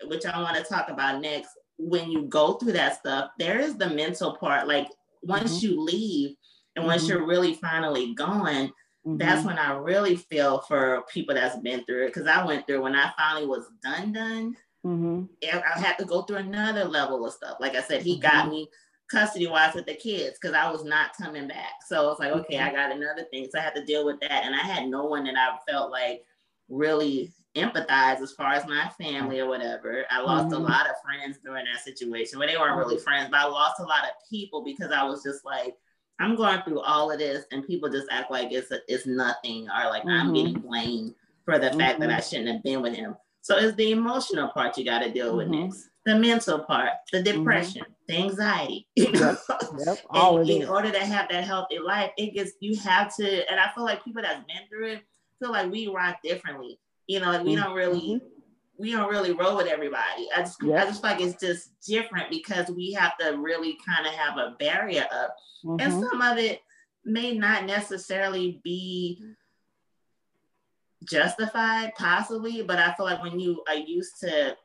which 0.05 0.25
i 0.25 0.41
want 0.41 0.55
to 0.55 0.63
talk 0.63 0.89
about 0.89 1.21
next 1.21 1.49
when 1.77 2.09
you 2.09 2.23
go 2.23 2.53
through 2.53 2.71
that 2.71 2.97
stuff 2.97 3.31
there 3.39 3.59
is 3.59 3.77
the 3.77 3.89
mental 3.89 4.35
part 4.35 4.67
like 4.67 4.87
once 5.23 5.57
mm-hmm. 5.57 5.67
you 5.67 5.81
leave 5.81 6.35
and 6.75 6.85
once 6.85 7.03
mm-hmm. 7.03 7.17
you're 7.17 7.27
really 7.27 7.53
finally 7.55 8.13
gone 8.13 8.71
that's 9.15 9.39
mm-hmm. 9.39 9.47
when 9.47 9.57
i 9.57 9.71
really 9.71 10.15
feel 10.15 10.59
for 10.59 11.03
people 11.11 11.33
that's 11.33 11.57
been 11.59 11.83
through 11.85 12.03
it 12.03 12.07
because 12.07 12.27
i 12.27 12.45
went 12.45 12.65
through 12.67 12.81
when 12.81 12.95
i 12.95 13.11
finally 13.17 13.47
was 13.47 13.65
done 13.81 14.11
done 14.11 14.55
mm-hmm. 14.85 15.23
i 15.43 15.79
had 15.79 15.97
to 15.97 16.05
go 16.05 16.23
through 16.23 16.37
another 16.37 16.83
level 16.83 17.25
of 17.25 17.33
stuff 17.33 17.57
like 17.59 17.75
i 17.75 17.81
said 17.81 18.01
he 18.01 18.19
got 18.19 18.49
me 18.49 18.67
custody 19.09 19.47
wise 19.47 19.73
with 19.73 19.85
the 19.85 19.95
kids 19.95 20.37
because 20.39 20.55
I 20.55 20.69
was 20.71 20.83
not 20.83 21.15
coming 21.17 21.47
back. 21.47 21.73
So 21.87 22.11
it's 22.11 22.19
like, 22.19 22.31
okay, 22.31 22.59
I 22.59 22.71
got 22.71 22.91
another 22.91 23.23
thing. 23.31 23.47
So 23.51 23.59
I 23.59 23.61
had 23.61 23.75
to 23.75 23.85
deal 23.85 24.05
with 24.05 24.19
that. 24.21 24.43
And 24.43 24.55
I 24.55 24.59
had 24.59 24.87
no 24.87 25.05
one 25.05 25.23
that 25.25 25.35
I 25.37 25.57
felt 25.69 25.91
like 25.91 26.23
really 26.69 27.31
empathize 27.55 28.21
as 28.21 28.33
far 28.33 28.53
as 28.53 28.67
my 28.67 28.89
family 29.01 29.39
or 29.39 29.47
whatever. 29.47 30.05
I 30.11 30.21
lost 30.21 30.47
mm-hmm. 30.47 30.63
a 30.63 30.67
lot 30.67 30.89
of 30.89 30.95
friends 31.03 31.39
during 31.43 31.65
that 31.65 31.83
situation 31.83 32.37
where 32.37 32.47
they 32.47 32.57
weren't 32.57 32.77
really 32.77 32.99
friends, 32.99 33.29
but 33.31 33.39
I 33.39 33.45
lost 33.45 33.79
a 33.79 33.83
lot 33.83 34.03
of 34.03 34.11
people 34.29 34.63
because 34.63 34.91
I 34.91 35.03
was 35.03 35.23
just 35.23 35.43
like, 35.45 35.75
I'm 36.19 36.35
going 36.35 36.61
through 36.63 36.81
all 36.81 37.11
of 37.11 37.19
this 37.19 37.45
and 37.51 37.65
people 37.65 37.89
just 37.89 38.07
act 38.11 38.31
like 38.31 38.51
it's 38.51 38.71
a, 38.71 38.79
it's 38.87 39.05
nothing 39.05 39.67
or 39.69 39.89
like 39.89 40.03
mm-hmm. 40.03 40.09
I'm 40.09 40.33
getting 40.33 40.59
blamed 40.59 41.15
for 41.45 41.57
the 41.59 41.67
mm-hmm. 41.67 41.79
fact 41.79 41.99
that 41.99 42.09
I 42.09 42.13
mm-hmm. 42.13 42.29
shouldn't 42.29 42.55
have 42.55 42.63
been 42.63 42.81
with 42.81 42.95
him. 42.95 43.15
So 43.41 43.57
it's 43.57 43.77
the 43.77 43.91
emotional 43.91 44.49
part 44.49 44.77
you 44.77 44.83
got 44.83 44.99
to 44.99 45.11
deal 45.11 45.37
with 45.37 45.47
mm-hmm. 45.47 45.65
next 45.65 45.89
the 46.07 46.15
mental 46.15 46.59
part, 46.59 46.91
the 47.11 47.17
mm-hmm. 47.17 47.39
depression, 47.39 47.81
mm-hmm. 47.81 47.91
the 48.07 48.15
anxiety. 48.15 48.87
Yep, 48.95 49.13
yep, 49.85 49.97
all 50.09 50.49
in 50.49 50.67
order 50.67 50.89
to 50.89 50.99
have 50.99 51.27
that 51.29 51.43
healthy 51.43 51.79
life, 51.79 52.11
it 52.17 52.33
gets 52.33 52.53
you 52.61 52.77
have 52.77 53.13
to, 53.17 53.51
and 53.51 53.59
I 53.59 53.69
feel 53.75 53.83
like 53.83 54.05
people 54.05 54.21
that's 54.21 54.45
been 54.47 54.67
through 54.69 54.93
it 54.93 55.03
feel 55.39 55.51
like 55.51 55.69
we 55.69 55.87
rock 55.87 56.19
differently. 56.23 56.79
You 57.07 57.19
know, 57.19 57.27
like 57.27 57.43
we 57.43 57.55
mm-hmm. 57.55 57.63
don't 57.63 57.75
really 57.75 58.21
we 58.79 58.91
don't 58.93 59.09
really 59.09 59.33
roll 59.33 59.57
with 59.57 59.67
everybody. 59.67 60.29
I 60.33 60.39
just 60.39 60.63
yep. 60.63 60.85
I 60.85 60.85
just 60.87 61.03
like 61.03 61.19
it's 61.19 61.41
just 61.41 61.71
different 61.85 62.29
because 62.29 62.69
we 62.69 62.93
have 62.93 63.17
to 63.17 63.37
really 63.37 63.77
kind 63.85 64.07
of 64.07 64.13
have 64.13 64.37
a 64.37 64.55
barrier 64.57 65.05
up. 65.11 65.35
Mm-hmm. 65.65 65.81
And 65.81 66.05
some 66.05 66.21
of 66.21 66.37
it 66.37 66.61
may 67.03 67.33
not 67.33 67.65
necessarily 67.65 68.61
be 68.63 69.21
justified, 71.03 71.91
possibly, 71.97 72.61
but 72.61 72.79
I 72.79 72.93
feel 72.93 73.05
like 73.05 73.21
when 73.21 73.41
you 73.41 73.61
are 73.67 73.75
used 73.75 74.21
to 74.21 74.55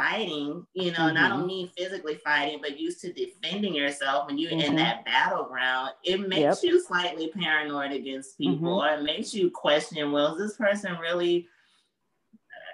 fighting, 0.00 0.66
you 0.72 0.92
know, 0.92 0.98
mm-hmm. 0.98 1.08
and 1.08 1.18
I 1.18 1.28
don't 1.28 1.46
mean 1.46 1.70
physically 1.76 2.14
fighting, 2.24 2.60
but 2.62 2.80
used 2.80 3.00
to 3.02 3.12
defending 3.12 3.74
yourself 3.74 4.26
when 4.26 4.38
you're 4.38 4.50
mm-hmm. 4.50 4.70
in 4.70 4.76
that 4.76 5.04
battleground, 5.04 5.90
it 6.04 6.26
makes 6.26 6.40
yep. 6.40 6.58
you 6.62 6.82
slightly 6.82 7.28
paranoid 7.28 7.92
against 7.92 8.38
people, 8.38 8.80
mm-hmm. 8.80 8.96
or 8.96 9.00
it 9.00 9.02
makes 9.02 9.34
you 9.34 9.50
question, 9.50 10.10
well, 10.10 10.34
is 10.34 10.40
this 10.40 10.56
person 10.56 10.96
really 10.98 11.48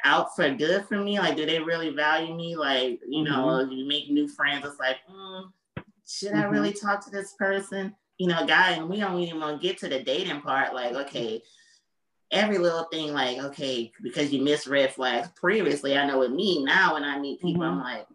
out 0.04 0.36
for 0.36 0.48
good 0.50 0.84
for 0.86 0.98
me? 0.98 1.18
Like, 1.18 1.36
do 1.36 1.46
they 1.46 1.58
really 1.58 1.90
value 1.90 2.34
me? 2.34 2.54
Like, 2.54 3.00
you 3.08 3.24
know, 3.24 3.46
mm-hmm. 3.46 3.72
you 3.72 3.88
make 3.88 4.08
new 4.08 4.28
friends, 4.28 4.64
it's 4.64 4.78
like, 4.78 4.98
mm, 5.12 5.50
should 6.06 6.32
I 6.32 6.44
really 6.44 6.70
mm-hmm. 6.72 6.86
talk 6.86 7.04
to 7.04 7.10
this 7.10 7.32
person? 7.32 7.94
You 8.18 8.28
know, 8.28 8.46
guy, 8.46 8.72
and 8.72 8.88
we 8.88 9.00
don't 9.00 9.18
even 9.18 9.40
want 9.40 9.60
to 9.60 9.66
get 9.66 9.78
to 9.78 9.88
the 9.88 10.02
dating 10.02 10.42
part. 10.42 10.74
Like, 10.74 10.94
okay, 10.94 11.42
every 12.30 12.58
little 12.58 12.84
thing, 12.84 13.12
like, 13.12 13.38
okay, 13.38 13.92
because 14.02 14.32
you 14.32 14.42
missed 14.42 14.66
red 14.66 14.92
flags 14.92 15.28
previously. 15.36 15.96
I 15.96 16.06
know 16.06 16.18
with 16.18 16.32
me 16.32 16.64
now, 16.64 16.94
when 16.94 17.04
I 17.04 17.18
meet 17.18 17.40
people, 17.40 17.62
mm-hmm. 17.62 17.80
I'm 17.80 17.82
like, 17.82 18.06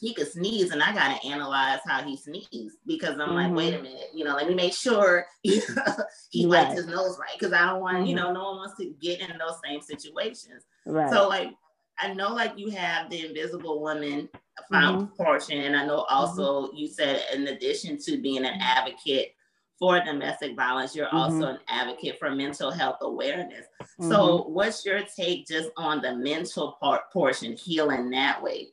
he 0.00 0.14
could 0.14 0.30
sneeze 0.30 0.70
and 0.70 0.82
I 0.82 0.94
gotta 0.94 1.24
analyze 1.26 1.80
how 1.86 2.02
he 2.02 2.16
sneezed 2.16 2.76
because 2.86 3.18
I'm 3.18 3.30
mm-hmm. 3.30 3.34
like, 3.34 3.52
wait 3.52 3.74
a 3.74 3.76
mm-hmm. 3.78 3.82
minute, 3.84 4.10
you 4.14 4.24
know, 4.24 4.36
let 4.36 4.48
me 4.48 4.54
make 4.54 4.72
sure 4.72 5.26
he 5.42 5.60
right. 5.74 6.66
wipes 6.66 6.74
his 6.74 6.86
nose 6.86 7.18
right 7.18 7.36
because 7.38 7.52
I 7.52 7.66
don't 7.66 7.80
want, 7.80 7.98
mm-hmm. 7.98 8.06
you 8.06 8.14
know, 8.14 8.32
no 8.32 8.44
one 8.44 8.56
wants 8.58 8.76
to 8.78 8.92
get 9.00 9.20
in 9.20 9.36
those 9.38 9.58
same 9.64 9.80
situations. 9.80 10.64
Right. 10.86 11.10
So 11.10 11.28
like 11.28 11.50
I 11.98 12.14
know 12.14 12.32
like 12.32 12.56
you 12.56 12.70
have 12.70 13.10
the 13.10 13.26
invisible 13.26 13.80
woman 13.80 14.28
found 14.70 15.02
mm-hmm. 15.02 15.22
portion, 15.22 15.58
and 15.58 15.76
I 15.76 15.84
know 15.84 16.06
also 16.08 16.66
mm-hmm. 16.66 16.76
you 16.76 16.88
said 16.88 17.24
in 17.34 17.48
addition 17.48 17.98
to 18.02 18.18
being 18.18 18.44
an 18.44 18.60
advocate 18.60 19.34
for 19.78 20.00
domestic 20.00 20.56
violence, 20.56 20.96
you're 20.96 21.12
also 21.14 21.36
mm-hmm. 21.36 21.44
an 21.44 21.58
advocate 21.68 22.18
for 22.18 22.30
mental 22.30 22.70
health 22.70 22.96
awareness. 23.00 23.66
So, 24.00 24.06
mm-hmm. 24.08 24.52
what's 24.52 24.84
your 24.84 25.00
take 25.02 25.46
just 25.46 25.70
on 25.76 26.02
the 26.02 26.16
mental 26.16 26.76
part 26.80 27.10
portion, 27.12 27.52
healing 27.56 28.10
that 28.10 28.42
way? 28.42 28.68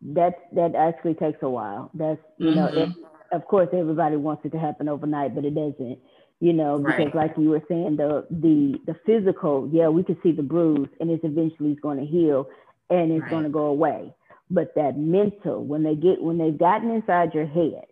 That 0.00 0.34
that 0.52 0.74
actually 0.74 1.14
takes 1.14 1.38
a 1.42 1.50
while. 1.50 1.90
That's 1.94 2.20
you 2.38 2.54
know, 2.54 2.66
it, 2.66 2.88
mm-hmm. 2.88 3.36
of 3.36 3.44
course, 3.46 3.68
everybody 3.72 4.16
wants 4.16 4.44
it 4.44 4.52
to 4.52 4.58
happen 4.58 4.88
overnight, 4.88 5.34
but 5.34 5.44
it 5.44 5.54
doesn't. 5.54 5.98
You 6.40 6.52
know, 6.52 6.78
because 6.78 6.98
right. 6.98 7.14
like 7.14 7.34
you 7.36 7.50
were 7.50 7.62
saying, 7.68 7.96
the 7.96 8.24
the 8.30 8.78
the 8.86 8.96
physical, 9.04 9.68
yeah, 9.72 9.88
we 9.88 10.04
can 10.04 10.16
see 10.22 10.30
the 10.32 10.42
bruise, 10.42 10.88
and 11.00 11.10
it's 11.10 11.24
eventually 11.24 11.74
going 11.82 11.98
to 11.98 12.06
heal, 12.06 12.48
and 12.90 13.10
it's 13.10 13.22
right. 13.22 13.30
going 13.30 13.44
to 13.44 13.50
go 13.50 13.66
away. 13.66 14.14
But 14.50 14.74
that 14.76 14.96
mental, 14.96 15.64
when 15.64 15.82
they 15.82 15.96
get 15.96 16.22
when 16.22 16.38
they've 16.38 16.56
gotten 16.56 16.90
inside 16.90 17.34
your 17.34 17.46
head, 17.46 17.84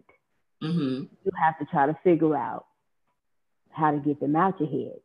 mm-hmm. 0.62 1.04
you 1.24 1.32
have 1.42 1.58
to 1.58 1.64
try 1.66 1.86
to 1.86 1.96
figure 2.04 2.36
out 2.36 2.66
how 3.70 3.90
to 3.90 3.98
get 3.98 4.20
them 4.20 4.36
out 4.36 4.60
your 4.60 4.68
head. 4.68 4.98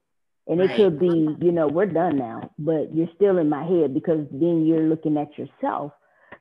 And 0.48 0.60
right. 0.60 0.72
it 0.72 0.76
could 0.76 1.00
be, 1.00 1.36
you 1.40 1.52
know, 1.52 1.68
we're 1.68 1.86
done 1.86 2.18
now, 2.18 2.52
but 2.58 2.94
you're 2.94 3.10
still 3.16 3.38
in 3.38 3.50
my 3.50 3.64
head 3.64 3.94
because 3.94 4.26
then 4.32 4.66
you're 4.66 4.88
looking 4.88 5.18
at 5.18 5.38
yourself 5.38 5.94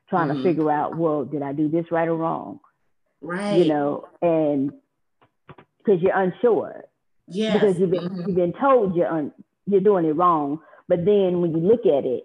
trying 0.09 0.29
mm-hmm. 0.29 0.37
to 0.37 0.43
figure 0.43 0.71
out, 0.71 0.97
well, 0.97 1.23
did 1.25 1.41
I 1.41 1.53
do 1.53 1.69
this 1.69 1.85
right 1.91 2.07
or 2.07 2.15
wrong? 2.15 2.59
Right. 3.21 3.57
You 3.57 3.65
know, 3.65 4.07
and 4.21 4.71
because 5.77 6.01
you're 6.01 6.17
unsure. 6.17 6.83
Yeah. 7.27 7.53
Because 7.53 7.79
you've 7.79 7.91
been 7.91 8.09
mm-hmm. 8.09 8.27
you've 8.27 8.35
been 8.35 8.53
told 8.53 8.95
you're 8.95 9.07
un, 9.07 9.31
you're 9.65 9.81
doing 9.81 10.05
it 10.05 10.15
wrong, 10.15 10.59
but 10.87 11.05
then 11.05 11.41
when 11.41 11.51
you 11.51 11.59
look 11.59 11.85
at 11.85 12.05
it, 12.05 12.23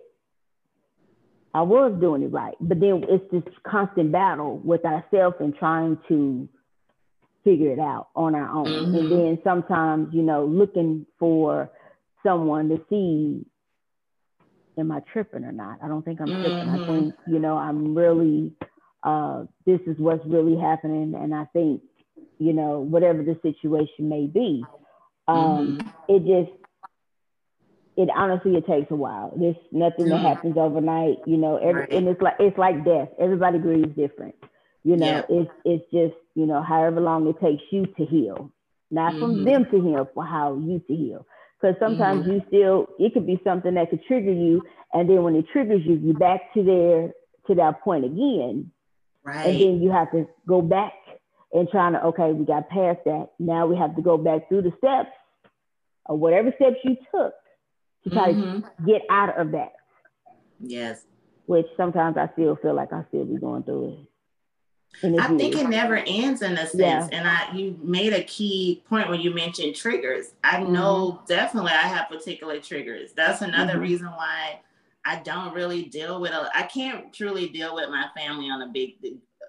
I 1.54 1.62
was 1.62 1.96
doing 2.00 2.22
it 2.22 2.32
right. 2.32 2.54
But 2.60 2.80
then 2.80 3.04
it's 3.08 3.24
this 3.30 3.42
constant 3.66 4.10
battle 4.10 4.58
with 4.64 4.84
ourselves 4.84 5.36
and 5.40 5.54
trying 5.54 5.98
to 6.08 6.48
figure 7.46 7.70
it 7.70 7.78
out 7.78 8.08
on 8.16 8.34
our 8.34 8.48
own. 8.48 8.66
Mm-hmm. 8.66 8.94
And 8.96 9.12
then 9.12 9.38
sometimes, 9.44 10.12
you 10.12 10.22
know, 10.22 10.44
looking 10.44 11.06
for 11.16 11.70
someone 12.24 12.68
to 12.70 12.80
see, 12.90 13.46
am 14.76 14.90
I 14.90 15.00
tripping 15.12 15.44
or 15.44 15.52
not? 15.52 15.78
I 15.80 15.86
don't 15.86 16.04
think 16.04 16.20
I'm 16.20 16.26
mm-hmm. 16.26 16.42
tripping. 16.42 16.68
I 16.68 16.76
mm-hmm. 16.76 16.92
think, 16.92 17.14
you 17.28 17.38
know, 17.38 17.56
I'm 17.56 17.94
really, 17.94 18.52
uh, 19.04 19.44
this 19.64 19.80
is 19.86 19.96
what's 19.98 20.26
really 20.26 20.58
happening. 20.58 21.14
And 21.14 21.32
I 21.32 21.44
think, 21.52 21.82
you 22.38 22.52
know, 22.52 22.80
whatever 22.80 23.22
the 23.22 23.38
situation 23.42 24.08
may 24.08 24.26
be, 24.26 24.64
um, 25.28 25.78
mm-hmm. 25.78 25.88
it 26.08 26.26
just, 26.26 26.58
it 27.96 28.10
honestly 28.14 28.56
it 28.56 28.66
takes 28.66 28.90
a 28.90 28.96
while. 28.96 29.32
There's 29.36 29.56
nothing 29.70 30.08
that 30.08 30.16
mm-hmm. 30.16 30.26
happens 30.26 30.56
overnight, 30.58 31.18
you 31.26 31.38
know. 31.38 31.56
Every, 31.56 31.82
right. 31.82 31.92
And 31.92 32.08
it's 32.08 32.20
like 32.20 32.34
it's 32.38 32.58
like 32.58 32.84
death. 32.84 33.08
Everybody 33.18 33.58
grieves 33.58 33.96
different. 33.96 34.34
You 34.86 34.96
know, 34.96 35.06
yeah. 35.06 35.22
it's 35.28 35.50
it's 35.64 35.84
just 35.90 36.14
you 36.36 36.46
know 36.46 36.62
however 36.62 37.00
long 37.00 37.26
it 37.26 37.40
takes 37.40 37.64
you 37.72 37.86
to 37.86 38.06
heal, 38.06 38.52
not 38.88 39.14
mm-hmm. 39.14 39.20
from 39.20 39.44
them 39.44 39.64
to 39.72 39.82
heal, 39.82 40.08
for 40.14 40.24
how 40.24 40.54
you 40.54 40.78
to 40.78 40.94
heal. 40.94 41.26
Because 41.60 41.74
sometimes 41.80 42.22
mm-hmm. 42.22 42.34
you 42.34 42.42
still 42.46 42.86
it 43.00 43.12
could 43.12 43.26
be 43.26 43.40
something 43.42 43.74
that 43.74 43.90
could 43.90 44.04
trigger 44.04 44.30
you, 44.30 44.62
and 44.92 45.10
then 45.10 45.24
when 45.24 45.34
it 45.34 45.46
triggers 45.52 45.82
you, 45.84 45.94
you 45.94 46.14
back 46.14 46.54
to 46.54 46.62
there 46.62 47.10
to 47.48 47.54
that 47.56 47.82
point 47.82 48.04
again, 48.04 48.70
right? 49.24 49.48
And 49.48 49.60
then 49.60 49.82
you 49.82 49.90
have 49.90 50.12
to 50.12 50.28
go 50.46 50.62
back 50.62 50.92
and 51.52 51.68
trying 51.68 51.94
to 51.94 52.04
okay, 52.04 52.30
we 52.30 52.44
got 52.44 52.68
past 52.68 53.00
that. 53.06 53.30
Now 53.40 53.66
we 53.66 53.76
have 53.76 53.96
to 53.96 54.02
go 54.02 54.16
back 54.16 54.48
through 54.48 54.62
the 54.62 54.72
steps 54.78 55.10
or 56.04 56.16
whatever 56.16 56.52
steps 56.54 56.76
you 56.84 56.96
took 57.12 57.34
to 58.04 58.10
try 58.10 58.32
mm-hmm. 58.32 58.60
to 58.60 58.86
get 58.86 59.02
out 59.10 59.36
of 59.36 59.50
that. 59.50 59.72
Yes. 60.60 61.04
Which 61.46 61.66
sometimes 61.76 62.16
I 62.16 62.28
still 62.34 62.54
feel 62.54 62.74
like 62.74 62.92
I 62.92 63.02
still 63.08 63.24
be 63.24 63.36
going 63.36 63.64
through 63.64 63.88
it. 63.88 63.98
I 65.02 65.28
think 65.36 65.54
it 65.54 65.68
never 65.68 65.96
ends 65.96 66.42
in 66.42 66.52
a 66.52 66.66
sense. 66.66 66.74
Yeah. 66.74 67.08
And 67.12 67.28
I 67.28 67.52
you 67.54 67.78
made 67.82 68.12
a 68.12 68.24
key 68.24 68.82
point 68.88 69.08
when 69.08 69.20
you 69.20 69.34
mentioned 69.34 69.74
triggers. 69.74 70.32
I 70.42 70.56
mm-hmm. 70.56 70.72
know 70.72 71.22
definitely 71.28 71.72
I 71.72 71.82
have 71.82 72.08
particular 72.08 72.60
triggers. 72.60 73.12
That's 73.12 73.42
another 73.42 73.74
mm-hmm. 73.74 73.82
reason 73.82 74.06
why 74.06 74.60
I 75.04 75.16
don't 75.16 75.54
really 75.54 75.84
deal 75.84 76.20
with 76.20 76.32
a 76.32 76.50
I 76.54 76.62
can't 76.62 77.12
truly 77.12 77.48
deal 77.48 77.74
with 77.74 77.90
my 77.90 78.06
family 78.16 78.48
on 78.50 78.62
a 78.62 78.68
big 78.68 78.94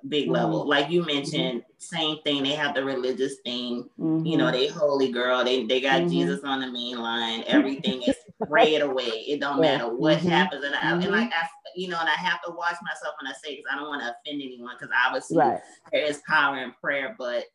big 0.08 0.26
mm-hmm. 0.26 0.34
level. 0.34 0.68
Like 0.68 0.90
you 0.90 1.06
mentioned, 1.06 1.62
mm-hmm. 1.62 1.96
same 1.96 2.18
thing. 2.24 2.44
They 2.44 2.56
have 2.56 2.76
the 2.76 2.84
religious 2.84 3.36
thing. 3.46 3.90
You 3.98 4.38
know, 4.38 4.46
mm-hmm. 4.46 4.52
they 4.52 4.68
holy 4.68 5.12
girl. 5.12 5.44
They 5.44 5.66
they 5.66 5.80
got 5.80 6.02
mm-hmm. 6.02 6.10
Jesus 6.10 6.44
on 6.44 6.62
the 6.62 6.68
main 6.68 6.98
line. 6.98 7.44
Everything 7.48 8.04
is 8.04 8.16
prayed 8.46 8.82
away. 8.82 9.06
It 9.06 9.40
don't 9.40 9.64
yeah. 9.64 9.78
matter 9.78 9.96
what 9.96 10.20
mm-hmm. 10.20 10.30
happens. 10.30 10.64
And, 10.64 10.76
I, 10.76 10.92
and 10.92 11.12
like 11.12 11.32
I, 11.34 11.48
you 11.76 11.88
know, 11.88 12.00
and 12.00 12.10
I 12.10 12.14
have 12.14 12.42
to 12.44 12.52
watch 12.52 12.76
myself 12.84 13.16
when 13.22 13.32
I 13.32 13.36
say 13.36 13.56
because 13.56 13.72
I 13.72 13.76
don't 13.76 13.88
want 13.88 14.02
to 14.02 14.08
offend 14.08 14.42
anyone 14.42 14.76
because 14.80 14.94
obviously 15.06 15.38
right. 15.38 15.60
there 15.92 16.04
is 16.04 16.22
power 16.28 16.58
in 16.58 16.74
prayer, 16.82 17.16
but. 17.18 17.46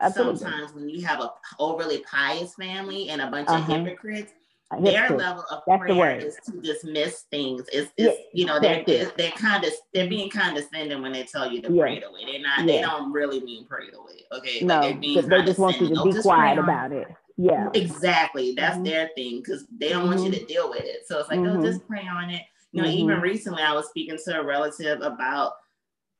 Absolutely. 0.00 0.38
Sometimes 0.38 0.74
when 0.74 0.88
you 0.88 1.06
have 1.06 1.20
a 1.20 1.30
overly 1.60 2.02
pious 2.10 2.54
family 2.54 3.10
and 3.10 3.20
a 3.20 3.30
bunch 3.30 3.48
uh-huh. 3.48 3.72
of 3.72 3.86
hypocrites, 3.86 4.32
their 4.80 5.10
level 5.10 5.44
of 5.50 5.62
That's 5.66 5.80
prayer 5.80 6.16
is 6.16 6.36
to 6.46 6.60
dismiss 6.60 7.24
things. 7.30 7.62
It's, 7.72 7.92
it's 7.96 8.18
yeah, 8.18 8.24
you 8.32 8.46
know 8.46 8.58
they're, 8.58 8.82
they're, 8.86 9.12
they're 9.16 9.30
kind 9.32 9.64
of 9.64 9.72
they're 9.92 10.08
being 10.08 10.30
condescending 10.30 11.02
when 11.02 11.12
they 11.12 11.24
tell 11.24 11.50
you 11.50 11.62
to 11.62 11.72
yeah. 11.72 11.82
pray 11.82 11.96
it 11.98 12.04
away. 12.04 12.24
They're 12.24 12.40
not 12.40 12.60
yeah. 12.60 12.64
they 12.66 12.80
don't 12.80 13.12
really 13.12 13.40
mean 13.40 13.66
pray 13.66 13.86
it 13.86 13.94
away. 13.94 14.24
Okay, 14.32 14.64
no, 14.64 14.80
like 14.80 15.00
they 15.00 15.42
just 15.44 15.58
want 15.58 15.80
you 15.80 15.94
to 15.94 16.04
be 16.04 16.20
quiet 16.20 16.58
about 16.58 16.92
it. 16.92 17.08
Yeah, 17.36 17.70
exactly. 17.74 18.54
That's 18.54 18.76
mm-hmm. 18.76 18.84
their 18.84 19.10
thing 19.16 19.38
because 19.38 19.66
they 19.76 19.88
don't 19.88 20.02
mm-hmm. 20.02 20.08
want 20.08 20.20
you 20.20 20.30
mm-hmm. 20.30 20.46
to 20.46 20.52
deal 20.52 20.70
with 20.70 20.84
it. 20.84 21.02
So 21.06 21.18
it's 21.18 21.28
like, 21.28 21.40
mm-hmm. 21.40 21.60
oh, 21.60 21.64
just 21.64 21.86
pray 21.86 22.06
on 22.06 22.30
it. 22.30 22.42
You 22.72 22.82
know, 22.82 22.88
even 22.88 23.16
mm-hmm. 23.16 23.22
recently 23.22 23.62
I 23.62 23.72
was 23.72 23.88
speaking 23.88 24.18
to 24.24 24.40
a 24.40 24.44
relative 24.44 25.00
about 25.00 25.52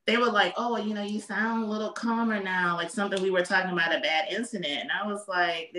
they 0.07 0.17
were 0.19 0.31
like, 0.31 0.55
oh, 0.57 0.77
you 0.77 0.93
know, 0.95 1.03
you 1.03 1.21
sound 1.21 1.65
a 1.65 1.67
little 1.67 1.91
calmer 1.91 2.43
now, 2.43 2.77
like 2.77 2.91
something 2.91 3.23
we 3.23 3.31
were 3.31 3.45
talking 3.45 3.73
about 3.73 3.95
a 3.95 4.01
bad 4.01 4.27
incident. 4.31 4.81
And 4.83 4.91
I 4.91 5.07
was 5.07 5.25
like, 5.27 5.75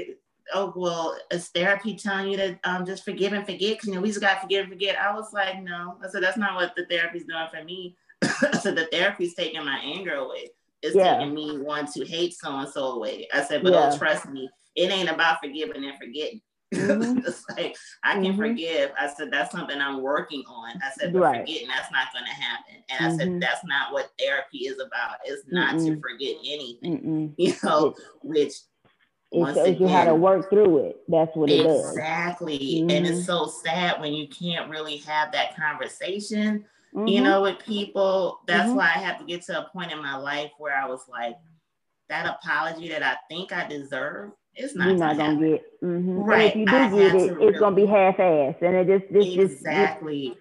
oh 0.53 0.73
well, 0.75 1.17
is 1.31 1.47
therapy 1.49 1.95
telling 1.95 2.29
you 2.31 2.37
to 2.37 2.59
um, 2.63 2.85
just 2.85 3.03
forgive 3.03 3.33
and 3.33 3.45
forget? 3.45 3.73
Because 3.73 3.87
you 3.87 3.95
know 3.95 4.01
we 4.01 4.09
just 4.09 4.21
got 4.21 4.35
to 4.35 4.41
forgive 4.41 4.63
and 4.63 4.73
forget. 4.73 4.97
I 4.99 5.13
was 5.13 5.31
like, 5.33 5.61
no. 5.61 5.97
I 6.03 6.09
said 6.09 6.23
that's 6.23 6.37
not 6.37 6.55
what 6.55 6.75
the 6.75 6.85
therapy's 6.85 7.25
doing 7.25 7.47
for 7.51 7.63
me. 7.63 7.95
so 8.61 8.71
the 8.71 8.87
therapy's 8.91 9.35
taking 9.35 9.63
my 9.63 9.79
anger 9.83 10.15
away. 10.15 10.49
It's 10.81 10.95
yeah. 10.95 11.17
taking 11.17 11.33
me 11.33 11.59
want 11.59 11.91
to 11.93 12.05
hate 12.05 12.33
so 12.33 12.55
and 12.55 12.69
so 12.69 12.93
away. 12.93 13.27
I 13.33 13.43
said, 13.43 13.63
but 13.63 13.73
yeah. 13.73 13.91
oh, 13.93 13.97
trust 13.97 14.29
me, 14.29 14.49
it 14.75 14.91
ain't 14.91 15.09
about 15.09 15.39
forgiving 15.41 15.83
and 15.85 15.97
forgetting. 15.97 16.41
Mm-hmm. 16.73 17.19
like 17.57 17.77
I 18.03 18.13
can 18.13 18.23
mm-hmm. 18.23 18.37
forgive. 18.37 18.91
I 18.99 19.07
said 19.07 19.31
that's 19.31 19.51
something 19.51 19.79
I'm 19.79 20.01
working 20.01 20.43
on. 20.47 20.75
I 20.81 20.89
said, 20.97 21.13
but 21.13 21.19
right. 21.19 21.41
forgetting 21.41 21.67
that's 21.67 21.91
not 21.91 22.07
going 22.13 22.25
to 22.25 22.31
happen. 22.31 22.75
And. 22.89 23.05
I 23.05 23.17
said 23.17 23.27
mm-hmm. 23.29 23.39
that's 23.39 23.65
not 23.65 23.93
what 23.93 24.11
therapy 24.19 24.59
is 24.59 24.79
about. 24.79 25.17
It's 25.25 25.43
not 25.47 25.77
to 25.79 25.99
forget 25.99 26.35
anything. 26.45 27.33
You 27.37 27.53
know, 27.63 27.95
which 28.21 28.53
it 29.31 29.45
shows 29.45 29.57
again, 29.57 29.81
you 29.81 29.87
how 29.87 30.05
to 30.05 30.15
work 30.15 30.49
through 30.49 30.85
it. 30.85 30.97
That's 31.07 31.35
what 31.35 31.49
it 31.49 31.65
exactly. 31.65 31.89
Exactly. 31.89 32.57
Mm-hmm. 32.57 32.89
And 32.89 33.07
it's 33.07 33.17
mm-hmm. 33.19 33.25
so 33.25 33.47
sad 33.47 33.99
when 33.99 34.13
you 34.13 34.27
can't 34.27 34.69
really 34.69 34.97
have 34.97 35.31
that 35.33 35.55
conversation, 35.55 36.65
mm-hmm. 36.93 37.07
you 37.07 37.21
know, 37.21 37.41
with 37.41 37.59
people. 37.59 38.39
That's 38.47 38.67
mm-hmm. 38.67 38.77
why 38.77 38.85
I 38.85 38.99
have 38.99 39.19
to 39.19 39.25
get 39.25 39.43
to 39.43 39.59
a 39.59 39.69
point 39.69 39.91
in 39.91 40.01
my 40.01 40.15
life 40.15 40.51
where 40.57 40.77
I 40.77 40.87
was 40.87 41.01
like, 41.09 41.35
that 42.07 42.27
apology 42.27 42.89
that 42.89 43.03
I 43.03 43.17
think 43.29 43.51
I 43.51 43.67
deserve, 43.67 44.31
it's 44.55 44.75
not, 44.75 44.87
You're 44.87 44.97
not 44.97 45.17
gonna, 45.17 45.35
gonna 45.35 45.49
get. 45.49 45.81
Mm-hmm. 45.81 46.19
Right. 46.19 46.49
if 46.49 46.55
you 46.55 46.65
do 46.65 46.75
I 46.75 46.89
get 46.89 46.99
it, 46.99 47.15
it's 47.15 47.35
really, 47.35 47.59
gonna 47.59 47.75
be 47.75 47.85
half-assed, 47.85 48.61
and 48.61 48.75
it 48.75 48.99
just 48.99 49.13
this 49.13 49.53
exactly. 49.53 50.37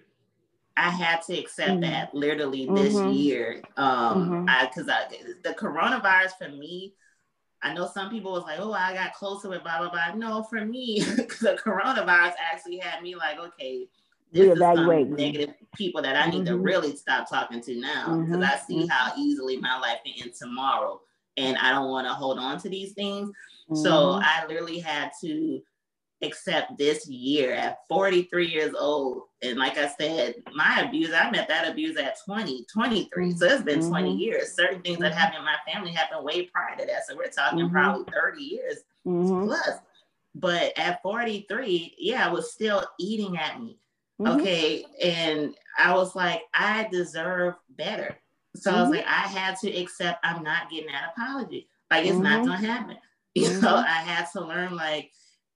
I 0.77 0.89
had 0.89 1.21
to 1.23 1.37
accept 1.37 1.71
mm-hmm. 1.71 1.81
that 1.81 2.13
literally 2.13 2.65
this 2.65 2.93
mm-hmm. 2.93 3.11
year. 3.11 3.61
Um, 3.77 4.29
mm-hmm. 4.29 4.45
I 4.49 4.67
because 4.67 4.89
I 4.89 5.07
the 5.43 5.53
coronavirus 5.53 6.37
for 6.37 6.49
me, 6.49 6.93
I 7.61 7.73
know 7.73 7.89
some 7.93 8.09
people 8.09 8.31
was 8.31 8.43
like, 8.43 8.59
oh, 8.59 8.73
I 8.73 8.93
got 8.93 9.13
closer 9.13 9.49
with 9.49 9.63
blah 9.63 9.79
blah 9.79 9.89
blah. 9.89 10.15
No, 10.15 10.43
for 10.43 10.63
me, 10.63 10.99
the 11.01 11.59
coronavirus 11.63 12.33
actually 12.51 12.77
had 12.77 13.01
me 13.03 13.15
like, 13.15 13.39
okay, 13.39 13.87
this 14.31 14.53
is 14.53 14.59
some 14.59 15.15
negative 15.15 15.55
people 15.75 16.01
that 16.01 16.15
I 16.15 16.29
need 16.29 16.45
to 16.45 16.53
mm-hmm. 16.53 16.63
really 16.63 16.95
stop 16.95 17.29
talking 17.29 17.61
to 17.61 17.79
now 17.79 18.21
because 18.21 18.43
I 18.43 18.57
see 18.57 18.79
mm-hmm. 18.79 18.87
how 18.87 19.13
easily 19.17 19.57
my 19.57 19.79
life 19.79 19.99
can 20.05 20.13
end 20.21 20.33
tomorrow, 20.33 21.01
and 21.37 21.57
I 21.57 21.71
don't 21.71 21.89
want 21.89 22.07
to 22.07 22.13
hold 22.13 22.37
on 22.37 22.59
to 22.59 22.69
these 22.69 22.93
things. 22.93 23.31
So 23.73 23.89
mm-hmm. 23.89 24.23
I 24.23 24.45
literally 24.47 24.79
had 24.79 25.11
to 25.21 25.61
accept 26.21 26.77
this 26.77 27.07
year 27.07 27.53
at 27.53 27.79
43 27.89 28.47
years 28.47 28.73
old. 28.77 29.23
And 29.41 29.57
like 29.57 29.77
I 29.77 29.87
said, 29.87 30.35
my 30.53 30.81
abuse, 30.81 31.11
I 31.13 31.29
met 31.29 31.47
that 31.47 31.67
abuse 31.67 31.97
at 31.97 32.17
20, 32.25 32.65
23. 32.71 33.31
So 33.33 33.45
it's 33.45 33.63
been 33.63 33.79
mm-hmm. 33.79 33.89
20 33.89 34.15
years. 34.15 34.53
Certain 34.55 34.81
things 34.81 34.99
that 34.99 35.11
mm-hmm. 35.11 35.19
happened 35.19 35.39
in 35.39 35.45
my 35.45 35.57
family 35.71 35.91
happened 35.91 36.23
way 36.23 36.43
prior 36.43 36.77
to 36.77 36.85
that. 36.85 37.07
So 37.07 37.15
we're 37.15 37.29
talking 37.29 37.59
mm-hmm. 37.59 37.73
probably 37.73 38.05
30 38.13 38.41
years 38.43 38.77
mm-hmm. 39.05 39.45
plus. 39.45 39.79
But 40.35 40.77
at 40.77 41.01
43, 41.01 41.95
yeah, 41.97 42.27
it 42.27 42.33
was 42.33 42.51
still 42.51 42.85
eating 42.99 43.37
at 43.37 43.59
me. 43.59 43.79
Mm-hmm. 44.19 44.39
Okay. 44.39 44.85
And 45.01 45.55
I 45.77 45.93
was 45.95 46.15
like, 46.15 46.41
I 46.53 46.87
deserve 46.91 47.55
better. 47.69 48.17
So 48.55 48.71
I 48.71 48.81
was 48.81 48.83
mm-hmm. 48.83 48.97
like, 48.97 49.05
I 49.05 49.27
had 49.27 49.57
to 49.59 49.75
accept 49.75 50.25
I'm 50.25 50.43
not 50.43 50.69
getting 50.69 50.91
that 50.91 51.13
apology. 51.15 51.67
Like 51.91 52.05
it's 52.05 52.17
not 52.17 52.45
gonna 52.45 52.57
happen. 52.57 52.97
You 53.41 53.59
know, 53.59 53.75
I 53.75 54.01
had 54.01 54.27
to 54.31 54.39
learn 54.39 54.77
like 54.77 55.11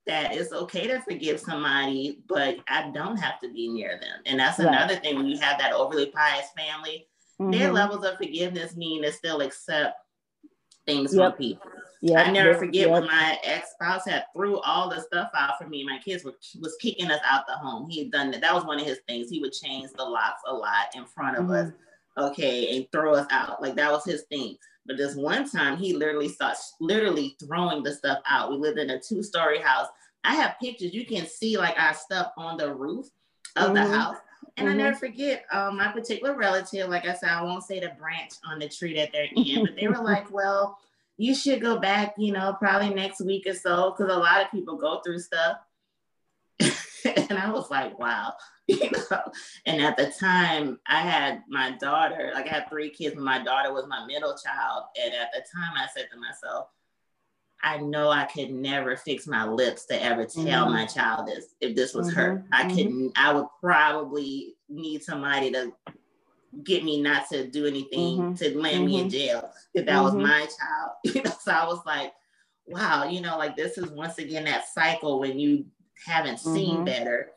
that 0.06 0.34
it's 0.34 0.52
okay 0.52 0.86
to 0.86 1.00
forgive 1.00 1.40
somebody, 1.40 2.18
but 2.28 2.56
I 2.68 2.90
don't 2.90 3.16
have 3.16 3.40
to 3.40 3.50
be 3.50 3.68
near 3.68 3.98
them. 4.00 4.20
And 4.26 4.38
that's 4.38 4.58
right. 4.58 4.68
another 4.68 4.96
thing 4.96 5.16
when 5.16 5.26
you 5.26 5.38
have 5.38 5.58
that 5.58 5.72
overly 5.72 6.06
pious 6.06 6.48
family, 6.56 7.06
mm-hmm. 7.40 7.50
their 7.50 7.72
levels 7.72 8.04
of 8.04 8.16
forgiveness 8.16 8.76
mean 8.76 9.02
to 9.02 9.12
still 9.12 9.40
accept 9.40 9.96
things 10.86 11.14
yep. 11.14 11.32
from 11.32 11.38
people. 11.38 11.70
Yep. 12.02 12.26
I 12.26 12.30
never 12.30 12.54
forget 12.54 12.88
yep. 12.88 12.90
when 12.90 13.06
my 13.06 13.38
ex 13.44 13.72
spouse 13.72 14.06
had 14.06 14.24
threw 14.34 14.58
all 14.60 14.88
the 14.88 15.00
stuff 15.00 15.30
out 15.36 15.58
for 15.58 15.68
me. 15.68 15.84
My 15.84 15.98
kids 16.02 16.24
were 16.24 16.34
was 16.60 16.76
kicking 16.80 17.10
us 17.10 17.20
out 17.24 17.46
the 17.46 17.54
home. 17.54 17.90
He 17.90 18.00
had 18.00 18.10
done 18.10 18.30
that. 18.30 18.40
That 18.40 18.54
was 18.54 18.64
one 18.64 18.80
of 18.80 18.86
his 18.86 19.00
things. 19.06 19.28
He 19.28 19.40
would 19.40 19.52
change 19.52 19.90
the 19.96 20.04
locks 20.04 20.40
a 20.46 20.54
lot 20.54 20.86
in 20.94 21.04
front 21.04 21.36
of 21.36 21.44
mm-hmm. 21.44 21.68
us, 21.68 21.72
okay, 22.18 22.76
and 22.76 22.86
throw 22.90 23.14
us 23.14 23.26
out. 23.30 23.60
Like 23.60 23.74
that 23.74 23.92
was 23.92 24.04
his 24.04 24.24
thing. 24.30 24.56
But 24.86 24.96
this 24.96 25.14
one 25.14 25.48
time, 25.48 25.76
he 25.76 25.92
literally 25.92 26.28
starts 26.28 26.74
literally 26.80 27.36
throwing 27.44 27.82
the 27.82 27.92
stuff 27.92 28.18
out. 28.26 28.50
We 28.50 28.56
lived 28.56 28.78
in 28.78 28.90
a 28.90 29.00
two 29.00 29.22
story 29.22 29.60
house. 29.60 29.88
I 30.24 30.34
have 30.34 30.56
pictures. 30.60 30.94
You 30.94 31.06
can 31.06 31.26
see 31.26 31.58
like 31.58 31.78
our 31.78 31.94
stuff 31.94 32.32
on 32.36 32.56
the 32.56 32.74
roof 32.74 33.06
of 33.56 33.70
mm-hmm. 33.70 33.74
the 33.74 33.86
house. 33.86 34.16
And 34.56 34.68
mm-hmm. 34.68 34.80
I 34.80 34.82
never 34.82 34.96
forget 34.96 35.44
um, 35.52 35.76
my 35.76 35.92
particular 35.92 36.36
relative, 36.36 36.88
like 36.88 37.06
I 37.06 37.14
said, 37.14 37.30
I 37.30 37.42
won't 37.42 37.64
say 37.64 37.80
the 37.80 37.92
branch 37.98 38.32
on 38.44 38.58
the 38.58 38.68
tree 38.68 38.94
that 38.96 39.10
they're 39.12 39.28
in, 39.34 39.64
but 39.64 39.76
they 39.76 39.88
were 39.88 40.02
like, 40.02 40.30
well, 40.32 40.78
you 41.16 41.34
should 41.34 41.60
go 41.60 41.78
back, 41.78 42.14
you 42.16 42.32
know, 42.32 42.56
probably 42.58 42.92
next 42.94 43.20
week 43.20 43.46
or 43.46 43.54
so, 43.54 43.94
because 43.94 44.12
a 44.12 44.18
lot 44.18 44.42
of 44.42 44.50
people 44.50 44.76
go 44.76 45.00
through 45.04 45.18
stuff. 45.18 45.58
and 46.60 47.38
I 47.38 47.50
was 47.50 47.70
like, 47.70 47.98
wow, 47.98 48.34
you 48.70 48.90
know. 49.10 49.20
And 49.66 49.80
at 49.82 49.96
the 49.96 50.12
time, 50.18 50.78
I 50.86 51.00
had 51.00 51.42
my 51.48 51.72
daughter, 51.72 52.30
like 52.34 52.46
I 52.46 52.54
had 52.54 52.68
three 52.68 52.90
kids, 52.90 53.16
and 53.16 53.24
my 53.24 53.42
daughter 53.42 53.72
was 53.72 53.86
my 53.88 54.06
middle 54.06 54.36
child. 54.36 54.84
And 55.02 55.14
at 55.14 55.32
the 55.32 55.40
time, 55.40 55.72
I 55.76 55.86
said 55.94 56.08
to 56.12 56.18
myself, 56.18 56.68
I 57.62 57.78
know 57.78 58.10
I 58.10 58.24
could 58.24 58.50
never 58.50 58.96
fix 58.96 59.26
my 59.26 59.46
lips 59.46 59.84
to 59.86 60.02
ever 60.02 60.24
tell 60.24 60.64
mm-hmm. 60.64 60.72
my 60.72 60.86
child 60.86 61.26
this 61.28 61.54
if 61.60 61.76
this 61.76 61.94
was 61.94 62.08
mm-hmm. 62.08 62.20
her. 62.20 62.44
I 62.52 62.64
mm-hmm. 62.64 62.76
couldn't, 62.76 63.12
I 63.16 63.34
would 63.34 63.46
probably 63.60 64.54
need 64.68 65.02
somebody 65.02 65.50
to 65.52 65.72
get 66.64 66.84
me 66.84 67.00
not 67.00 67.28
to 67.30 67.46
do 67.46 67.66
anything 67.66 68.18
mm-hmm. 68.18 68.34
to 68.34 68.58
land 68.58 68.86
me 68.86 68.96
in 68.96 69.08
mm-hmm. 69.08 69.10
jail 69.10 69.50
if 69.74 69.86
that 69.86 70.02
was 70.02 70.14
mm-hmm. 70.14 70.22
my 70.22 70.40
child. 70.40 70.92
You 71.14 71.22
know, 71.22 71.32
so 71.40 71.52
I 71.52 71.66
was 71.66 71.80
like, 71.86 72.12
wow, 72.66 73.04
you 73.04 73.20
know, 73.20 73.36
like 73.36 73.56
this 73.56 73.78
is 73.78 73.90
once 73.90 74.18
again 74.18 74.44
that 74.44 74.68
cycle 74.68 75.18
when 75.18 75.38
you 75.38 75.66
haven't 76.06 76.38
seen 76.38 76.84
better 76.84 77.30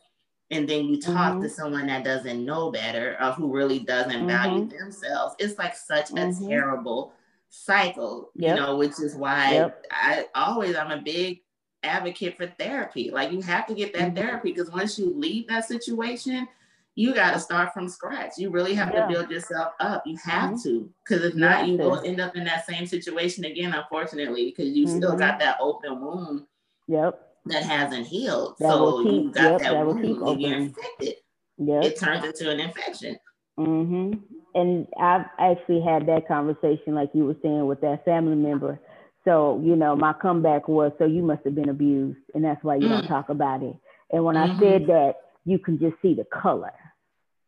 and 0.53 0.69
then 0.69 0.85
you 0.85 1.01
talk 1.01 1.41
to 1.41 1.49
someone 1.49 1.87
that 1.87 2.03
doesn't 2.03 2.45
know 2.45 2.71
better 2.71 3.17
or 3.19 3.31
who 3.31 3.51
really 3.51 3.79
doesn't 3.79 4.27
value 4.27 4.67
themselves. 4.67 5.35
It's 5.39 5.57
like 5.57 5.75
such 5.75 6.11
a 6.11 6.33
terrible 6.47 7.13
cycle, 7.49 8.31
yep. 8.35 8.55
you 8.55 8.63
know, 8.63 8.77
which 8.77 8.99
is 8.99 9.15
why 9.15 9.53
yep. 9.53 9.85
I 9.91 10.25
always, 10.35 10.75
I'm 10.75 10.91
a 10.91 11.01
big 11.01 11.41
advocate 11.81 12.37
for 12.37 12.47
therapy. 12.59 13.09
Like 13.11 13.31
you 13.31 13.41
have 13.41 13.65
to 13.67 13.73
get 13.73 13.93
that 13.93 14.13
mm-hmm. 14.13 14.15
therapy 14.15 14.53
because 14.53 14.71
once 14.71 14.97
you 14.97 15.13
leave 15.13 15.47
that 15.47 15.65
situation, 15.65 16.47
you 16.95 17.15
got 17.15 17.33
to 17.33 17.39
start 17.39 17.73
from 17.73 17.89
scratch. 17.89 18.33
You 18.37 18.51
really 18.51 18.75
have 18.75 18.93
yeah. 18.93 19.07
to 19.07 19.11
build 19.11 19.31
yourself 19.31 19.73
up. 19.79 20.03
You 20.05 20.17
have 20.23 20.51
mm-hmm. 20.51 20.69
to, 20.69 20.89
because 21.03 21.25
if 21.25 21.33
not, 21.33 21.67
you 21.67 21.77
will 21.77 21.99
end 22.01 22.21
up 22.21 22.35
in 22.35 22.43
that 22.43 22.67
same 22.67 22.85
situation 22.85 23.45
again, 23.45 23.73
unfortunately, 23.73 24.53
because 24.55 24.71
you 24.75 24.85
mm-hmm. 24.85 24.97
still 24.97 25.17
got 25.17 25.39
that 25.39 25.57
open 25.59 25.99
wound. 25.99 26.43
Yep. 26.87 27.32
That 27.45 27.63
hasn't 27.63 28.07
healed. 28.07 28.55
That 28.59 28.71
so 28.71 29.03
keep, 29.03 29.11
you 29.11 29.31
got 29.31 29.43
yep, 29.43 29.61
that, 29.61 29.73
that 29.73 29.85
wound. 29.85 30.05
If 30.05 30.39
you're 30.39 30.57
infected, 30.57 31.15
yep. 31.57 31.83
it 31.83 31.99
turns 31.99 32.25
into 32.25 32.49
an 32.49 32.59
infection. 32.59 33.17
Mm-hmm 33.59 34.13
and 34.55 34.87
I've 34.99 35.25
actually 35.39 35.81
had 35.81 36.05
that 36.07 36.27
conversation, 36.27 36.93
like 36.93 37.09
you 37.13 37.25
were 37.25 37.35
saying, 37.41 37.65
with 37.65 37.81
that 37.81 38.05
family 38.05 38.35
member. 38.35 38.79
So, 39.25 39.61
you 39.63 39.75
know, 39.75 39.95
my 39.95 40.13
comeback 40.13 40.67
was, 40.67 40.91
so 40.97 41.05
you 41.05 41.21
must 41.23 41.43
have 41.45 41.55
been 41.55 41.69
abused, 41.69 42.19
and 42.35 42.43
that's 42.43 42.63
why 42.63 42.75
you 42.75 42.87
mm. 42.87 42.89
don't 42.89 43.07
talk 43.07 43.29
about 43.29 43.63
it. 43.63 43.75
And 44.11 44.23
when 44.23 44.35
mm-hmm. 44.35 44.57
I 44.57 44.59
said 44.59 44.87
that, 44.87 45.13
you 45.45 45.59
can 45.59 45.79
just 45.79 45.95
see 46.01 46.13
the 46.13 46.25
color, 46.25 46.73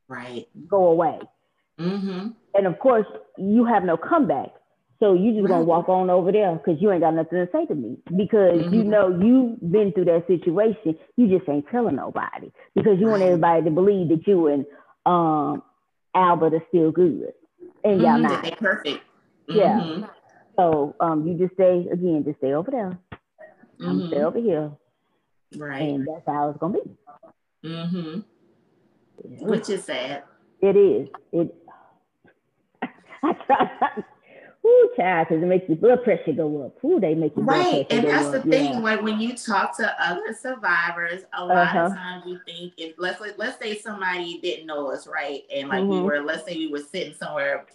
right, 0.07 0.47
go 0.67 0.87
away. 0.87 1.19
Mm-hmm. 1.79 2.29
And 2.53 2.67
of 2.67 2.79
course, 2.79 3.07
you 3.37 3.65
have 3.65 3.83
no 3.83 3.97
comeback. 3.97 4.49
So 4.99 5.13
you 5.13 5.31
just 5.33 5.43
right. 5.43 5.49
gonna 5.49 5.65
walk 5.65 5.89
on 5.89 6.09
over 6.09 6.31
there 6.31 6.53
because 6.55 6.81
you 6.81 6.91
ain't 6.91 7.01
got 7.01 7.13
nothing 7.13 7.45
to 7.45 7.49
say 7.51 7.65
to 7.65 7.75
me 7.75 7.97
because 8.17 8.61
mm-hmm. 8.61 8.73
you 8.73 8.83
know 8.83 9.09
you've 9.09 9.59
been 9.71 9.91
through 9.91 10.05
that 10.05 10.25
situation. 10.27 10.97
You 11.17 11.27
just 11.27 11.49
ain't 11.49 11.65
telling 11.69 11.97
nobody 11.97 12.51
because 12.75 12.99
you 12.99 13.07
want 13.07 13.21
everybody 13.21 13.63
to 13.63 13.71
believe 13.71 14.09
that 14.09 14.25
you 14.25 14.47
and 14.47 14.65
um 15.05 15.61
Albert 16.13 16.53
are 16.53 16.63
still 16.69 16.91
good, 16.91 17.33
and 17.83 18.01
y'all 18.01 18.13
mm-hmm, 18.13 18.21
not. 18.23 18.43
They 18.43 18.51
perfect. 18.51 19.03
Yeah. 19.49 19.81
Mm-hmm. 19.81 20.05
So 20.57 20.95
um, 21.01 21.27
you 21.27 21.37
just 21.37 21.53
stay 21.55 21.85
again, 21.91 22.23
just 22.25 22.37
stay 22.37 22.53
over 22.53 22.71
there. 22.71 22.97
Mm-hmm. 23.79 23.89
I'm 23.89 24.07
stay 24.07 24.23
over 24.23 24.39
here. 24.39 24.71
Right. 25.57 25.81
And 25.81 26.07
that's 26.07 26.25
how 26.25 26.49
it's 26.49 26.59
gonna 26.59 26.79
be. 26.79 27.67
Mm-hmm. 27.67 28.19
Yeah. 29.29 29.47
Which 29.47 29.69
is 29.69 29.83
sad. 29.83 30.23
It 30.61 30.77
is. 30.77 31.09
It. 31.33 31.55
I 33.23 33.33
try. 33.45 34.03
Ooh, 34.65 34.89
child, 34.95 35.27
because 35.29 35.43
it 35.43 35.45
makes 35.45 35.69
your 35.69 35.77
blood 35.77 36.03
pressure 36.03 36.33
go 36.33 36.63
up. 36.63 36.83
Ooh, 36.83 36.99
they 36.99 37.13
make 37.13 37.35
your 37.35 37.45
right, 37.45 37.85
and 37.91 38.07
that's 38.07 38.31
the 38.31 38.39
up. 38.39 38.45
thing. 38.45 38.73
Yeah. 38.73 38.79
Like 38.79 39.01
when 39.03 39.19
you 39.19 39.35
talk 39.35 39.77
to 39.77 40.03
other 40.03 40.33
survivors, 40.33 41.23
a 41.37 41.45
lot 41.45 41.57
uh-huh. 41.57 41.79
of 41.79 41.93
times 41.93 42.23
you 42.25 42.39
think 42.47 42.73
if 42.77 42.95
let's 42.97 43.21
let's 43.37 43.59
say 43.59 43.77
somebody 43.77 44.39
didn't 44.41 44.65
know 44.65 44.91
us, 44.91 45.07
right, 45.07 45.43
and 45.53 45.69
like 45.69 45.81
mm-hmm. 45.81 45.91
we 45.91 46.01
were, 46.01 46.21
let's 46.21 46.45
say 46.45 46.57
we 46.57 46.67
were 46.67 46.79
sitting 46.79 47.13
somewhere. 47.13 47.67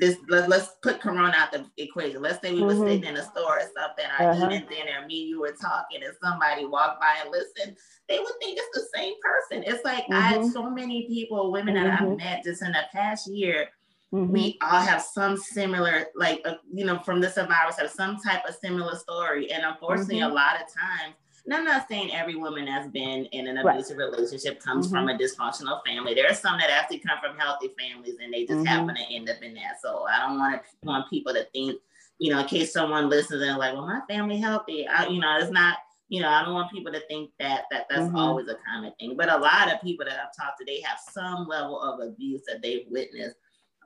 This 0.00 0.16
let, 0.28 0.50
us 0.50 0.76
put 0.80 1.00
Corona 1.00 1.34
out 1.36 1.52
the 1.52 1.66
equation. 1.76 2.22
Let's 2.22 2.40
say 2.40 2.52
we 2.52 2.60
mm-hmm. 2.60 2.78
were 2.78 2.88
sitting 2.88 3.04
in 3.04 3.16
a 3.16 3.24
store 3.24 3.58
or 3.58 3.70
something, 3.76 4.06
or 4.18 4.30
uh-huh. 4.30 4.46
eating 4.46 4.68
dinner. 4.68 5.06
Me, 5.06 5.24
you 5.24 5.40
were 5.40 5.52
talking, 5.52 6.02
and 6.02 6.14
somebody 6.20 6.64
walked 6.64 7.00
by 7.00 7.18
and 7.22 7.30
listened. 7.30 7.76
They 8.08 8.18
would 8.18 8.34
think 8.40 8.58
it's 8.58 8.78
the 8.78 8.98
same 8.98 9.14
person. 9.22 9.64
It's 9.64 9.84
like 9.84 10.04
mm-hmm. 10.04 10.14
I 10.14 10.20
had 10.20 10.46
so 10.46 10.68
many 10.68 11.06
people, 11.06 11.52
women 11.52 11.74
that 11.74 11.86
I've 11.86 11.98
mm-hmm. 12.00 12.16
met 12.16 12.42
just 12.42 12.62
in 12.62 12.72
the 12.72 12.82
past 12.92 13.28
year 13.28 13.68
Mm-hmm. 14.12 14.32
We 14.32 14.58
all 14.60 14.80
have 14.80 15.00
some 15.00 15.36
similar, 15.36 16.06
like, 16.14 16.42
uh, 16.44 16.54
you 16.72 16.84
know, 16.84 16.98
from 16.98 17.20
the 17.20 17.30
survivors 17.30 17.76
have 17.78 17.90
some 17.90 18.18
type 18.18 18.42
of 18.46 18.54
similar 18.54 18.94
story. 18.96 19.50
And 19.50 19.64
unfortunately, 19.64 20.16
mm-hmm. 20.16 20.30
a 20.30 20.34
lot 20.34 20.56
of 20.56 20.62
times, 20.62 21.14
and 21.44 21.54
I'm 21.54 21.64
not 21.64 21.88
saying 21.88 22.12
every 22.12 22.36
woman 22.36 22.66
that's 22.66 22.88
been 22.88 23.24
in 23.26 23.48
an 23.48 23.58
abusive 23.58 23.96
right. 23.96 24.10
relationship 24.10 24.60
comes 24.60 24.86
mm-hmm. 24.86 24.94
from 24.94 25.08
a 25.08 25.18
dysfunctional 25.18 25.80
family. 25.84 26.14
There 26.14 26.30
are 26.30 26.34
some 26.34 26.58
that 26.58 26.70
actually 26.70 26.98
come 26.98 27.18
from 27.22 27.36
healthy 27.38 27.70
families 27.78 28.16
and 28.22 28.32
they 28.32 28.44
just 28.44 28.58
mm-hmm. 28.58 28.66
happen 28.66 28.94
to 28.94 29.02
end 29.10 29.28
up 29.28 29.42
in 29.42 29.54
that. 29.54 29.80
So 29.82 30.06
I 30.06 30.20
don't 30.20 30.38
want 30.38 30.62
to 30.62 30.86
want 30.86 31.10
people 31.10 31.32
to 31.32 31.44
think, 31.52 31.80
you 32.18 32.30
know, 32.30 32.40
in 32.40 32.46
case 32.46 32.72
someone 32.72 33.08
listens 33.08 33.42
and 33.42 33.58
like, 33.58 33.72
well, 33.74 33.86
my 33.86 34.02
family 34.08 34.38
healthy. 34.38 34.86
I, 34.86 35.08
you 35.08 35.20
know, 35.20 35.38
it's 35.40 35.50
not, 35.50 35.78
you 36.08 36.20
know, 36.20 36.28
I 36.28 36.44
don't 36.44 36.54
want 36.54 36.70
people 36.70 36.92
to 36.92 37.00
think 37.08 37.30
that 37.40 37.64
that 37.70 37.86
that's 37.88 38.02
mm-hmm. 38.02 38.16
always 38.16 38.46
a 38.48 38.56
common 38.70 38.92
thing. 39.00 39.16
But 39.16 39.32
a 39.32 39.38
lot 39.38 39.72
of 39.72 39.80
people 39.80 40.04
that 40.04 40.20
I've 40.20 40.36
talked 40.36 40.58
to, 40.58 40.64
they 40.64 40.80
have 40.82 40.98
some 41.10 41.48
level 41.48 41.80
of 41.80 42.06
abuse 42.06 42.42
that 42.46 42.62
they've 42.62 42.84
witnessed 42.88 43.36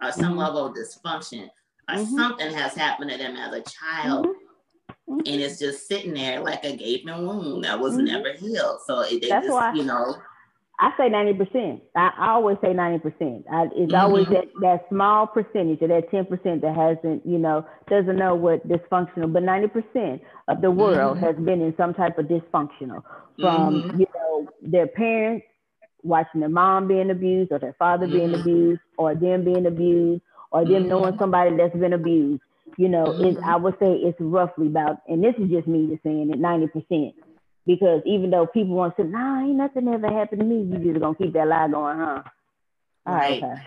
or 0.02 0.12
some 0.12 0.30
mm-hmm. 0.30 0.38
level 0.38 0.66
of 0.66 0.74
dysfunction 0.74 1.48
or 1.88 1.96
mm-hmm. 1.96 2.16
something 2.16 2.52
has 2.52 2.74
happened 2.74 3.10
to 3.10 3.16
them 3.16 3.36
as 3.36 3.52
a 3.52 3.62
child 3.62 4.26
mm-hmm. 4.26 5.12
mm-hmm. 5.12 5.20
and 5.26 5.40
it's 5.40 5.58
just 5.58 5.86
sitting 5.88 6.14
there 6.14 6.40
like 6.40 6.64
a 6.64 6.76
gaping 6.76 7.26
wound 7.26 7.64
that 7.64 7.78
was 7.78 7.94
mm-hmm. 7.94 8.06
never 8.06 8.32
healed 8.32 8.80
so 8.86 9.00
it, 9.00 9.20
they 9.20 9.28
That's 9.28 9.46
just 9.46 9.54
why 9.54 9.74
you 9.74 9.84
know 9.84 10.16
I 10.78 10.90
say 10.98 11.08
90%. 11.08 11.80
I, 11.94 12.32
always 12.32 12.58
say 12.60 12.68
90%. 12.68 13.44
I, 13.50 13.68
it's 13.74 13.94
always 13.94 14.26
that, 14.26 14.44
that 14.60 14.84
small 14.90 15.26
percentage 15.26 15.80
of 15.80 15.88
that 15.88 16.10
10% 16.10 16.60
that 16.60 16.76
hasn't, 16.76 17.24
you 17.24 17.38
know, 17.38 17.66
doesn't 17.88 18.16
know 18.16 18.34
what 18.34 18.66
dysfunctional, 18.68 19.32
but 19.32 19.42
90% 19.42 20.20
of 20.48 20.60
the 20.60 20.70
world 20.70 21.18
has 21.18 21.34
been 21.36 21.62
in 21.62 21.74
some 21.78 21.94
type 21.94 22.18
of 22.18 22.26
dysfunctional 22.26 23.02
from, 23.40 23.96
you 23.98 24.06
know, 24.14 24.48
their 24.60 24.86
parents 24.86 25.46
watching 26.02 26.40
their 26.40 26.48
mom 26.48 26.88
being 26.88 27.10
abused 27.10 27.52
or 27.52 27.58
their 27.58 27.76
father 27.78 28.06
being 28.06 28.30
mm-hmm. 28.30 28.40
abused 28.40 28.80
or 28.96 29.14
them 29.14 29.44
being 29.44 29.66
abused 29.66 30.22
or 30.50 30.64
them 30.64 30.72
mm-hmm. 30.72 30.88
knowing 30.88 31.18
somebody 31.18 31.56
that's 31.56 31.76
been 31.76 31.92
abused. 31.92 32.42
You 32.76 32.88
know, 32.88 33.06
mm-hmm. 33.06 33.44
I 33.44 33.56
would 33.56 33.78
say 33.78 33.92
it's 33.92 34.20
roughly 34.20 34.66
about, 34.66 34.98
and 35.08 35.22
this 35.22 35.34
is 35.38 35.50
just 35.50 35.66
me 35.66 35.86
just 35.88 36.02
saying 36.02 36.30
it, 36.30 36.40
90%. 36.40 37.14
Because 37.66 38.02
even 38.04 38.30
though 38.30 38.46
people 38.46 38.74
want 38.74 38.96
to 38.96 39.02
say, 39.02 39.08
nah, 39.08 39.40
ain't 39.40 39.56
nothing 39.56 39.88
ever 39.88 40.08
happened 40.08 40.40
to 40.40 40.46
me, 40.46 40.62
you 40.62 40.92
just 40.92 41.00
gonna 41.00 41.16
keep 41.16 41.32
that 41.32 41.48
lie 41.48 41.68
going, 41.68 41.98
huh? 41.98 42.22
All 43.06 43.14
right. 43.14 43.42
right. 43.42 43.62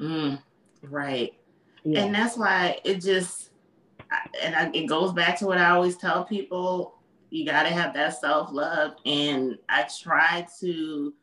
Mm, 0.00 0.42
right. 0.82 1.34
Yeah. 1.84 2.04
And 2.04 2.14
that's 2.14 2.36
why 2.36 2.80
it 2.84 3.00
just, 3.00 3.50
and 4.42 4.54
I, 4.54 4.70
it 4.72 4.86
goes 4.86 5.12
back 5.12 5.38
to 5.38 5.46
what 5.46 5.58
I 5.58 5.70
always 5.70 5.96
tell 5.96 6.24
people 6.24 6.96
you 7.30 7.44
got 7.44 7.64
to 7.64 7.70
have 7.70 7.94
that 7.94 8.20
self 8.20 8.50
love. 8.52 8.94
And 9.04 9.58
I 9.68 9.86
try 10.02 10.46
to 10.60 11.14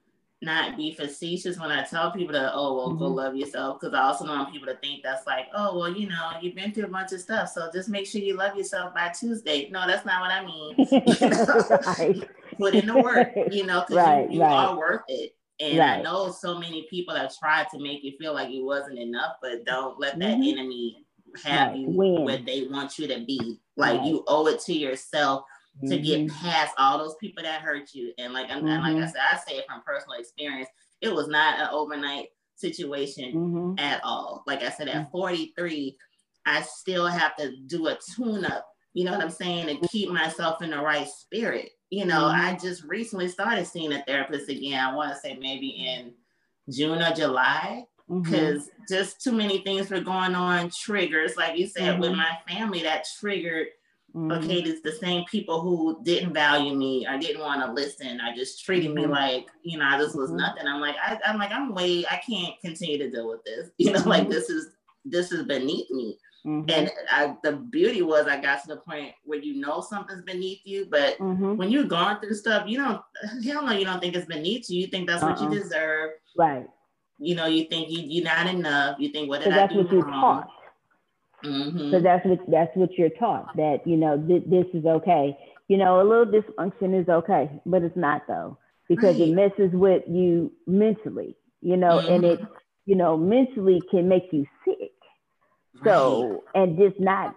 not 0.44 0.78
be 0.78 0.94
facetious 0.94 1.60
when 1.60 1.72
I 1.72 1.84
tell 1.84 2.12
people 2.12 2.34
that, 2.34 2.52
oh, 2.54 2.76
well, 2.76 2.90
mm-hmm. 2.90 3.00
go 3.00 3.08
love 3.08 3.36
yourself. 3.36 3.80
Because 3.80 3.94
I 3.94 4.02
also 4.02 4.26
want 4.26 4.52
people 4.52 4.68
to 4.68 4.78
think 4.78 5.04
that's 5.04 5.26
like, 5.26 5.48
oh, 5.54 5.78
well, 5.78 5.92
you 5.92 6.08
know, 6.08 6.32
you've 6.42 6.56
been 6.56 6.74
through 6.74 6.86
a 6.86 6.90
bunch 6.90 7.12
of 7.12 7.22
stuff. 7.22 7.50
So 7.50 7.70
just 7.74 7.90
make 7.90 8.06
sure 8.06 8.22
you 8.22 8.36
love 8.36 8.56
yourself 8.56 8.94
by 8.94 9.10
Tuesday. 9.10 9.70
No, 9.72 9.88
that's 9.88 10.06
not 10.06 10.22
what 10.22 10.32
I 10.32 10.46
mean. 10.46 10.76
right. 12.22 12.30
Put 12.58 12.76
in 12.76 12.86
the 12.86 12.98
work, 12.98 13.30
you 13.52 13.66
know, 13.66 13.82
because 13.82 13.96
right, 13.96 14.30
you, 14.30 14.38
you 14.38 14.42
right. 14.42 14.54
are 14.54 14.78
worth 14.78 15.02
it. 15.08 15.36
And 15.60 15.80
right. 15.80 16.00
I 16.00 16.02
know 16.02 16.32
so 16.32 16.60
many 16.60 16.88
people 16.90 17.16
have 17.16 17.36
tried 17.38 17.68
to 17.72 17.80
make 17.80 18.04
you 18.04 18.14
feel 18.20 18.34
like 18.34 18.50
it 18.50 18.64
wasn't 18.64 19.00
enough, 19.00 19.38
but 19.42 19.66
don't 19.66 20.00
let 20.00 20.20
that 20.20 20.38
mm-hmm. 20.38 20.60
enemy 20.60 21.06
have 21.44 21.76
you 21.76 21.90
Win. 21.90 22.26
where 22.26 22.38
they 22.38 22.68
want 22.70 23.00
you 23.00 23.08
to 23.08 23.24
be. 23.26 23.60
Like 23.76 24.04
you 24.04 24.24
owe 24.28 24.48
it 24.48 24.60
to 24.62 24.74
yourself 24.74 25.46
mm-hmm. 25.78 25.90
to 25.90 26.00
get 26.00 26.20
mm-hmm. 26.22 26.46
past 26.46 26.74
all 26.78 26.98
those 26.98 27.16
people 27.20 27.44
that 27.44 27.62
hurt 27.62 27.94
you. 27.94 28.14
And 28.18 28.34
like 28.34 28.50
mm-hmm. 28.50 28.68
and 28.68 28.84
like 28.84 28.92
I 28.92 28.96
mm-hmm. 28.96 29.06
said, 29.08 29.22
I 29.32 29.38
say 29.38 29.58
it 29.58 29.66
from 29.68 29.82
personal 29.86 30.20
experience. 30.20 30.70
It 31.02 31.14
was 31.14 31.28
not 31.28 31.60
an 31.60 31.68
overnight 31.72 32.28
situation 32.56 33.34
mm-hmm. 33.34 33.80
at 33.80 34.02
all. 34.04 34.44
Like 34.48 34.64
I 34.64 34.70
said, 34.70 34.88
at 34.88 35.12
43, 35.12 35.98
I 36.46 36.62
still 36.62 37.08
have 37.08 37.36
to 37.38 37.56
do 37.68 37.88
a 37.88 37.98
tune 38.16 38.46
up. 38.46 38.68
You 38.94 39.06
know 39.06 39.12
what 39.12 39.22
I'm 39.22 39.32
saying? 39.32 39.68
To 39.68 39.88
keep 39.88 40.10
myself 40.10 40.62
in 40.62 40.70
the 40.70 40.80
right 40.80 41.08
spirit 41.08 41.72
you 41.94 42.06
know, 42.06 42.24
mm-hmm. 42.24 42.42
I 42.42 42.58
just 42.58 42.84
recently 42.86 43.28
started 43.28 43.68
seeing 43.68 43.94
a 43.94 44.02
therapist 44.02 44.50
again. 44.50 44.84
I 44.84 44.96
want 44.96 45.14
to 45.14 45.20
say 45.20 45.38
maybe 45.40 45.68
in 45.68 46.12
June 46.68 47.00
or 47.00 47.14
July 47.14 47.86
because 48.10 48.64
mm-hmm. 48.64 48.84
just 48.90 49.22
too 49.22 49.32
many 49.32 49.60
things 49.60 49.92
were 49.92 50.00
going 50.00 50.34
on, 50.34 50.72
triggers, 50.72 51.38
like 51.38 51.56
you 51.56 51.68
said, 51.68 51.94
mm-hmm. 51.94 52.02
with 52.02 52.14
my 52.14 52.36
family 52.50 52.82
that 52.82 53.06
triggered. 53.20 53.68
Mm-hmm. 54.16 54.32
Okay, 54.32 54.60
it's 54.60 54.82
the 54.82 54.92
same 54.92 55.26
people 55.26 55.60
who 55.62 56.00
didn't 56.04 56.34
value 56.34 56.76
me 56.76 57.08
I 57.08 57.18
didn't 57.18 57.42
want 57.42 57.66
to 57.66 57.74
listen 57.74 58.22
I 58.22 58.36
just 58.36 58.64
treated 58.64 58.94
me 58.94 59.04
mm-hmm. 59.04 59.12
like, 59.12 59.48
you 59.64 59.80
know, 59.80 59.98
this 59.98 60.14
was 60.14 60.30
mm-hmm. 60.30 60.38
nothing. 60.38 60.68
I'm 60.68 60.82
like, 60.82 60.96
I, 61.04 61.18
am 61.26 61.40
like, 61.40 61.52
I'm 61.52 61.74
way, 61.74 62.06
I 62.06 62.18
can't 62.18 62.54
continue 62.62 63.00
to 63.00 63.10
deal 63.10 63.28
with 63.28 63.44
this. 63.44 63.72
You 63.78 63.92
know, 63.92 64.04
like 64.04 64.30
this 64.30 64.50
is 64.50 64.70
this 65.04 65.32
is 65.32 65.44
beneath 65.46 65.90
me. 65.90 66.18
Mm-hmm. 66.46 66.70
And 66.70 66.92
I, 67.10 67.36
the 67.44 67.54
beauty 67.54 68.02
was 68.02 68.28
I 68.28 68.40
got 68.40 68.62
to 68.64 68.68
the 68.68 68.78
point 68.78 69.14
where 69.24 69.40
you 69.40 69.60
know 69.60 69.82
something's 69.82 70.24
beneath 70.24 70.62
you, 70.64 70.88
but 70.92 71.18
mm-hmm. 71.18 71.56
when 71.56 71.72
you're 71.72 71.86
going 71.86 72.18
through 72.20 72.36
stuff, 72.36 72.68
you 72.68 72.78
don't 72.78 73.02
hell 73.44 73.66
no, 73.66 73.72
you 73.72 73.86
don't 73.86 74.00
think 74.00 74.16
it's 74.16 74.28
beneath 74.28 74.70
you. 74.70 74.82
You 74.82 74.88
think 74.88 75.08
that's 75.08 75.24
uh-uh. 75.24 75.32
what 75.32 75.42
you 75.42 75.48
uh-uh. 75.48 75.64
deserve. 75.64 76.12
Right. 76.38 76.68
You 77.18 77.36
know, 77.36 77.46
you 77.48 77.66
think 77.66 77.90
you, 77.90 78.04
you're 78.06 78.26
not 78.26 78.46
enough. 78.48 79.00
You 79.00 79.10
think 79.10 79.30
what 79.30 79.42
did 79.42 79.54
I 79.54 79.66
do 79.68 79.84
taught. 80.02 80.50
Mm-hmm. 81.44 81.92
So 81.92 82.00
that's 82.00 82.26
what 82.26 82.40
that's 82.50 82.76
what 82.76 82.90
you're 82.98 83.10
taught 83.10 83.56
that 83.58 83.86
you 83.86 83.98
know 83.98 84.18
th- 84.18 84.46
this 84.48 84.66
is 84.74 84.86
okay. 84.86 85.38
You 85.68 85.78
know, 85.78 86.02
a 86.02 86.04
little 86.04 86.26
dysfunction 86.26 87.00
is 87.00 87.10
okay, 87.10 87.50
but 87.66 87.84
it's 87.84 87.98
not 87.98 88.24
though 88.28 88.58
because 88.88 89.20
right. 89.20 89.30
it 89.30 89.34
messes 89.34 89.72
with 89.74 90.04
you 90.08 90.52
mentally. 90.68 91.36
You 91.62 91.78
know, 91.78 92.00
and 92.00 92.24
it 92.24 92.40
mm-hmm. 92.40 92.54
you 92.86 92.96
know 92.96 93.18
mentally 93.18 93.82
can 93.92 94.08
make 94.08 94.30
you 94.32 94.46
sick 94.66 94.92
so 95.84 96.44
and 96.54 96.78
just 96.78 97.00
not 97.00 97.36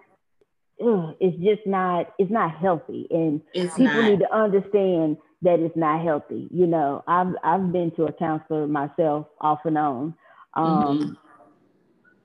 ugh, 0.83 1.15
it's 1.19 1.37
just 1.37 1.65
not 1.65 2.13
it's 2.19 2.31
not 2.31 2.55
healthy 2.55 3.07
and 3.09 3.41
it's 3.53 3.75
people 3.75 3.93
not. 3.93 4.09
need 4.09 4.19
to 4.19 4.35
understand 4.35 5.17
that 5.41 5.59
it's 5.59 5.75
not 5.75 6.03
healthy 6.03 6.47
you 6.51 6.67
know 6.67 7.03
i've 7.07 7.33
i've 7.43 7.71
been 7.71 7.91
to 7.91 8.05
a 8.05 8.13
counselor 8.13 8.67
myself 8.67 9.27
off 9.41 9.59
and 9.65 9.77
on 9.77 10.13
um, 10.53 10.99
mm-hmm. 10.99 11.13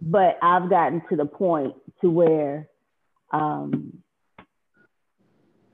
But 0.02 0.38
i've 0.42 0.68
gotten 0.68 1.02
to 1.08 1.16
the 1.16 1.24
point 1.24 1.74
to 2.00 2.10
where 2.10 2.68
um, 3.30 4.02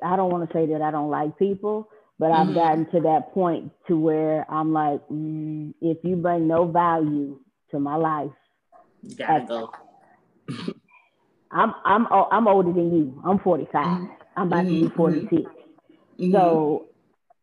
i 0.05 0.15
don't 0.17 0.31
want 0.31 0.49
to 0.49 0.57
say 0.57 0.67
that 0.67 0.83
i 0.83 0.91
don't 0.91 1.11
like 1.11 1.39
people 1.39 1.89
but 2.19 2.27
mm-hmm. 2.27 2.51
i've 2.51 2.55
gotten 2.55 2.91
to 2.91 3.01
that 3.01 3.33
point 3.33 3.73
to 3.89 3.99
where 3.99 4.47
i'm 4.51 4.73
like 4.73 5.01
mm, 5.09 5.73
if 5.81 5.99
you 6.05 6.17
bring 6.17 6.47
no 6.47 6.67
value 6.67 7.39
to 7.71 7.81
my 7.81 7.97
life 7.97 8.31
you 9.03 9.17
gotta 9.17 9.45
go 9.47 9.71
I'm 11.51 11.75
I'm 11.85 12.07
I'm 12.11 12.49
older 12.49 12.73
than 12.73 12.93
you. 12.97 13.23
I'm 13.25 13.39
45. 13.39 13.85
Mm-hmm. 13.85 14.07
I'm 14.37 14.47
about 14.47 14.65
mm-hmm. 14.65 14.75
to 14.75 14.81
be 14.81 14.87
mm-hmm. 14.87 14.97
46. 14.97 15.43
Mm-hmm. 15.43 16.33
So 16.33 16.87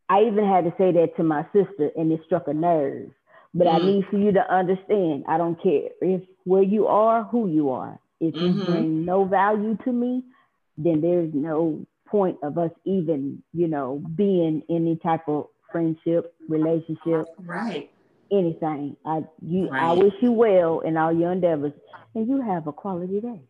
I 0.10 0.22
even 0.24 0.46
had 0.48 0.66
to 0.66 0.74
say 0.78 0.92
that 0.92 1.16
to 1.18 1.24
my 1.24 1.44
sister, 1.54 1.92
and 1.96 2.12
it 2.12 2.22
struck 2.26 2.48
a 2.48 2.54
nerve. 2.54 3.10
But 3.56 3.68
I 3.68 3.80
mm-hmm. 3.80 3.88
need 3.88 4.06
for 4.12 4.18
you 4.18 4.34
to 4.34 4.54
understand. 4.54 5.24
I 5.30 5.38
don't 5.38 5.62
care 5.64 5.90
if 6.02 6.22
where 6.44 6.62
you 6.62 6.88
are, 6.88 7.24
who 7.24 7.50
you 7.50 7.70
are. 7.70 7.98
If 8.20 8.36
you 8.36 8.50
mm-hmm. 8.50 8.66
bring 8.66 9.06
no 9.06 9.24
value 9.24 9.78
to 9.86 9.92
me, 9.92 10.24
then 10.78 11.00
there's 11.00 11.34
no 11.34 11.86
point 12.06 12.38
of 12.44 12.58
us 12.58 12.72
even, 12.84 13.42
you 13.54 13.70
know, 13.70 14.04
being 14.16 14.62
any 14.70 14.98
type 14.98 15.28
of 15.28 15.48
friendship, 15.72 16.36
relationship, 16.50 17.28
right? 17.46 17.90
Anything. 18.30 18.98
I 19.06 19.24
you 19.42 19.70
right. 19.70 19.84
I 19.84 19.94
wish 19.94 20.14
you 20.22 20.34
well 20.34 20.82
in 20.82 20.98
all 20.98 21.14
your 21.14 21.32
endeavors 21.32 21.74
and 22.14 22.28
you 22.28 22.42
have 22.42 22.68
a 22.68 22.74
quality 22.74 23.22
day. 23.22 23.42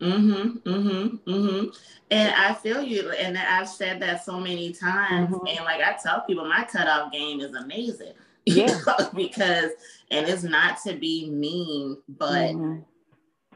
Mm-hmm, 0.00 0.68
mm-hmm, 0.68 1.30
mm-hmm. 1.30 1.68
And 2.10 2.34
I 2.34 2.54
feel 2.54 2.82
you, 2.82 3.10
and 3.10 3.38
I've 3.38 3.68
said 3.68 4.02
that 4.02 4.24
so 4.24 4.40
many 4.40 4.72
times. 4.72 5.30
Mm-hmm. 5.30 5.46
And 5.46 5.64
like 5.64 5.80
I 5.80 5.96
tell 6.02 6.22
people, 6.22 6.44
my 6.44 6.64
cutoff 6.64 7.12
game 7.12 7.40
is 7.40 7.54
amazing. 7.54 8.14
Yeah. 8.54 8.78
because, 9.14 9.70
and 10.10 10.28
it's 10.28 10.42
not 10.42 10.78
to 10.86 10.94
be 10.94 11.30
mean, 11.30 11.96
but 12.08 12.52
mm-hmm. 12.52 12.80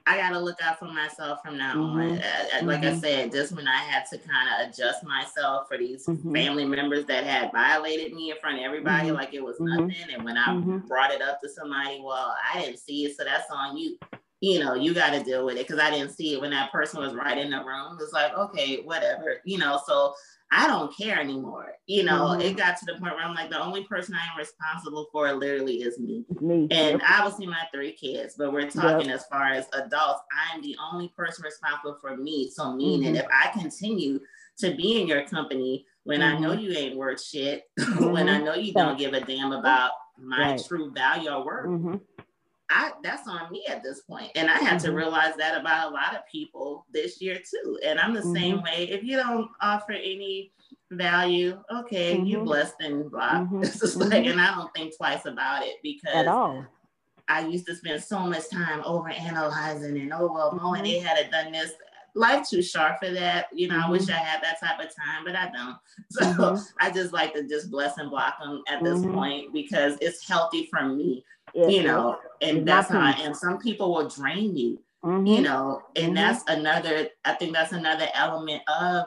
I 0.06 0.16
got 0.16 0.30
to 0.30 0.40
look 0.40 0.56
out 0.62 0.78
for 0.78 0.86
myself 0.86 1.40
from 1.44 1.58
now 1.58 1.82
on. 1.82 2.18
Mm-hmm. 2.18 2.66
like 2.66 2.78
I 2.78 2.86
mm-hmm. 2.86 2.98
said, 3.00 3.32
just 3.32 3.54
when 3.54 3.68
I 3.68 3.76
had 3.76 4.06
to 4.06 4.16
kind 4.16 4.48
of 4.48 4.70
adjust 4.70 5.04
myself 5.04 5.68
for 5.68 5.76
these 5.76 6.06
family 6.06 6.64
members 6.64 7.04
that 7.04 7.24
had 7.24 7.52
violated 7.52 8.14
me 8.14 8.30
in 8.30 8.38
front 8.38 8.58
of 8.58 8.64
everybody, 8.64 9.10
like 9.10 9.34
it 9.34 9.44
was 9.44 9.60
nothing. 9.60 9.94
And 10.10 10.24
when 10.24 10.38
I 10.38 10.54
brought 10.86 11.10
it 11.10 11.20
up 11.20 11.38
to 11.42 11.48
somebody, 11.50 12.00
well, 12.02 12.34
I 12.54 12.62
didn't 12.62 12.78
see 12.78 13.04
it, 13.04 13.16
so 13.16 13.24
that's 13.24 13.50
on 13.50 13.76
you 13.76 13.98
you 14.40 14.60
know, 14.60 14.74
you 14.74 14.94
got 14.94 15.10
to 15.10 15.22
deal 15.22 15.44
with 15.44 15.56
it 15.56 15.66
because 15.66 15.82
I 15.82 15.90
didn't 15.90 16.12
see 16.12 16.34
it 16.34 16.40
when 16.40 16.50
that 16.50 16.70
person 16.70 17.00
was 17.00 17.14
right 17.14 17.36
in 17.36 17.50
the 17.50 17.58
room. 17.58 17.98
It's 18.00 18.12
like, 18.12 18.32
okay, 18.34 18.82
whatever, 18.84 19.40
you 19.44 19.58
know. 19.58 19.80
So 19.84 20.14
I 20.50 20.66
don't 20.66 20.96
care 20.96 21.18
anymore. 21.20 21.72
You 21.86 22.04
know, 22.04 22.28
mm-hmm. 22.28 22.40
it 22.40 22.56
got 22.56 22.78
to 22.78 22.86
the 22.86 22.92
point 22.92 23.14
where 23.14 23.24
I'm 23.24 23.34
like, 23.34 23.50
the 23.50 23.62
only 23.62 23.84
person 23.84 24.14
I 24.14 24.32
am 24.32 24.38
responsible 24.38 25.08
for 25.12 25.32
literally 25.32 25.82
is 25.82 25.98
me. 25.98 26.24
me. 26.40 26.68
And 26.70 27.00
yep. 27.00 27.02
obviously 27.08 27.46
my 27.46 27.62
three 27.72 27.92
kids, 27.92 28.34
but 28.38 28.52
we're 28.52 28.70
talking 28.70 29.08
yep. 29.08 29.16
as 29.16 29.26
far 29.26 29.48
as 29.48 29.66
adults. 29.74 30.22
I'm 30.32 30.62
the 30.62 30.76
only 30.90 31.12
person 31.16 31.44
responsible 31.44 31.98
for 32.00 32.16
me. 32.16 32.50
So 32.50 32.74
meaning, 32.74 33.14
mm-hmm. 33.14 33.16
if 33.16 33.26
I 33.30 33.50
continue 33.58 34.20
to 34.58 34.74
be 34.74 35.00
in 35.00 35.06
your 35.06 35.24
company 35.24 35.86
when 36.04 36.20
mm-hmm. 36.20 36.36
I 36.36 36.38
know 36.40 36.50
mm-hmm. 36.50 36.60
you 36.60 36.72
ain't 36.72 36.96
worth 36.96 37.22
shit, 37.22 37.64
when 37.98 38.28
I 38.28 38.36
mm-hmm. 38.36 38.44
know 38.44 38.54
you 38.54 38.72
don't 38.72 38.98
give 38.98 39.12
a 39.12 39.20
damn 39.20 39.52
about 39.52 39.92
my 40.18 40.52
right. 40.52 40.64
true 40.66 40.90
value 40.92 41.30
or 41.30 41.44
worth 41.44 41.66
mm-hmm. 41.66 41.96
I 42.70 42.92
that's 43.02 43.26
on 43.26 43.50
me 43.50 43.64
at 43.68 43.82
this 43.82 44.02
point. 44.02 44.30
And 44.34 44.50
I 44.50 44.58
had 44.58 44.78
mm-hmm. 44.78 44.86
to 44.86 44.92
realize 44.92 45.34
that 45.36 45.58
about 45.58 45.90
a 45.90 45.94
lot 45.94 46.14
of 46.14 46.26
people 46.30 46.86
this 46.92 47.20
year 47.20 47.36
too. 47.38 47.78
And 47.84 47.98
I'm 47.98 48.14
the 48.14 48.20
mm-hmm. 48.20 48.34
same 48.34 48.62
way. 48.62 48.88
If 48.90 49.02
you 49.04 49.16
don't 49.16 49.48
offer 49.60 49.92
any 49.92 50.52
value, 50.90 51.58
okay, 51.72 52.16
mm-hmm. 52.16 52.26
you 52.26 52.40
blessed 52.40 52.74
and 52.80 53.10
blah. 53.10 53.30
Mm-hmm. 53.30 53.62
It's 53.62 53.80
just 53.80 53.96
like, 53.96 54.10
mm-hmm. 54.10 54.32
and 54.32 54.40
I 54.40 54.54
don't 54.54 54.72
think 54.74 54.96
twice 54.96 55.24
about 55.24 55.64
it 55.64 55.76
because 55.82 56.14
at 56.14 56.28
all. 56.28 56.64
I 57.28 57.46
used 57.46 57.66
to 57.66 57.74
spend 57.74 58.02
so 58.02 58.20
much 58.20 58.48
time 58.50 58.82
over 58.84 59.10
analyzing 59.10 59.98
and 59.98 60.12
oh 60.14 60.32
well, 60.32 60.52
Mo 60.52 60.74
and 60.74 60.86
they 60.86 60.98
had 60.98 61.30
done 61.30 61.52
this. 61.52 61.72
Life 62.14 62.48
too 62.48 62.62
short 62.62 62.98
for 62.98 63.10
that. 63.12 63.46
You 63.52 63.68
know, 63.68 63.80
I 63.84 63.88
wish 63.90 64.08
I 64.08 64.14
had 64.14 64.42
that 64.42 64.58
type 64.58 64.80
of 64.80 64.86
time, 64.86 65.24
but 65.24 65.36
I 65.36 65.50
don't. 65.50 65.76
So 66.10 66.58
I 66.80 66.90
just 66.90 67.12
like 67.12 67.34
to 67.34 67.46
just 67.46 67.70
bless 67.70 67.98
and 67.98 68.10
block 68.10 68.40
them 68.40 68.62
at 68.66 68.82
this 68.82 69.02
point 69.02 69.52
because 69.52 69.98
it's 70.00 70.26
healthy 70.26 70.68
for 70.72 70.82
me 70.82 71.22
you 71.54 71.82
know, 71.82 72.18
and 72.40 72.66
that's 72.66 72.88
how, 72.88 73.12
and 73.22 73.36
some 73.36 73.58
people 73.58 73.94
will 73.94 74.08
drain 74.08 74.56
you, 74.56 74.80
mm-hmm. 75.04 75.26
you 75.26 75.40
know, 75.42 75.82
and 75.96 76.06
mm-hmm. 76.06 76.14
that's 76.14 76.44
another, 76.48 77.08
I 77.24 77.34
think 77.34 77.52
that's 77.52 77.72
another 77.72 78.06
element 78.14 78.62
of 78.68 79.06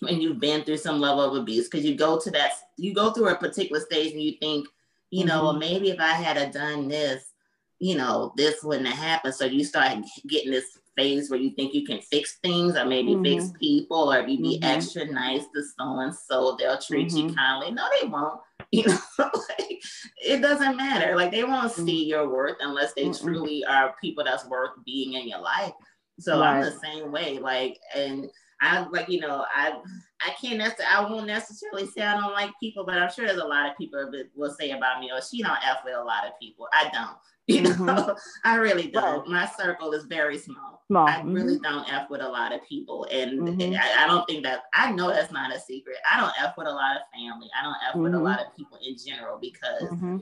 when 0.00 0.20
you've 0.20 0.40
been 0.40 0.62
through 0.62 0.76
some 0.76 1.00
level 1.00 1.24
of 1.24 1.40
abuse, 1.40 1.68
because 1.68 1.84
you 1.84 1.96
go 1.96 2.18
to 2.20 2.30
that, 2.30 2.52
you 2.76 2.94
go 2.94 3.10
through 3.10 3.28
a 3.28 3.36
particular 3.36 3.80
stage 3.80 4.12
and 4.12 4.22
you 4.22 4.34
think, 4.40 4.66
you 5.10 5.24
know, 5.24 5.42
well, 5.42 5.52
mm-hmm. 5.52 5.60
maybe 5.60 5.90
if 5.90 6.00
I 6.00 6.12
had 6.12 6.36
a 6.36 6.50
done 6.52 6.88
this, 6.88 7.32
you 7.78 7.96
know, 7.96 8.32
this 8.36 8.62
wouldn't 8.62 8.88
have 8.88 8.98
happened. 8.98 9.34
So 9.34 9.44
you 9.44 9.64
start 9.64 9.98
getting 10.26 10.50
this 10.50 10.78
phase 10.96 11.30
where 11.30 11.38
you 11.38 11.50
think 11.50 11.74
you 11.74 11.86
can 11.86 12.00
fix 12.00 12.38
things 12.42 12.76
or 12.76 12.84
maybe 12.84 13.12
mm-hmm. 13.14 13.22
fix 13.22 13.52
people 13.58 14.12
or 14.12 14.18
if 14.18 14.28
you 14.28 14.38
be 14.38 14.58
mm-hmm. 14.58 14.64
extra 14.64 15.04
nice 15.06 15.44
to 15.54 15.62
so 15.62 16.00
and 16.00 16.14
so, 16.14 16.56
they'll 16.58 16.78
treat 16.78 17.08
mm-hmm. 17.08 17.28
you 17.28 17.34
kindly. 17.34 17.70
No, 17.70 17.86
they 18.00 18.08
won't 18.08 18.40
You 18.72 18.84
know, 18.86 18.98
like 19.18 19.80
it 20.22 20.42
doesn't 20.42 20.76
matter. 20.76 21.16
Like 21.16 21.30
they 21.30 21.42
won't 21.42 21.72
mm-hmm. 21.72 21.86
see 21.86 22.04
your 22.04 22.28
worth 22.28 22.58
unless 22.60 22.92
they 22.92 23.06
mm 23.06 23.18
truly 23.18 23.64
are 23.64 23.94
people 23.98 24.24
that's 24.24 24.46
worth 24.46 24.72
being 24.84 25.14
in 25.14 25.26
your 25.26 25.40
life. 25.40 25.72
So 26.20 26.40
right. 26.40 26.56
I'm 26.56 26.60
the 26.60 26.72
same 26.72 27.10
way. 27.10 27.38
Like, 27.38 27.78
and 27.94 28.28
I 28.60 28.86
like, 28.88 29.08
you 29.08 29.20
know, 29.20 29.46
I 29.54 29.80
I 30.26 30.30
can't 30.30 30.58
necessarily 30.58 30.94
I 30.94 31.10
won't 31.10 31.26
necessarily 31.26 31.86
say 31.86 32.02
I 32.02 32.18
don't 32.18 32.32
like 32.32 32.50
people, 32.60 32.84
but 32.84 32.98
I'm 32.98 33.10
sure 33.10 33.26
there's 33.26 33.38
a 33.40 33.44
lot 33.44 33.70
of 33.70 33.76
people 33.76 34.10
that 34.10 34.28
will 34.34 34.54
say 34.58 34.70
about 34.70 35.00
me, 35.00 35.10
oh, 35.14 35.20
she 35.20 35.42
don't 35.42 35.58
F 35.64 35.78
with 35.84 35.94
a 35.94 36.02
lot 36.02 36.26
of 36.26 36.32
people. 36.40 36.68
I 36.72 36.90
don't. 36.92 37.16
You 37.48 37.62
know, 37.62 37.70
mm-hmm. 37.70 38.10
I 38.44 38.56
really 38.56 38.88
don't. 38.88 39.20
Right. 39.20 39.28
My 39.28 39.46
circle 39.46 39.92
is 39.92 40.04
very 40.04 40.36
small. 40.36 40.82
Small. 40.86 41.08
I 41.08 41.12
mm-hmm. 41.12 41.32
really 41.32 41.58
don't 41.58 41.90
F 41.90 42.10
with 42.10 42.20
a 42.20 42.28
lot 42.28 42.52
of 42.52 42.62
people. 42.68 43.06
And, 43.10 43.40
mm-hmm. 43.40 43.74
I, 43.74 44.04
I, 44.04 44.06
don't 44.06 44.26
think 44.28 44.44
that 44.44 44.64
I 44.74 44.92
know 44.92 45.08
that's 45.08 45.32
not 45.32 45.56
a 45.56 45.58
secret. 45.58 45.96
I 46.12 46.20
don't 46.20 46.34
F 46.38 46.58
with 46.58 46.66
a 46.66 46.70
lot 46.70 46.96
of 46.96 47.02
family. 47.14 47.48
I 47.58 47.64
don't 47.64 47.76
F 47.88 47.96
with 47.96 48.12
a 48.12 48.16
mm-hmm. 48.16 48.26
lot 48.26 48.40
of 48.40 48.54
people 48.54 48.78
in 48.86 48.98
general 48.98 49.38
because 49.38 49.82
mm-hmm. 49.82 50.18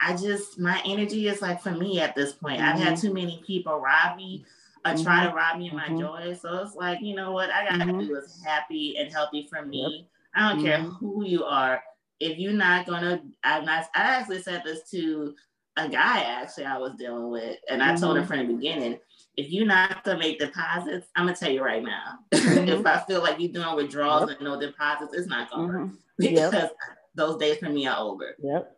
I 0.00 0.16
just 0.16 0.58
my 0.58 0.82
energy 0.84 1.28
is 1.28 1.40
like 1.40 1.62
for 1.62 1.70
me 1.70 2.00
at 2.00 2.14
this 2.14 2.32
point. 2.32 2.60
I've 2.60 2.78
had 2.78 2.94
mm-hmm. 2.94 3.06
too 3.06 3.14
many 3.14 3.42
people 3.46 3.78
rob 3.78 4.18
me 4.18 4.44
or 4.84 4.92
mm-hmm. 4.92 5.02
try 5.02 5.26
to 5.26 5.34
rob 5.34 5.58
me 5.58 5.68
of 5.68 5.74
my 5.74 5.84
mm-hmm. 5.86 6.00
joy. 6.00 6.38
So 6.40 6.62
it's 6.62 6.74
like, 6.74 7.00
you 7.00 7.14
know 7.14 7.32
what? 7.32 7.50
I 7.50 7.64
gotta 7.64 7.84
mm-hmm. 7.84 8.06
do 8.06 8.16
is 8.16 8.42
happy 8.44 8.96
and 8.98 9.12
healthy 9.12 9.46
for 9.50 9.64
me. 9.64 9.82
Yep. 9.82 10.08
I 10.34 10.52
don't 10.52 10.64
care 10.64 10.78
mm-hmm. 10.78 10.90
who 10.90 11.24
you 11.24 11.44
are. 11.44 11.82
If 12.20 12.38
you're 12.38 12.52
not 12.52 12.86
gonna, 12.86 13.22
I'm 13.44 13.64
not. 13.64 13.86
I 13.94 14.02
actually 14.02 14.42
said 14.42 14.62
this 14.64 14.88
to 14.90 15.34
a 15.76 15.88
guy 15.88 16.22
actually 16.22 16.64
I 16.64 16.76
was 16.78 16.94
dealing 16.98 17.30
with, 17.30 17.56
and 17.70 17.82
I 17.82 17.96
told 17.96 18.16
him 18.16 18.26
from 18.26 18.46
the 18.46 18.54
beginning. 18.54 18.98
If 19.36 19.52
you're 19.52 19.66
not 19.66 20.02
gonna 20.02 20.18
make 20.18 20.40
deposits, 20.40 21.06
I'm 21.14 21.26
gonna 21.26 21.36
tell 21.36 21.50
you 21.50 21.62
right 21.62 21.82
now. 21.82 22.18
If 22.32 22.84
I 22.84 22.98
feel 23.00 23.22
like 23.22 23.38
you're 23.38 23.52
doing 23.52 23.76
withdrawals 23.76 24.28
yep. 24.28 24.38
and 24.38 24.48
no 24.48 24.60
deposits, 24.60 25.14
it's 25.14 25.28
not 25.28 25.50
gonna 25.50 25.66
work 25.66 25.90
because 26.18 26.52
yep. 26.52 26.72
those 27.14 27.38
days 27.38 27.58
for 27.58 27.68
me 27.68 27.86
are 27.86 27.98
over. 27.98 28.34
Yep. 28.42 28.77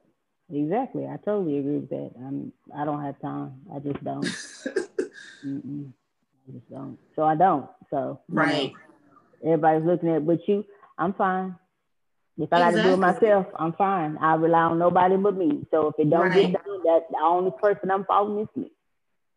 Exactly. 0.53 1.07
I 1.07 1.16
totally 1.24 1.59
agree 1.59 1.78
with 1.78 1.90
that. 1.90 2.11
I'm 2.18 2.53
I 2.76 2.84
don't 2.84 3.03
have 3.03 3.20
time. 3.20 3.55
I 3.74 3.78
just 3.78 4.03
don't. 4.03 4.24
I 5.44 6.53
just 6.53 6.70
don't. 6.70 6.98
So 7.14 7.22
I 7.22 7.36
don't. 7.36 7.68
So 7.90 8.20
right. 8.28 8.72
Know, 9.42 9.53
everybody's 9.53 9.86
looking 9.86 10.11
at 10.11 10.26
but 10.26 10.46
you, 10.48 10.64
I'm 10.98 11.14
fine. 11.14 11.57
If 12.38 12.53
I 12.53 12.57
exactly. 12.57 12.76
got 12.76 12.82
to 12.82 12.88
do 12.88 12.94
it 12.94 12.96
myself, 12.96 13.46
I'm 13.57 13.72
fine. 13.74 14.16
I 14.18 14.34
rely 14.34 14.62
on 14.62 14.78
nobody 14.78 15.16
but 15.16 15.36
me. 15.36 15.66
So 15.70 15.88
if 15.88 15.94
it 15.98 16.09
don't 16.09 16.30
right. 16.30 16.34
get 16.34 16.53
done, 16.53 16.82
that 16.84 17.07
the 17.11 17.18
only 17.22 17.53
person 17.62 17.90
I'm 17.90 18.05
following 18.05 18.44
is 18.44 18.48
me. 18.57 18.72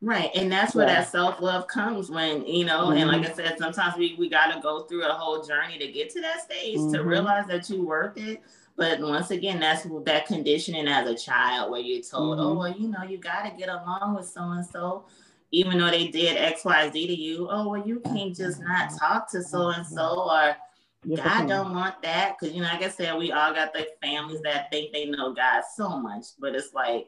Right. 0.01 0.31
And 0.35 0.51
that's 0.51 0.75
where 0.75 0.87
yeah. 0.87 1.01
that 1.01 1.11
self 1.11 1.41
love 1.41 1.67
comes 1.67 2.09
when, 2.09 2.45
you 2.45 2.65
know, 2.65 2.87
mm-hmm. 2.87 2.97
and 2.97 3.09
like 3.09 3.29
I 3.29 3.33
said, 3.33 3.57
sometimes 3.57 3.95
we, 3.97 4.15
we 4.19 4.29
got 4.29 4.53
to 4.53 4.61
go 4.61 4.81
through 4.81 5.05
a 5.05 5.13
whole 5.13 5.43
journey 5.43 5.77
to 5.77 5.87
get 5.91 6.09
to 6.11 6.21
that 6.21 6.41
stage 6.41 6.77
mm-hmm. 6.77 6.93
to 6.93 7.03
realize 7.03 7.47
that 7.47 7.69
you're 7.69 7.85
worth 7.85 8.17
it. 8.17 8.41
But 8.75 9.01
once 9.01 9.29
again, 9.31 9.59
that's 9.59 9.87
that 10.05 10.25
conditioning 10.25 10.87
as 10.87 11.07
a 11.07 11.15
child 11.15 11.71
where 11.71 11.81
you're 11.81 12.01
told, 12.01 12.39
oh, 12.39 12.41
mm-hmm. 12.41 12.51
oh, 12.51 12.59
well, 12.59 12.75
you 12.75 12.87
know, 12.87 13.03
you 13.03 13.17
got 13.17 13.43
to 13.43 13.55
get 13.55 13.69
along 13.69 14.15
with 14.15 14.27
so 14.27 14.41
and 14.41 14.65
so, 14.65 15.05
even 15.51 15.77
though 15.77 15.91
they 15.91 16.07
did 16.07 16.37
X, 16.37 16.65
Y, 16.65 16.89
Z 16.91 17.07
to 17.07 17.13
you. 17.13 17.47
Oh, 17.49 17.69
well, 17.69 17.87
you 17.87 17.99
can't 17.99 18.35
just 18.35 18.61
not 18.61 18.91
talk 18.97 19.29
to 19.31 19.43
so 19.43 19.69
and 19.69 19.85
so, 19.85 20.27
or 20.29 20.55
God 21.15 21.47
don't 21.47 21.73
want 21.73 22.01
that. 22.01 22.35
Because, 22.39 22.55
you 22.55 22.61
know, 22.61 22.67
like 22.67 22.81
I 22.81 22.89
said, 22.89 23.15
we 23.15 23.31
all 23.31 23.53
got 23.53 23.73
the 23.73 23.87
families 24.01 24.41
that 24.41 24.71
think 24.71 24.91
they 24.91 25.05
know 25.05 25.33
God 25.33 25.61
so 25.75 25.99
much, 25.99 26.25
but 26.39 26.55
it's 26.55 26.73
like, 26.73 27.07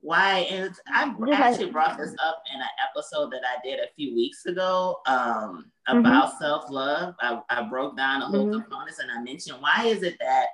why? 0.00 0.46
And 0.50 0.72
I 0.92 1.12
actually 1.32 1.70
brought 1.70 1.98
this 1.98 2.14
up 2.24 2.42
in 2.52 2.60
an 2.60 2.66
episode 2.88 3.32
that 3.32 3.42
I 3.44 3.60
did 3.64 3.80
a 3.80 3.92
few 3.96 4.14
weeks 4.14 4.46
ago 4.46 5.00
um, 5.06 5.70
mm-hmm. 5.88 5.98
about 5.98 6.30
mm-hmm. 6.30 6.44
self 6.44 6.70
love. 6.70 7.14
I, 7.20 7.40
I, 7.50 7.62
broke 7.62 7.96
down 7.96 8.22
a 8.22 8.26
whole 8.26 8.46
mm-hmm. 8.46 8.60
components 8.60 9.00
and 9.00 9.10
I 9.10 9.20
mentioned 9.22 9.56
why 9.60 9.86
is 9.86 10.02
it 10.02 10.16
that 10.20 10.46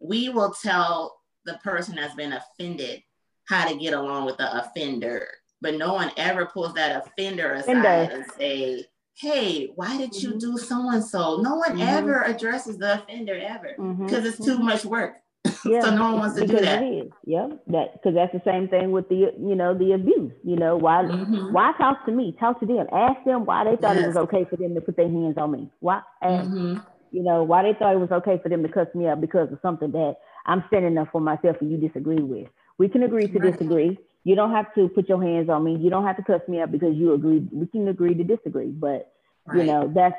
we 0.00 0.28
will 0.28 0.52
tell 0.52 1.18
the 1.44 1.58
person 1.64 1.96
that's 1.96 2.14
been 2.14 2.32
offended 2.32 3.02
how 3.48 3.66
to 3.66 3.76
get 3.76 3.94
along 3.94 4.26
with 4.26 4.36
the 4.36 4.58
offender, 4.58 5.26
but 5.60 5.74
no 5.74 5.94
one 5.94 6.10
ever 6.16 6.46
pulls 6.46 6.74
that 6.74 7.06
offender 7.06 7.54
aside 7.54 8.12
and 8.12 8.24
say, 8.36 8.84
hey, 9.14 9.70
why 9.74 9.96
did 9.96 10.14
you 10.22 10.30
mm-hmm. 10.30 10.38
do 10.38 10.58
so 10.58 10.90
and 10.90 11.04
so? 11.04 11.40
No 11.40 11.56
one 11.56 11.70
mm-hmm. 11.70 11.80
ever 11.80 12.22
addresses 12.22 12.78
the 12.78 13.02
offender 13.02 13.34
ever 13.34 13.74
because 13.78 14.18
mm-hmm. 14.18 14.26
it's 14.26 14.44
too 14.44 14.58
much 14.58 14.84
work. 14.84 15.14
Yeah. 15.64 15.80
so 15.80 15.94
no 15.94 16.12
one 16.12 16.18
wants 16.20 16.36
to 16.36 16.42
because 16.42 16.60
do 16.60 16.64
that. 16.66 16.82
It 16.82 16.86
is. 16.86 17.12
Yeah, 17.24 17.48
that 17.68 17.94
because 17.94 18.14
that's 18.14 18.32
the 18.32 18.42
same 18.44 18.68
thing 18.68 18.92
with 18.92 19.08
the 19.08 19.32
you 19.38 19.56
know 19.56 19.74
the 19.74 19.92
abuse. 19.92 20.32
You 20.44 20.56
know 20.56 20.76
why 20.76 21.02
mm-hmm. 21.02 21.52
why 21.52 21.72
talk 21.78 22.06
to 22.06 22.12
me? 22.12 22.36
Talk 22.38 22.60
to 22.60 22.66
them. 22.66 22.86
Ask 22.92 23.24
them 23.24 23.44
why 23.44 23.64
they 23.64 23.76
thought 23.76 23.96
yes. 23.96 24.04
it 24.04 24.06
was 24.08 24.16
okay 24.18 24.44
for 24.48 24.56
them 24.56 24.74
to 24.74 24.80
put 24.80 24.96
their 24.96 25.08
hands 25.08 25.36
on 25.36 25.50
me. 25.50 25.68
Why? 25.80 26.02
Ask, 26.22 26.48
mm-hmm 26.48 26.78
you 27.10 27.22
know, 27.22 27.42
why 27.42 27.62
they 27.62 27.74
thought 27.78 27.94
it 27.94 28.00
was 28.00 28.10
okay 28.10 28.38
for 28.42 28.48
them 28.48 28.62
to 28.62 28.68
cuss 28.68 28.88
me 28.94 29.06
out 29.06 29.20
because 29.20 29.50
of 29.52 29.58
something 29.62 29.92
that 29.92 30.16
I'm 30.46 30.64
standing 30.68 30.96
up 30.98 31.08
for 31.12 31.20
myself 31.20 31.56
and 31.60 31.70
you 31.70 31.76
disagree 31.76 32.22
with. 32.22 32.48
We 32.78 32.88
can 32.88 33.02
agree 33.02 33.26
to 33.26 33.38
right. 33.38 33.52
disagree. 33.52 33.98
You 34.24 34.34
don't 34.34 34.52
have 34.52 34.72
to 34.74 34.88
put 34.88 35.08
your 35.08 35.22
hands 35.22 35.48
on 35.48 35.64
me. 35.64 35.76
You 35.76 35.90
don't 35.90 36.04
have 36.04 36.16
to 36.16 36.22
cuss 36.22 36.40
me 36.48 36.60
out 36.60 36.72
because 36.72 36.94
you 36.96 37.14
agree. 37.14 37.46
We 37.52 37.66
can 37.66 37.88
agree 37.88 38.14
to 38.14 38.24
disagree. 38.24 38.68
But 38.68 39.12
right. 39.46 39.58
you 39.58 39.64
know, 39.64 39.90
that's 39.94 40.16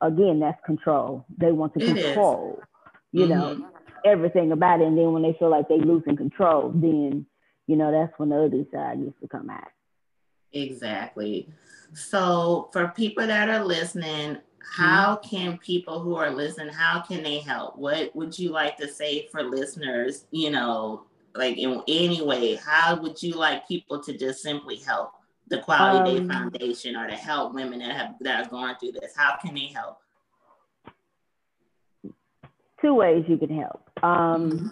again, 0.00 0.40
that's 0.40 0.60
control. 0.64 1.24
They 1.36 1.52
want 1.52 1.74
to 1.74 1.80
control, 1.80 2.60
you 3.12 3.26
mm-hmm. 3.26 3.30
know, 3.30 3.68
everything 4.04 4.52
about 4.52 4.80
it. 4.80 4.86
And 4.86 4.96
then 4.96 5.12
when 5.12 5.22
they 5.22 5.36
feel 5.38 5.50
like 5.50 5.68
they 5.68 5.78
losing 5.78 6.16
control, 6.16 6.72
then 6.74 7.26
you 7.66 7.76
know, 7.76 7.92
that's 7.92 8.18
when 8.18 8.30
the 8.30 8.44
other 8.44 8.64
side 8.72 8.98
needs 8.98 9.14
to 9.20 9.28
come 9.28 9.50
out. 9.50 9.68
Exactly. 10.52 11.48
So 11.92 12.70
for 12.72 12.88
people 12.88 13.26
that 13.26 13.48
are 13.48 13.64
listening, 13.64 14.38
how 14.60 15.16
can 15.16 15.58
people 15.58 16.00
who 16.00 16.16
are 16.16 16.30
listening 16.30 16.72
how 16.72 17.00
can 17.00 17.22
they 17.22 17.38
help? 17.38 17.76
What 17.76 18.14
would 18.14 18.38
you 18.38 18.50
like 18.50 18.76
to 18.78 18.88
say 18.88 19.28
for 19.30 19.42
listeners 19.42 20.26
you 20.30 20.50
know 20.50 21.04
like 21.34 21.56
in 21.56 21.82
any 21.88 22.22
way? 22.22 22.56
How 22.56 23.00
would 23.00 23.22
you 23.22 23.34
like 23.34 23.66
people 23.68 24.02
to 24.02 24.16
just 24.16 24.42
simply 24.42 24.76
help 24.76 25.12
the 25.48 25.60
quality 25.60 26.18
um, 26.18 26.28
day 26.28 26.34
foundation 26.34 26.96
or 26.96 27.08
to 27.08 27.14
help 27.14 27.54
women 27.54 27.78
that 27.80 27.96
have 27.96 28.14
that 28.20 28.46
are 28.46 28.50
going 28.50 28.74
through 28.76 28.92
this? 28.92 29.12
How 29.16 29.36
can 29.42 29.54
they 29.54 29.66
help? 29.66 29.98
Two 32.80 32.94
ways 32.94 33.24
you 33.26 33.36
can 33.36 33.56
help. 33.56 33.90
Um, 34.02 34.50
mm-hmm. 34.50 34.66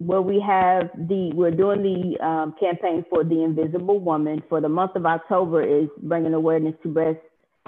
well 0.00 0.22
we 0.22 0.40
have 0.40 0.90
the 1.08 1.32
we're 1.34 1.50
doing 1.50 1.82
the 1.82 2.26
um, 2.26 2.54
campaign 2.58 3.04
for 3.08 3.22
the 3.22 3.42
invisible 3.42 4.00
woman 4.00 4.42
for 4.48 4.60
the 4.60 4.68
month 4.68 4.96
of 4.96 5.06
october 5.06 5.62
is 5.62 5.88
bringing 6.02 6.34
awareness 6.34 6.74
to 6.82 6.88
breast 6.88 7.20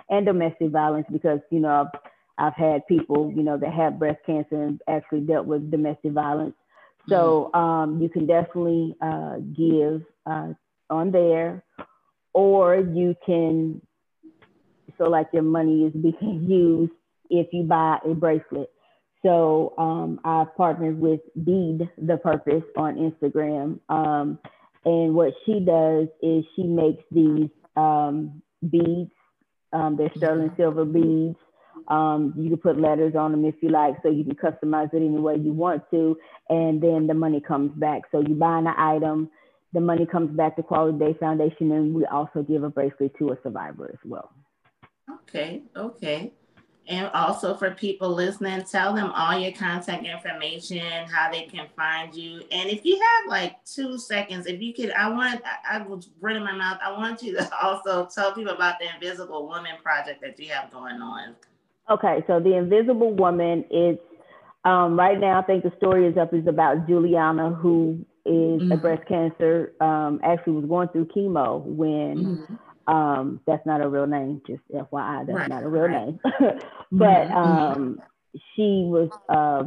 and 0.08 0.26
domestic 0.26 0.70
violence 0.70 1.06
because 1.12 1.40
you 1.50 1.60
know 1.60 1.86
I've, 1.86 2.00
I've 2.38 2.54
had 2.54 2.86
people 2.86 3.32
you 3.34 3.42
know 3.42 3.56
that 3.58 3.72
have 3.72 3.98
breast 3.98 4.20
cancer 4.26 4.62
and 4.62 4.80
actually 4.88 5.20
dealt 5.20 5.46
with 5.46 5.70
domestic 5.70 6.12
violence. 6.12 6.54
So 7.08 7.50
mm-hmm. 7.54 7.60
um, 7.60 8.02
you 8.02 8.08
can 8.08 8.26
definitely 8.26 8.96
uh, 9.00 9.36
give 9.56 10.02
uh, 10.26 10.52
on 10.90 11.10
there, 11.10 11.64
or 12.32 12.76
you 12.76 13.14
can 13.24 13.80
so 14.98 15.04
like 15.04 15.28
your 15.32 15.42
money 15.42 15.84
is 15.84 15.92
being 15.92 16.44
used 16.48 16.92
if 17.30 17.48
you 17.52 17.64
buy 17.64 17.98
a 18.04 18.14
bracelet. 18.14 18.70
So 19.22 19.74
um, 19.76 20.20
I've 20.24 20.54
partnered 20.56 20.98
with 20.98 21.20
Bead 21.44 21.88
the 21.98 22.16
Purpose 22.16 22.64
on 22.76 22.96
Instagram. 22.96 23.78
Um, 23.88 24.38
and 24.84 25.14
what 25.14 25.34
she 25.44 25.60
does 25.60 26.08
is 26.22 26.44
she 26.56 26.62
makes 26.62 27.02
these 27.10 27.50
um, 27.76 28.42
beads 28.70 29.10
um, 29.72 29.96
they're 29.96 30.12
sterling 30.16 30.48
mm-hmm. 30.48 30.62
silver 30.62 30.84
beads. 30.84 31.36
Um, 31.88 32.34
you 32.36 32.50
can 32.50 32.58
put 32.58 32.80
letters 32.80 33.14
on 33.16 33.32
them 33.32 33.44
if 33.44 33.54
you 33.62 33.70
like, 33.70 33.96
so 34.02 34.10
you 34.10 34.24
can 34.24 34.36
customize 34.36 34.92
it 34.92 34.98
any 34.98 35.08
way 35.08 35.36
you 35.36 35.52
want 35.52 35.82
to, 35.90 36.16
and 36.48 36.80
then 36.80 37.06
the 37.06 37.14
money 37.14 37.40
comes 37.40 37.72
back. 37.78 38.02
So 38.12 38.20
you 38.20 38.34
buy 38.34 38.58
an 38.58 38.66
item, 38.66 39.30
the 39.72 39.80
money 39.80 40.06
comes 40.06 40.36
back 40.36 40.56
to 40.56 40.62
Quality 40.62 40.98
Day 40.98 41.14
Foundation, 41.18 41.72
and 41.72 41.94
we 41.94 42.04
also 42.06 42.42
give 42.42 42.64
a 42.64 42.70
bracelet 42.70 43.16
to 43.18 43.30
a 43.30 43.38
survivor 43.42 43.88
as 43.92 43.98
well. 44.04 44.30
Okay, 45.22 45.62
okay. 45.76 46.32
And 46.90 47.08
also 47.14 47.54
for 47.54 47.70
people 47.70 48.10
listening, 48.10 48.64
tell 48.64 48.92
them 48.92 49.12
all 49.14 49.38
your 49.38 49.52
contact 49.52 50.04
information, 50.04 51.06
how 51.08 51.30
they 51.30 51.42
can 51.42 51.68
find 51.76 52.12
you. 52.12 52.42
And 52.50 52.68
if 52.68 52.84
you 52.84 52.96
have 52.96 53.30
like 53.30 53.64
two 53.64 53.96
seconds, 53.96 54.46
if 54.46 54.60
you 54.60 54.74
could, 54.74 54.90
I 54.90 55.08
want, 55.08 55.40
I, 55.44 55.76
I 55.76 55.82
was 55.82 56.08
in 56.20 56.42
my 56.42 56.50
mouth. 56.50 56.78
I 56.84 56.90
want 56.90 57.22
you 57.22 57.36
to 57.36 57.48
also 57.62 58.08
tell 58.12 58.32
people 58.32 58.52
about 58.52 58.80
the 58.80 58.86
Invisible 58.92 59.46
Woman 59.46 59.76
project 59.80 60.20
that 60.22 60.36
you 60.40 60.48
have 60.48 60.72
going 60.72 61.00
on. 61.00 61.36
Okay, 61.88 62.24
so 62.26 62.40
the 62.40 62.56
Invisible 62.56 63.14
Woman 63.14 63.64
is 63.70 63.96
um, 64.64 64.98
right 64.98 65.18
now. 65.18 65.38
I 65.38 65.42
think 65.42 65.62
the 65.62 65.72
story 65.76 66.08
is 66.08 66.16
up 66.16 66.34
is 66.34 66.48
about 66.48 66.88
Juliana, 66.88 67.50
who 67.50 68.04
is 68.26 68.62
mm-hmm. 68.62 68.72
a 68.72 68.76
breast 68.76 69.06
cancer. 69.06 69.74
Um, 69.80 70.20
actually, 70.24 70.54
was 70.54 70.66
going 70.66 70.88
through 70.88 71.06
chemo 71.06 71.62
when. 71.64 72.16
Mm-hmm 72.16 72.54
um, 72.86 73.40
that's 73.46 73.64
not 73.66 73.80
a 73.80 73.88
real 73.88 74.06
name, 74.06 74.42
just 74.46 74.62
FYI, 74.72 75.26
that's 75.26 75.38
right, 75.38 75.48
not 75.48 75.62
a 75.62 75.68
real 75.68 75.82
right. 75.84 76.06
name. 76.06 76.20
but 76.92 77.28
mm-hmm. 77.28 77.36
um, 77.36 78.02
she 78.54 78.84
was 78.86 79.10
uh, 79.28 79.64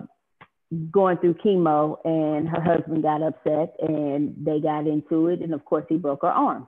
going 0.91 1.18
through 1.18 1.36
chemo 1.36 1.97
and 2.05 2.47
her 2.47 2.61
husband 2.61 3.03
got 3.03 3.22
upset 3.22 3.76
and 3.80 4.34
they 4.38 4.59
got 4.59 4.88
into 4.88 5.28
it. 5.28 5.41
And 5.41 5.53
of 5.53 5.64
course, 5.66 5.86
he 5.89 5.97
broke 5.97 6.22
her 6.22 6.32
arm. 6.32 6.68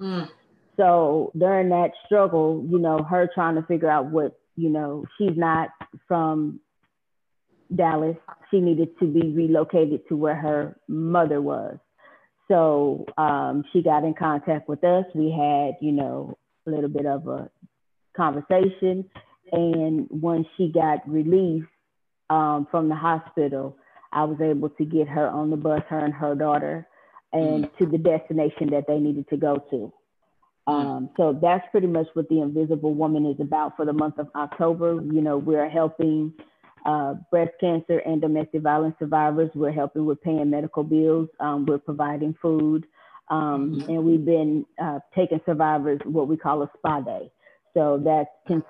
Mm. 0.00 0.28
So 0.76 1.32
during 1.36 1.70
that 1.70 1.92
struggle, 2.04 2.64
you 2.68 2.78
know, 2.78 3.02
her 3.02 3.28
trying 3.34 3.54
to 3.54 3.62
figure 3.62 3.90
out 3.90 4.06
what, 4.06 4.38
you 4.56 4.68
know, 4.68 5.04
she's 5.16 5.36
not 5.36 5.70
from 6.06 6.60
Dallas. 7.74 8.16
She 8.50 8.60
needed 8.60 8.98
to 9.00 9.06
be 9.06 9.32
relocated 9.32 10.06
to 10.08 10.16
where 10.16 10.36
her 10.36 10.78
mother 10.88 11.40
was. 11.40 11.78
So 12.48 13.06
um, 13.18 13.64
she 13.72 13.82
got 13.82 14.04
in 14.04 14.14
contact 14.14 14.68
with 14.68 14.84
us. 14.84 15.04
We 15.14 15.30
had, 15.30 15.76
you 15.80 15.92
know, 15.92 16.38
a 16.66 16.70
little 16.70 16.88
bit 16.88 17.06
of 17.06 17.26
a 17.26 17.50
conversation. 18.16 19.04
And 19.52 20.06
when 20.10 20.44
she 20.56 20.70
got 20.72 21.08
released 21.08 21.66
um, 22.30 22.66
from 22.70 22.88
the 22.88 22.94
hospital, 22.94 23.76
I 24.12 24.24
was 24.24 24.40
able 24.40 24.70
to 24.70 24.84
get 24.84 25.08
her 25.08 25.28
on 25.28 25.50
the 25.50 25.56
bus, 25.56 25.82
her 25.88 25.98
and 25.98 26.14
her 26.14 26.34
daughter, 26.34 26.86
and 27.32 27.66
mm. 27.66 27.78
to 27.78 27.86
the 27.86 27.98
destination 27.98 28.70
that 28.70 28.86
they 28.88 28.98
needed 28.98 29.28
to 29.28 29.36
go 29.36 29.56
to. 29.70 29.92
Mm. 30.68 30.72
Um, 30.72 31.10
so 31.16 31.38
that's 31.40 31.64
pretty 31.70 31.86
much 31.86 32.06
what 32.14 32.28
the 32.28 32.40
Invisible 32.40 32.94
Woman 32.94 33.26
is 33.26 33.40
about 33.40 33.76
for 33.76 33.84
the 33.84 33.92
month 33.92 34.18
of 34.18 34.28
October. 34.34 34.94
You 34.94 35.20
know, 35.20 35.36
we're 35.36 35.68
helping 35.68 36.32
uh, 36.86 37.14
breast 37.30 37.52
cancer 37.60 37.98
and 37.98 38.20
domestic 38.20 38.62
violence 38.62 38.94
survivors. 38.98 39.50
We're 39.54 39.72
helping 39.72 40.06
with 40.06 40.22
paying 40.22 40.48
medical 40.48 40.84
bills. 40.84 41.28
Um, 41.40 41.66
we're 41.66 41.78
providing 41.78 42.34
food. 42.40 42.86
Um, 43.28 43.80
mm-hmm. 43.80 43.90
And 43.90 44.04
we've 44.04 44.24
been 44.24 44.64
uh, 44.80 45.00
taking 45.14 45.40
survivors 45.44 46.00
what 46.04 46.28
we 46.28 46.36
call 46.36 46.62
a 46.62 46.70
spa 46.78 47.00
day. 47.00 47.30
So 47.74 48.00
that 48.04 48.26
can, 48.46 48.62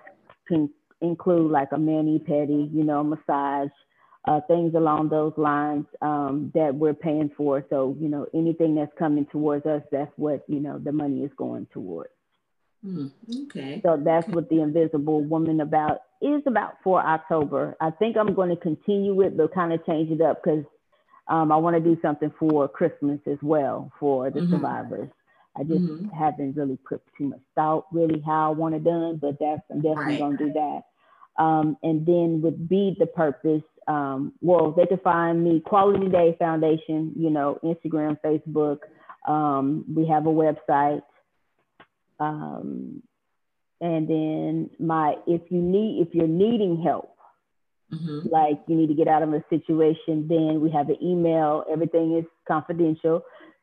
can 0.49 0.71
include 1.03 1.53
like 1.53 1.69
a 1.73 1.79
mani 1.79 2.19
pedi, 2.19 2.75
you 2.75 2.83
know, 2.83 3.05
massage, 3.05 3.69
uh, 4.27 4.41
things 4.49 4.75
along 4.75 5.11
those 5.11 5.35
lines 5.37 5.85
um, 6.01 6.51
that 6.55 6.75
we're 6.75 6.95
paying 6.95 7.31
for. 7.37 7.65
So, 7.69 7.97
you 8.01 8.09
know, 8.09 8.27
anything 8.35 8.75
that's 8.75 8.91
coming 8.99 9.27
towards 9.27 9.67
us, 9.67 9.83
that's 9.93 10.11
what, 10.17 10.43
you 10.49 10.59
know, 10.59 10.79
the 10.79 10.91
money 10.91 11.23
is 11.23 11.31
going 11.37 11.67
towards. 11.73 12.11
Mm, 12.87 13.11
okay. 13.47 13.81
So 13.83 14.01
that's 14.03 14.29
what 14.29 14.49
the 14.49 14.61
Invisible 14.61 15.23
Woman 15.25 15.61
about 15.61 16.03
is 16.23 16.43
about 16.47 16.77
for 16.85 17.05
October. 17.05 17.77
I 17.81 17.91
think 17.91 18.17
I'm 18.17 18.35
going 18.35 18.51
to 18.51 18.57
continue 18.57 19.21
it, 19.23 19.37
but 19.37 19.53
kind 19.53 19.73
of 19.73 19.85
change 19.85 20.11
it 20.11 20.21
up 20.21 20.43
because 20.43 20.65
um, 21.29 21.51
I 21.51 21.57
want 21.57 21.77
to 21.77 21.81
do 21.81 21.99
something 22.01 22.33
for 22.39 22.69
Christmas 22.69 23.21
as 23.27 23.39
well 23.43 23.93
for 23.99 24.31
the 24.31 24.41
mm-hmm. 24.41 24.53
survivors. 24.53 25.09
I 25.59 25.65
just 25.65 25.81
mm-hmm. 25.81 26.09
haven't 26.09 26.57
really 26.57 26.79
put 26.89 27.03
too 27.17 27.29
much 27.29 27.41
thought 27.55 27.87
really 27.91 28.23
how 28.25 28.53
I 28.53 28.55
want 28.55 28.75
it 28.75 28.85
done, 28.85 29.19
but 29.21 29.39
that's 29.41 29.63
I'm 29.71 29.81
definitely 29.81 30.13
right. 30.13 30.19
gonna 30.19 30.37
do 30.37 30.53
that. 30.53 30.83
Um, 31.43 31.77
and 31.83 32.07
then 32.07 32.41
with 32.43 32.69
Be 32.69 32.97
the 32.99 33.07
Purpose, 33.07 33.63
um, 33.89 34.33
well, 34.41 34.73
they 34.73 34.87
can 34.87 34.99
find 34.99 35.43
me 35.43 35.61
Quality 35.61 36.09
Day 36.09 36.37
Foundation, 36.39 37.13
you 37.17 37.31
know, 37.31 37.59
Instagram, 37.63 38.19
Facebook. 38.25 38.79
Um, 39.27 39.85
we 39.95 40.07
have 40.07 40.27
a 40.27 40.31
website. 40.31 41.03
Um, 42.19 43.03
and 43.81 44.09
then 44.09 44.71
my 44.79 45.17
if 45.27 45.43
you 45.51 45.61
need 45.61 46.07
if 46.07 46.15
you're 46.15 46.27
needing 46.27 46.83
help, 46.83 47.15
mm-hmm. 47.93 48.29
like 48.29 48.61
you 48.67 48.77
need 48.77 48.89
to 48.89 48.95
get 48.95 49.09
out 49.09 49.23
of 49.23 49.33
a 49.33 49.45
situation, 49.51 50.27
then 50.29 50.61
we 50.61 50.71
have 50.71 50.89
an 50.89 50.97
email. 51.03 51.65
Everything 51.71 52.17
is 52.17 52.25
confidential. 52.49 53.23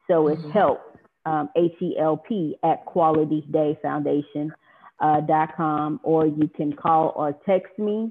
So 0.09 0.27
it's 0.27 0.41
mm-hmm. 0.41 0.51
help, 0.51 0.81
um, 1.25 1.49
H-E-L-P 1.55 2.57
at 2.63 2.85
Quality 2.85 3.45
Day 3.51 3.77
Foundation. 3.81 4.53
Uh, 4.99 5.19
dot 5.19 5.49
com, 5.57 5.99
or 6.03 6.25
you 6.25 6.49
can 6.55 6.71
call 6.71 7.11
or 7.17 7.33
text 7.45 7.77
me 7.77 8.09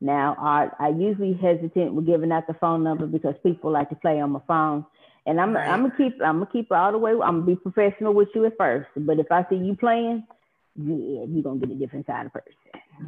Now, 0.00 0.36
I, 0.38 0.68
I 0.78 0.88
usually 0.90 1.34
hesitant 1.34 1.94
with 1.94 2.06
giving 2.06 2.30
out 2.30 2.46
the 2.46 2.54
phone 2.54 2.84
number 2.84 3.06
because 3.06 3.34
people 3.42 3.72
like 3.72 3.88
to 3.90 3.96
play 3.96 4.20
on 4.20 4.30
my 4.30 4.40
phone. 4.46 4.86
And 5.26 5.40
I'm, 5.40 5.54
right. 5.54 5.68
I'm 5.68 5.82
gonna 5.82 5.94
keep 5.96 6.22
I'm 6.22 6.38
gonna 6.38 6.50
keep 6.50 6.66
it 6.70 6.74
all 6.74 6.92
the 6.92 6.98
way. 6.98 7.12
I'm 7.12 7.40
gonna 7.40 7.42
be 7.42 7.56
professional 7.56 8.14
with 8.14 8.28
you 8.34 8.46
at 8.46 8.56
first. 8.56 8.88
But 8.96 9.18
if 9.18 9.30
I 9.30 9.44
see 9.50 9.56
you 9.56 9.76
playing, 9.76 10.24
yeah, 10.76 11.24
you're 11.28 11.42
gonna 11.42 11.60
get 11.60 11.70
a 11.70 11.74
different 11.74 12.06
side 12.06 12.26
of 12.26 12.32
person. 12.32 12.52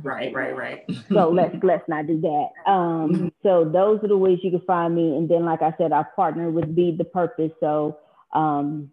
Right, 0.02 0.34
right, 0.34 0.54
right. 0.54 0.84
so 1.10 1.30
let's 1.30 1.54
let's 1.62 1.88
not 1.88 2.06
do 2.06 2.20
that. 2.20 2.70
Um, 2.70 3.12
mm-hmm. 3.12 3.28
so 3.42 3.64
those 3.64 4.04
are 4.04 4.08
the 4.08 4.18
ways 4.18 4.40
you 4.42 4.50
can 4.50 4.60
find 4.66 4.94
me. 4.94 5.16
And 5.16 5.28
then, 5.28 5.46
like 5.46 5.62
I 5.62 5.72
said, 5.78 5.92
I 5.92 6.04
partner 6.14 6.50
with 6.50 6.74
Be 6.74 6.94
the 6.94 7.04
Purpose. 7.04 7.52
So 7.60 7.98
um, 8.34 8.90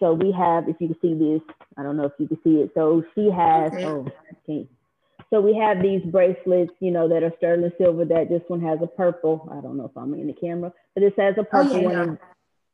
so 0.00 0.12
we 0.12 0.32
have, 0.32 0.68
if 0.68 0.76
you 0.80 0.88
can 0.88 0.96
see 1.00 1.14
this, 1.14 1.40
I 1.76 1.82
don't 1.82 1.96
know 1.96 2.04
if 2.04 2.12
you 2.18 2.28
can 2.28 2.38
see 2.44 2.56
it. 2.56 2.70
So 2.74 3.04
she 3.14 3.30
has, 3.30 3.72
okay. 3.72 3.84
oh, 3.84 4.06
okay. 4.48 4.68
So 5.30 5.40
we 5.40 5.56
have 5.56 5.82
these 5.82 6.02
bracelets, 6.02 6.72
you 6.80 6.90
know, 6.90 7.08
that 7.08 7.22
are 7.22 7.32
sterling 7.38 7.72
silver. 7.78 8.04
That 8.04 8.28
this 8.28 8.42
one 8.48 8.60
has 8.62 8.78
a 8.82 8.86
purple. 8.86 9.48
I 9.52 9.60
don't 9.60 9.76
know 9.76 9.86
if 9.86 9.96
I'm 9.96 10.14
in 10.14 10.28
the 10.28 10.32
camera, 10.32 10.72
but 10.94 11.00
this 11.00 11.12
has 11.18 11.34
a 11.38 11.44
purple 11.44 11.76
oh, 11.76 11.80
yeah. 11.80 11.98
one. 11.98 12.18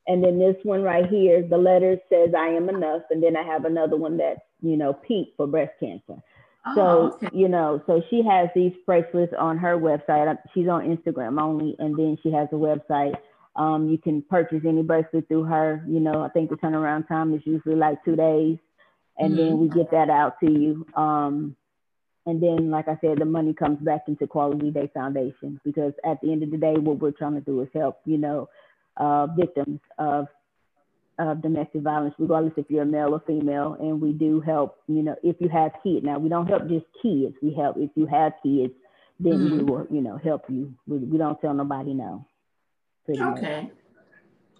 And 0.07 0.23
then 0.23 0.39
this 0.39 0.57
one 0.65 0.83
right 0.83 1.09
here, 1.09 1.47
the 1.49 1.57
letter 1.57 1.97
says 2.11 2.31
I 2.37 2.49
am 2.49 2.69
enough. 2.69 3.03
And 3.11 3.23
then 3.23 3.37
I 3.37 3.43
have 3.45 3.65
another 3.65 3.97
one 3.97 4.17
that's, 4.17 4.41
you 4.61 4.77
know, 4.77 4.93
pink 4.93 5.29
for 5.37 5.47
breast 5.47 5.73
cancer. 5.79 6.21
Oh, 6.67 6.75
so, 6.75 6.83
okay. 7.15 7.29
you 7.33 7.49
know, 7.49 7.83
so 7.87 8.03
she 8.11 8.23
has 8.23 8.49
these 8.55 8.73
bracelets 8.85 9.33
on 9.39 9.59
her 9.59 9.79
website. 9.79 10.37
She's 10.53 10.69
on 10.69 10.97
Instagram 10.97 11.41
only. 11.41 11.77
And 11.79 11.97
then 11.97 12.19
she 12.23 12.33
has 12.33 12.49
a 12.53 12.57
website 12.57 13.15
um, 13.57 13.89
you 13.89 13.99
can 13.99 14.23
purchase 14.23 14.63
any 14.67 14.83
bracelet 14.83 15.29
through 15.29 15.45
her. 15.45 15.85
You 15.87 16.01
know, 16.01 16.23
I 16.23 16.29
think 16.29 16.51
the 16.51 16.57
turnaround 16.57 17.09
time 17.09 17.35
is 17.35 17.43
usually 17.45 17.77
like 17.77 18.03
two 18.05 18.17
days, 18.17 18.59
and 19.19 19.35
mm-hmm. 19.35 19.37
then 19.37 19.59
we 19.59 19.69
get 19.69 19.91
that 19.91 20.09
out 20.09 20.41
to 20.41 20.51
you. 20.51 20.87
Um, 20.95 21.57
and 22.27 22.43
then, 22.43 22.71
like 22.71 22.89
I 22.89 22.99
said, 23.01 23.19
the 23.19 23.25
money 23.25 23.53
comes 23.53 23.79
back 23.81 24.03
into 24.07 24.27
Quality 24.27 24.71
Day 24.71 24.91
Foundation 24.95 25.61
because 25.65 25.93
at 26.05 26.21
the 26.23 26.31
end 26.31 26.43
of 26.43 26.51
the 26.51 26.57
day, 26.57 26.75
what 26.75 27.01
we're 27.01 27.11
trying 27.11 27.35
to 27.35 27.41
do 27.41 27.61
is 27.63 27.69
help, 27.75 28.01
you 28.05 28.19
know, 28.19 28.49
uh, 28.97 29.27
victims 29.39 29.81
of 29.99 30.27
of 31.19 31.43
domestic 31.43 31.83
violence, 31.83 32.15
regardless 32.19 32.55
if 32.57 32.67
you're 32.71 32.83
a 32.83 32.87
male 32.87 33.15
or 33.15 33.23
female. 33.27 33.77
And 33.79 34.01
we 34.01 34.13
do 34.13 34.41
help, 34.41 34.79
you 34.89 35.03
know, 35.03 35.15
if 35.23 35.37
you 35.41 35.49
have 35.49 35.73
kids. 35.83 36.05
Now, 36.05 36.19
we 36.19 36.29
don't 36.29 36.47
help 36.47 36.69
just 36.69 36.87
kids. 37.03 37.35
We 37.43 37.55
help 37.55 37.77
if 37.79 37.91
you 37.97 38.07
have 38.07 38.33
kids, 38.43 38.73
then 39.21 39.35
mm-hmm. 39.35 39.59
we 39.59 39.63
will, 39.65 39.87
you 39.91 40.01
know, 40.01 40.17
help 40.17 40.45
you. 40.49 40.73
We, 40.87 40.99
we 40.99 41.19
don't 41.19 41.41
tell 41.41 41.55
nobody 41.55 41.93
no 41.93 42.27
okay. 43.11 43.71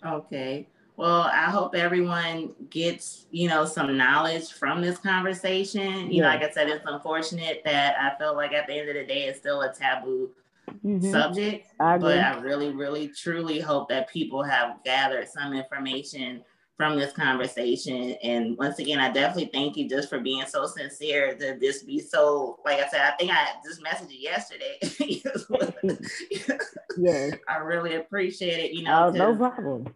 Much. 0.03 0.13
Okay. 0.13 0.69
Well, 1.03 1.23
I 1.23 1.51
hope 1.51 1.75
everyone 1.75 2.55
gets, 2.71 3.27
you 3.33 3.49
know, 3.49 3.65
some 3.65 3.97
knowledge 3.97 4.53
from 4.53 4.81
this 4.81 4.99
conversation. 4.99 6.13
You 6.13 6.19
yeah. 6.19 6.23
know, 6.23 6.29
like 6.29 6.49
I 6.49 6.53
said, 6.53 6.69
it's 6.69 6.85
unfortunate 6.87 7.61
that 7.65 7.97
I 7.99 8.17
feel 8.23 8.37
like 8.37 8.53
at 8.53 8.69
the 8.69 8.75
end 8.75 8.89
of 8.89 8.95
the 8.95 9.05
day, 9.05 9.25
it's 9.25 9.41
still 9.41 9.63
a 9.63 9.75
taboo 9.75 10.31
mm-hmm. 10.71 11.11
subject. 11.11 11.67
I 11.81 11.99
but 11.99 12.21
I 12.21 12.39
really, 12.39 12.71
really, 12.71 13.09
truly 13.09 13.59
hope 13.59 13.89
that 13.89 14.11
people 14.11 14.45
have 14.45 14.77
gathered 14.85 15.27
some 15.29 15.53
information 15.53 16.45
from 16.77 16.97
this 16.97 17.13
conversation. 17.13 18.13
And 18.23 18.57
once 18.57 18.79
again, 18.79 19.01
I 19.01 19.11
definitely 19.11 19.51
thank 19.53 19.77
you 19.77 19.89
just 19.89 20.09
for 20.09 20.21
being 20.21 20.45
so 20.47 20.69
sincere 20.69 21.35
to 21.35 21.57
this 21.61 21.83
be 21.83 21.99
so, 21.99 22.61
like 22.65 22.79
I 22.79 22.87
said, 22.87 23.01
I 23.01 23.11
think 23.17 23.33
I 23.33 23.49
just 23.67 23.83
messaged 23.83 24.13
you 24.13 24.21
yesterday. 24.21 24.79
yes. 26.97 27.35
I 27.49 27.57
really 27.57 27.97
appreciate 27.97 28.61
it, 28.61 28.73
you 28.73 28.85
know. 28.85 29.07
Oh, 29.07 29.11
no 29.11 29.35
problem. 29.35 29.93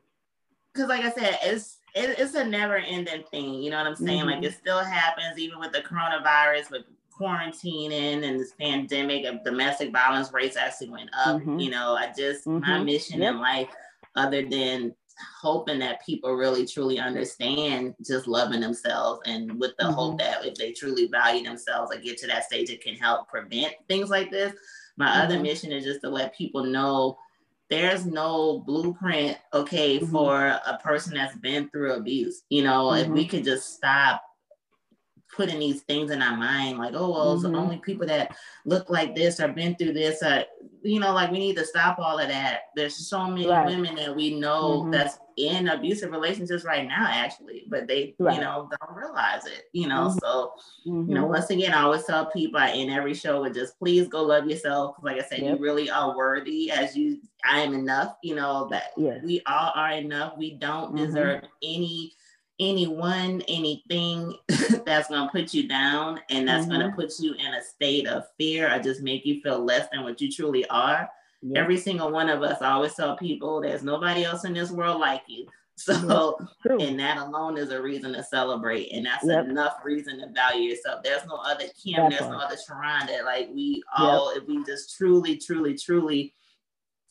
Because 0.77 0.89
like 0.89 1.05
I 1.05 1.11
said, 1.11 1.39
it's 1.43 1.79
it, 1.95 2.18
it's 2.18 2.35
a 2.35 2.45
never 2.45 2.77
ending 2.77 3.24
thing. 3.31 3.55
You 3.62 3.70
know 3.70 3.79
what 3.79 3.87
I'm 3.87 3.97
saying? 3.97 4.20
Mm-hmm. 4.20 4.29
Like 4.29 4.45
it 4.45 4.55
still 4.55 4.85
happens 4.85 5.39
even 5.39 5.59
with 5.59 5.72
the 5.72 5.81
coronavirus, 5.81 6.70
with 6.70 6.83
quarantining 7.18 8.29
and 8.29 8.39
this 8.39 8.53
pandemic 8.61 9.24
of 9.24 9.43
domestic 9.43 9.91
violence 9.91 10.33
rates 10.33 10.57
actually 10.57 10.91
went 10.91 11.11
up. 11.16 11.39
Mm-hmm. 11.41 11.59
You 11.59 11.70
know, 11.70 11.95
I 11.95 12.12
just 12.16 12.47
mm-hmm. 12.47 12.61
my 12.61 12.83
mission 12.83 13.22
yep. 13.22 13.35
in 13.35 13.41
life, 13.41 13.68
other 14.14 14.47
than 14.47 14.95
hoping 15.41 15.79
that 15.79 16.05
people 16.05 16.33
really 16.33 16.66
truly 16.66 16.99
understand 16.99 17.95
just 18.07 18.27
loving 18.27 18.61
themselves 18.61 19.20
and 19.24 19.59
with 19.59 19.72
the 19.79 19.85
mm-hmm. 19.85 19.95
hope 19.95 20.18
that 20.18 20.45
if 20.45 20.55
they 20.57 20.72
truly 20.72 21.07
value 21.07 21.43
themselves 21.43 21.91
and 21.91 22.05
get 22.05 22.18
to 22.18 22.27
that 22.27 22.45
stage 22.45 22.68
it 22.68 22.83
can 22.83 22.95
help 22.95 23.27
prevent 23.27 23.72
things 23.89 24.11
like 24.11 24.31
this 24.31 24.53
my 24.99 25.07
mm-hmm. 25.07 25.22
other 25.22 25.41
mission 25.41 25.72
is 25.72 25.85
just 25.85 26.03
to 26.03 26.11
let 26.11 26.37
people 26.37 26.64
know 26.64 27.16
there's 27.68 28.06
no 28.06 28.60
blueprint 28.60 29.36
okay 29.52 29.98
mm-hmm. 29.98 30.10
for 30.10 30.46
a 30.46 30.78
person 30.82 31.14
that's 31.14 31.36
been 31.36 31.68
through 31.70 31.92
abuse 31.92 32.42
you 32.48 32.62
know 32.62 32.92
if 32.92 33.08
we 33.08 33.22
mm-hmm. 33.22 33.30
could 33.30 33.44
just 33.44 33.74
stop 33.74 34.22
putting 35.37 35.61
these 35.61 35.82
things 35.82 36.11
in 36.11 36.22
our 36.22 36.37
mind 36.37 36.78
like 36.78 36.95
oh 36.95 37.11
well 37.11 37.37
mm-hmm. 37.37 37.55
only 37.55 37.76
people 37.78 38.07
that 38.07 38.34
look 38.64 38.89
like 38.89 39.14
this 39.14 39.39
or 39.39 39.49
been 39.49 39.76
through 39.76 39.93
this 39.93 40.22
uh 40.22 40.43
you 40.82 40.99
know 40.99 41.12
like 41.12 41.30
we 41.30 41.39
need 41.39 41.57
to 41.57 41.64
stop 41.64 41.99
all 41.99 42.18
of 42.18 42.28
that 42.28 42.61
there's 42.74 42.97
so 42.97 43.26
many 43.26 43.47
right. 43.47 43.66
women 43.66 43.95
that 43.95 44.14
we 44.14 44.39
know 44.39 44.80
mm-hmm. 44.80 44.91
that's 44.93 45.18
in 45.37 45.68
abusive 45.68 46.11
relationships 46.11 46.64
right 46.64 46.89
now 46.89 47.07
actually 47.07 47.64
but 47.68 47.87
they 47.87 48.14
right. 48.18 48.37
you 48.37 48.41
know 48.41 48.68
don't 48.80 48.97
realize 48.97 49.45
it 49.45 49.64
you 49.72 49.87
know 49.87 50.09
mm-hmm. 50.09 50.18
so 50.22 50.53
you 50.84 50.93
know 50.93 51.22
mm-hmm. 51.22 51.32
once 51.32 51.51
again 51.51 51.74
i 51.74 51.82
always 51.82 52.05
tell 52.05 52.26
people 52.30 52.61
in 52.61 52.89
every 52.89 53.12
show 53.12 53.43
would 53.43 53.53
just 53.53 53.78
please 53.78 54.09
go 54.09 54.22
love 54.22 54.49
yourself 54.49 54.97
like 55.03 55.18
i 55.20 55.26
said 55.26 55.41
yep. 55.41 55.59
you 55.59 55.62
really 55.62 55.91
are 55.91 56.16
worthy 56.16 56.70
as 56.70 56.97
you 56.97 57.20
i 57.45 57.61
am 57.61 57.74
enough 57.74 58.16
you 58.22 58.34
know 58.34 58.66
that 58.70 58.93
yes. 58.97 59.20
we 59.22 59.43
all 59.47 59.72
are 59.74 59.93
enough 59.93 60.32
we 60.39 60.55
don't 60.55 60.95
mm-hmm. 60.95 61.05
deserve 61.05 61.43
any 61.62 62.12
anyone, 62.59 63.42
anything 63.48 64.36
that's 64.86 65.09
going 65.09 65.26
to 65.26 65.32
put 65.32 65.52
you 65.52 65.68
down 65.68 66.20
and 66.30 66.48
that's 66.48 66.66
mm-hmm. 66.66 66.78
going 66.78 66.90
to 66.90 66.96
put 66.96 67.12
you 67.18 67.34
in 67.34 67.54
a 67.54 67.62
state 67.62 68.07
of 68.07 68.24
fear 68.38 68.72
or 68.74 68.78
just 68.78 69.02
make 69.02 69.26
you 69.26 69.40
feel 69.40 69.64
less 69.64 69.88
than 69.92 70.02
what 70.02 70.20
you 70.20 70.30
truly 70.30 70.66
are. 70.68 71.09
Every 71.54 71.76
single 71.76 72.11
one 72.11 72.28
of 72.28 72.42
us, 72.42 72.61
I 72.61 72.72
always 72.72 72.94
tell 72.94 73.16
people 73.16 73.61
there's 73.61 73.84
nobody 73.84 74.24
else 74.24 74.44
in 74.44 74.54
this 74.54 74.70
world 74.70 75.00
like 75.00 75.22
you. 75.28 75.46
So, 75.78 76.38
and 76.64 76.98
that 76.98 77.18
alone 77.18 77.59
is 77.59 77.70
a 77.70 77.82
reason 77.82 78.14
to 78.14 78.22
celebrate, 78.22 78.90
and 78.92 79.04
that's 79.04 79.26
yep. 79.26 79.44
enough 79.44 79.74
reason 79.84 80.20
to 80.20 80.28
value 80.32 80.70
yourself. 80.70 81.02
There's 81.04 81.26
no 81.26 81.36
other 81.36 81.64
Kym, 81.64 82.09
there's 82.09 82.30
no 82.30 82.38
other 82.38 82.57
Sharon 82.66 83.07
that 83.09 83.26
like 83.26 83.50
we 83.52 83.82
all, 83.94 84.32
yep. 84.32 84.42
if 84.42 84.48
we 84.48 84.64
just 84.64 84.96
truly, 84.96 85.36
truly, 85.36 85.76
truly 85.76 86.32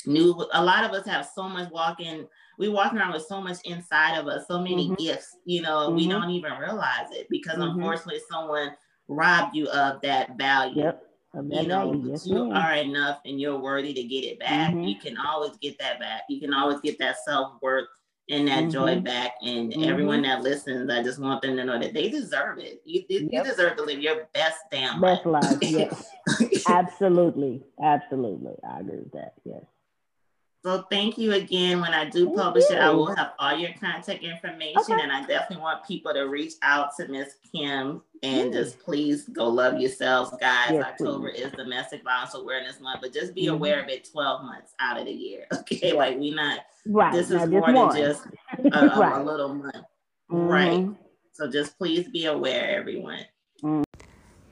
knew. 0.07 0.47
A 0.53 0.63
lot 0.63 0.83
of 0.83 0.93
us 0.93 1.05
have 1.05 1.29
so 1.31 1.47
much 1.47 1.71
walking. 1.71 2.27
We 2.57 2.69
walk 2.69 2.93
around 2.93 3.13
with 3.13 3.25
so 3.25 3.41
much 3.41 3.57
inside 3.65 4.17
of 4.17 4.27
us, 4.27 4.45
so 4.47 4.59
many 4.59 4.89
mm-hmm. 4.89 5.03
gifts. 5.03 5.37
You 5.45 5.61
know, 5.61 5.87
mm-hmm. 5.87 5.95
we 5.95 6.07
don't 6.07 6.29
even 6.29 6.53
realize 6.53 7.07
it 7.11 7.27
because 7.29 7.57
mm-hmm. 7.57 7.77
unfortunately, 7.77 8.21
someone 8.29 8.71
robbed 9.07 9.55
you 9.55 9.67
of 9.69 10.01
that 10.01 10.37
value. 10.37 10.83
Yep 10.83 11.01
you 11.43 11.67
know, 11.67 12.01
yes, 12.05 12.25
you 12.25 12.51
are 12.51 12.73
enough 12.73 13.19
and 13.25 13.39
you're 13.39 13.59
worthy 13.59 13.93
to 13.93 14.03
get 14.03 14.23
it 14.23 14.39
back. 14.39 14.71
Mm-hmm. 14.71 14.83
You 14.83 14.95
can 14.99 15.17
always 15.17 15.57
get 15.57 15.77
that 15.79 15.99
back. 15.99 16.23
You 16.29 16.39
can 16.39 16.53
always 16.53 16.79
get 16.81 16.97
that 16.99 17.17
self 17.25 17.61
worth 17.61 17.87
and 18.29 18.47
that 18.47 18.63
mm-hmm. 18.63 18.69
joy 18.69 18.99
back. 19.01 19.33
And 19.41 19.71
mm-hmm. 19.71 19.83
everyone 19.83 20.21
that 20.23 20.41
listens, 20.41 20.89
I 20.89 21.03
just 21.03 21.19
want 21.19 21.41
them 21.41 21.57
to 21.57 21.65
know 21.65 21.79
that 21.79 21.93
they 21.93 22.09
deserve 22.09 22.59
it. 22.59 22.81
You, 22.85 23.03
you 23.09 23.29
yep. 23.31 23.45
deserve 23.45 23.75
to 23.77 23.83
live 23.83 23.99
your 23.99 24.27
best 24.33 24.59
damn 24.71 25.01
best 25.01 25.25
life. 25.25 25.43
life 25.43 25.57
yes, 25.61 26.09
absolutely, 26.67 27.63
absolutely. 27.83 28.55
I 28.67 28.79
agree 28.79 28.99
with 28.99 29.11
that. 29.11 29.33
Yes. 29.43 29.63
So 30.66 30.84
thank 30.89 31.20
you 31.20 31.34
again. 31.34 31.80
When 31.80 31.93
I 31.93 32.09
do 32.09 32.34
publish 32.34 32.63
it, 32.72 32.80
I 32.80 32.89
will 32.89 33.16
have 33.16 33.34
all 33.38 33.55
your 33.55 33.70
contact 33.80 34.24
information, 34.24 34.93
okay. 34.93 34.99
and 34.99 35.11
I 35.11 35.20
definitely 35.20 35.61
want 35.61 35.86
people 35.86 36.11
to 36.11 36.22
reach 36.22 36.53
out 36.63 36.89
to 36.97 37.07
Miss 37.07 37.36
Kym 37.53 38.01
and 38.24 38.51
just 38.51 38.80
please 38.80 39.30
go 39.30 39.47
love 39.47 39.80
yourselves, 39.80 40.32
guys. 40.41 40.72
Yes, 40.72 40.84
October 40.84 41.30
please. 41.30 41.43
is 41.43 41.51
Domestic 41.51 42.03
Violence 42.03 42.34
Awareness 42.34 42.80
Month, 42.80 43.01
but 43.01 43.13
just 43.13 43.36
be 43.36 43.43
mm-hmm. 43.43 43.53
aware 43.53 43.84
of 43.84 43.89
it 43.89 44.09
12 44.11 44.41
months 44.41 44.74
out 44.80 44.99
of 44.99 45.05
the 45.05 45.11
year. 45.11 45.45
Okay, 45.55 45.93
like 45.93 46.18
we 46.18 46.32
not. 46.32 46.61
Right. 46.88 47.13
This 47.13 47.30
is 47.30 47.47
more 47.47 47.72
than 47.72 47.95
just 47.95 48.26
a, 48.57 48.88
right. 48.88 49.22
a, 49.22 49.24
little 49.24 49.53
month. 49.53 49.76
Mm-hmm. 50.32 50.47
Right. 50.47 50.88
So 51.34 51.47
just 51.47 51.78
please 51.78 52.07
be 52.09 52.26
aware, 52.26 52.76
everyone. 52.76 53.20
Mm-hmm. 53.61 53.84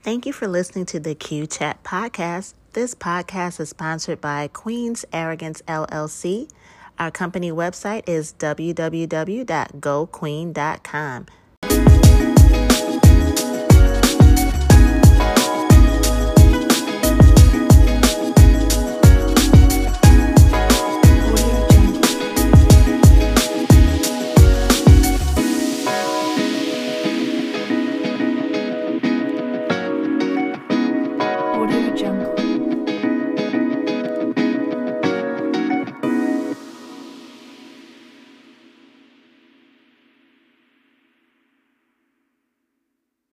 Thank 0.04 0.28
you 0.28 0.34
for 0.34 0.48
listening 0.48 0.86
to 0.88 1.00
the 1.00 1.16
Q 1.16 1.48
Chat 1.48 1.84
podcast. 1.84 2.54
This 2.74 2.94
podcast 2.96 3.60
is 3.60 3.70
sponsored 3.70 4.20
by 4.20 4.50
Queen's 4.52 5.06
Arrogance 5.14 5.62
LLC. 5.68 6.50
Our 6.98 7.12
company 7.12 7.52
website 7.52 8.10
is 8.10 8.34
www.geauxqueen.com. 8.40 11.26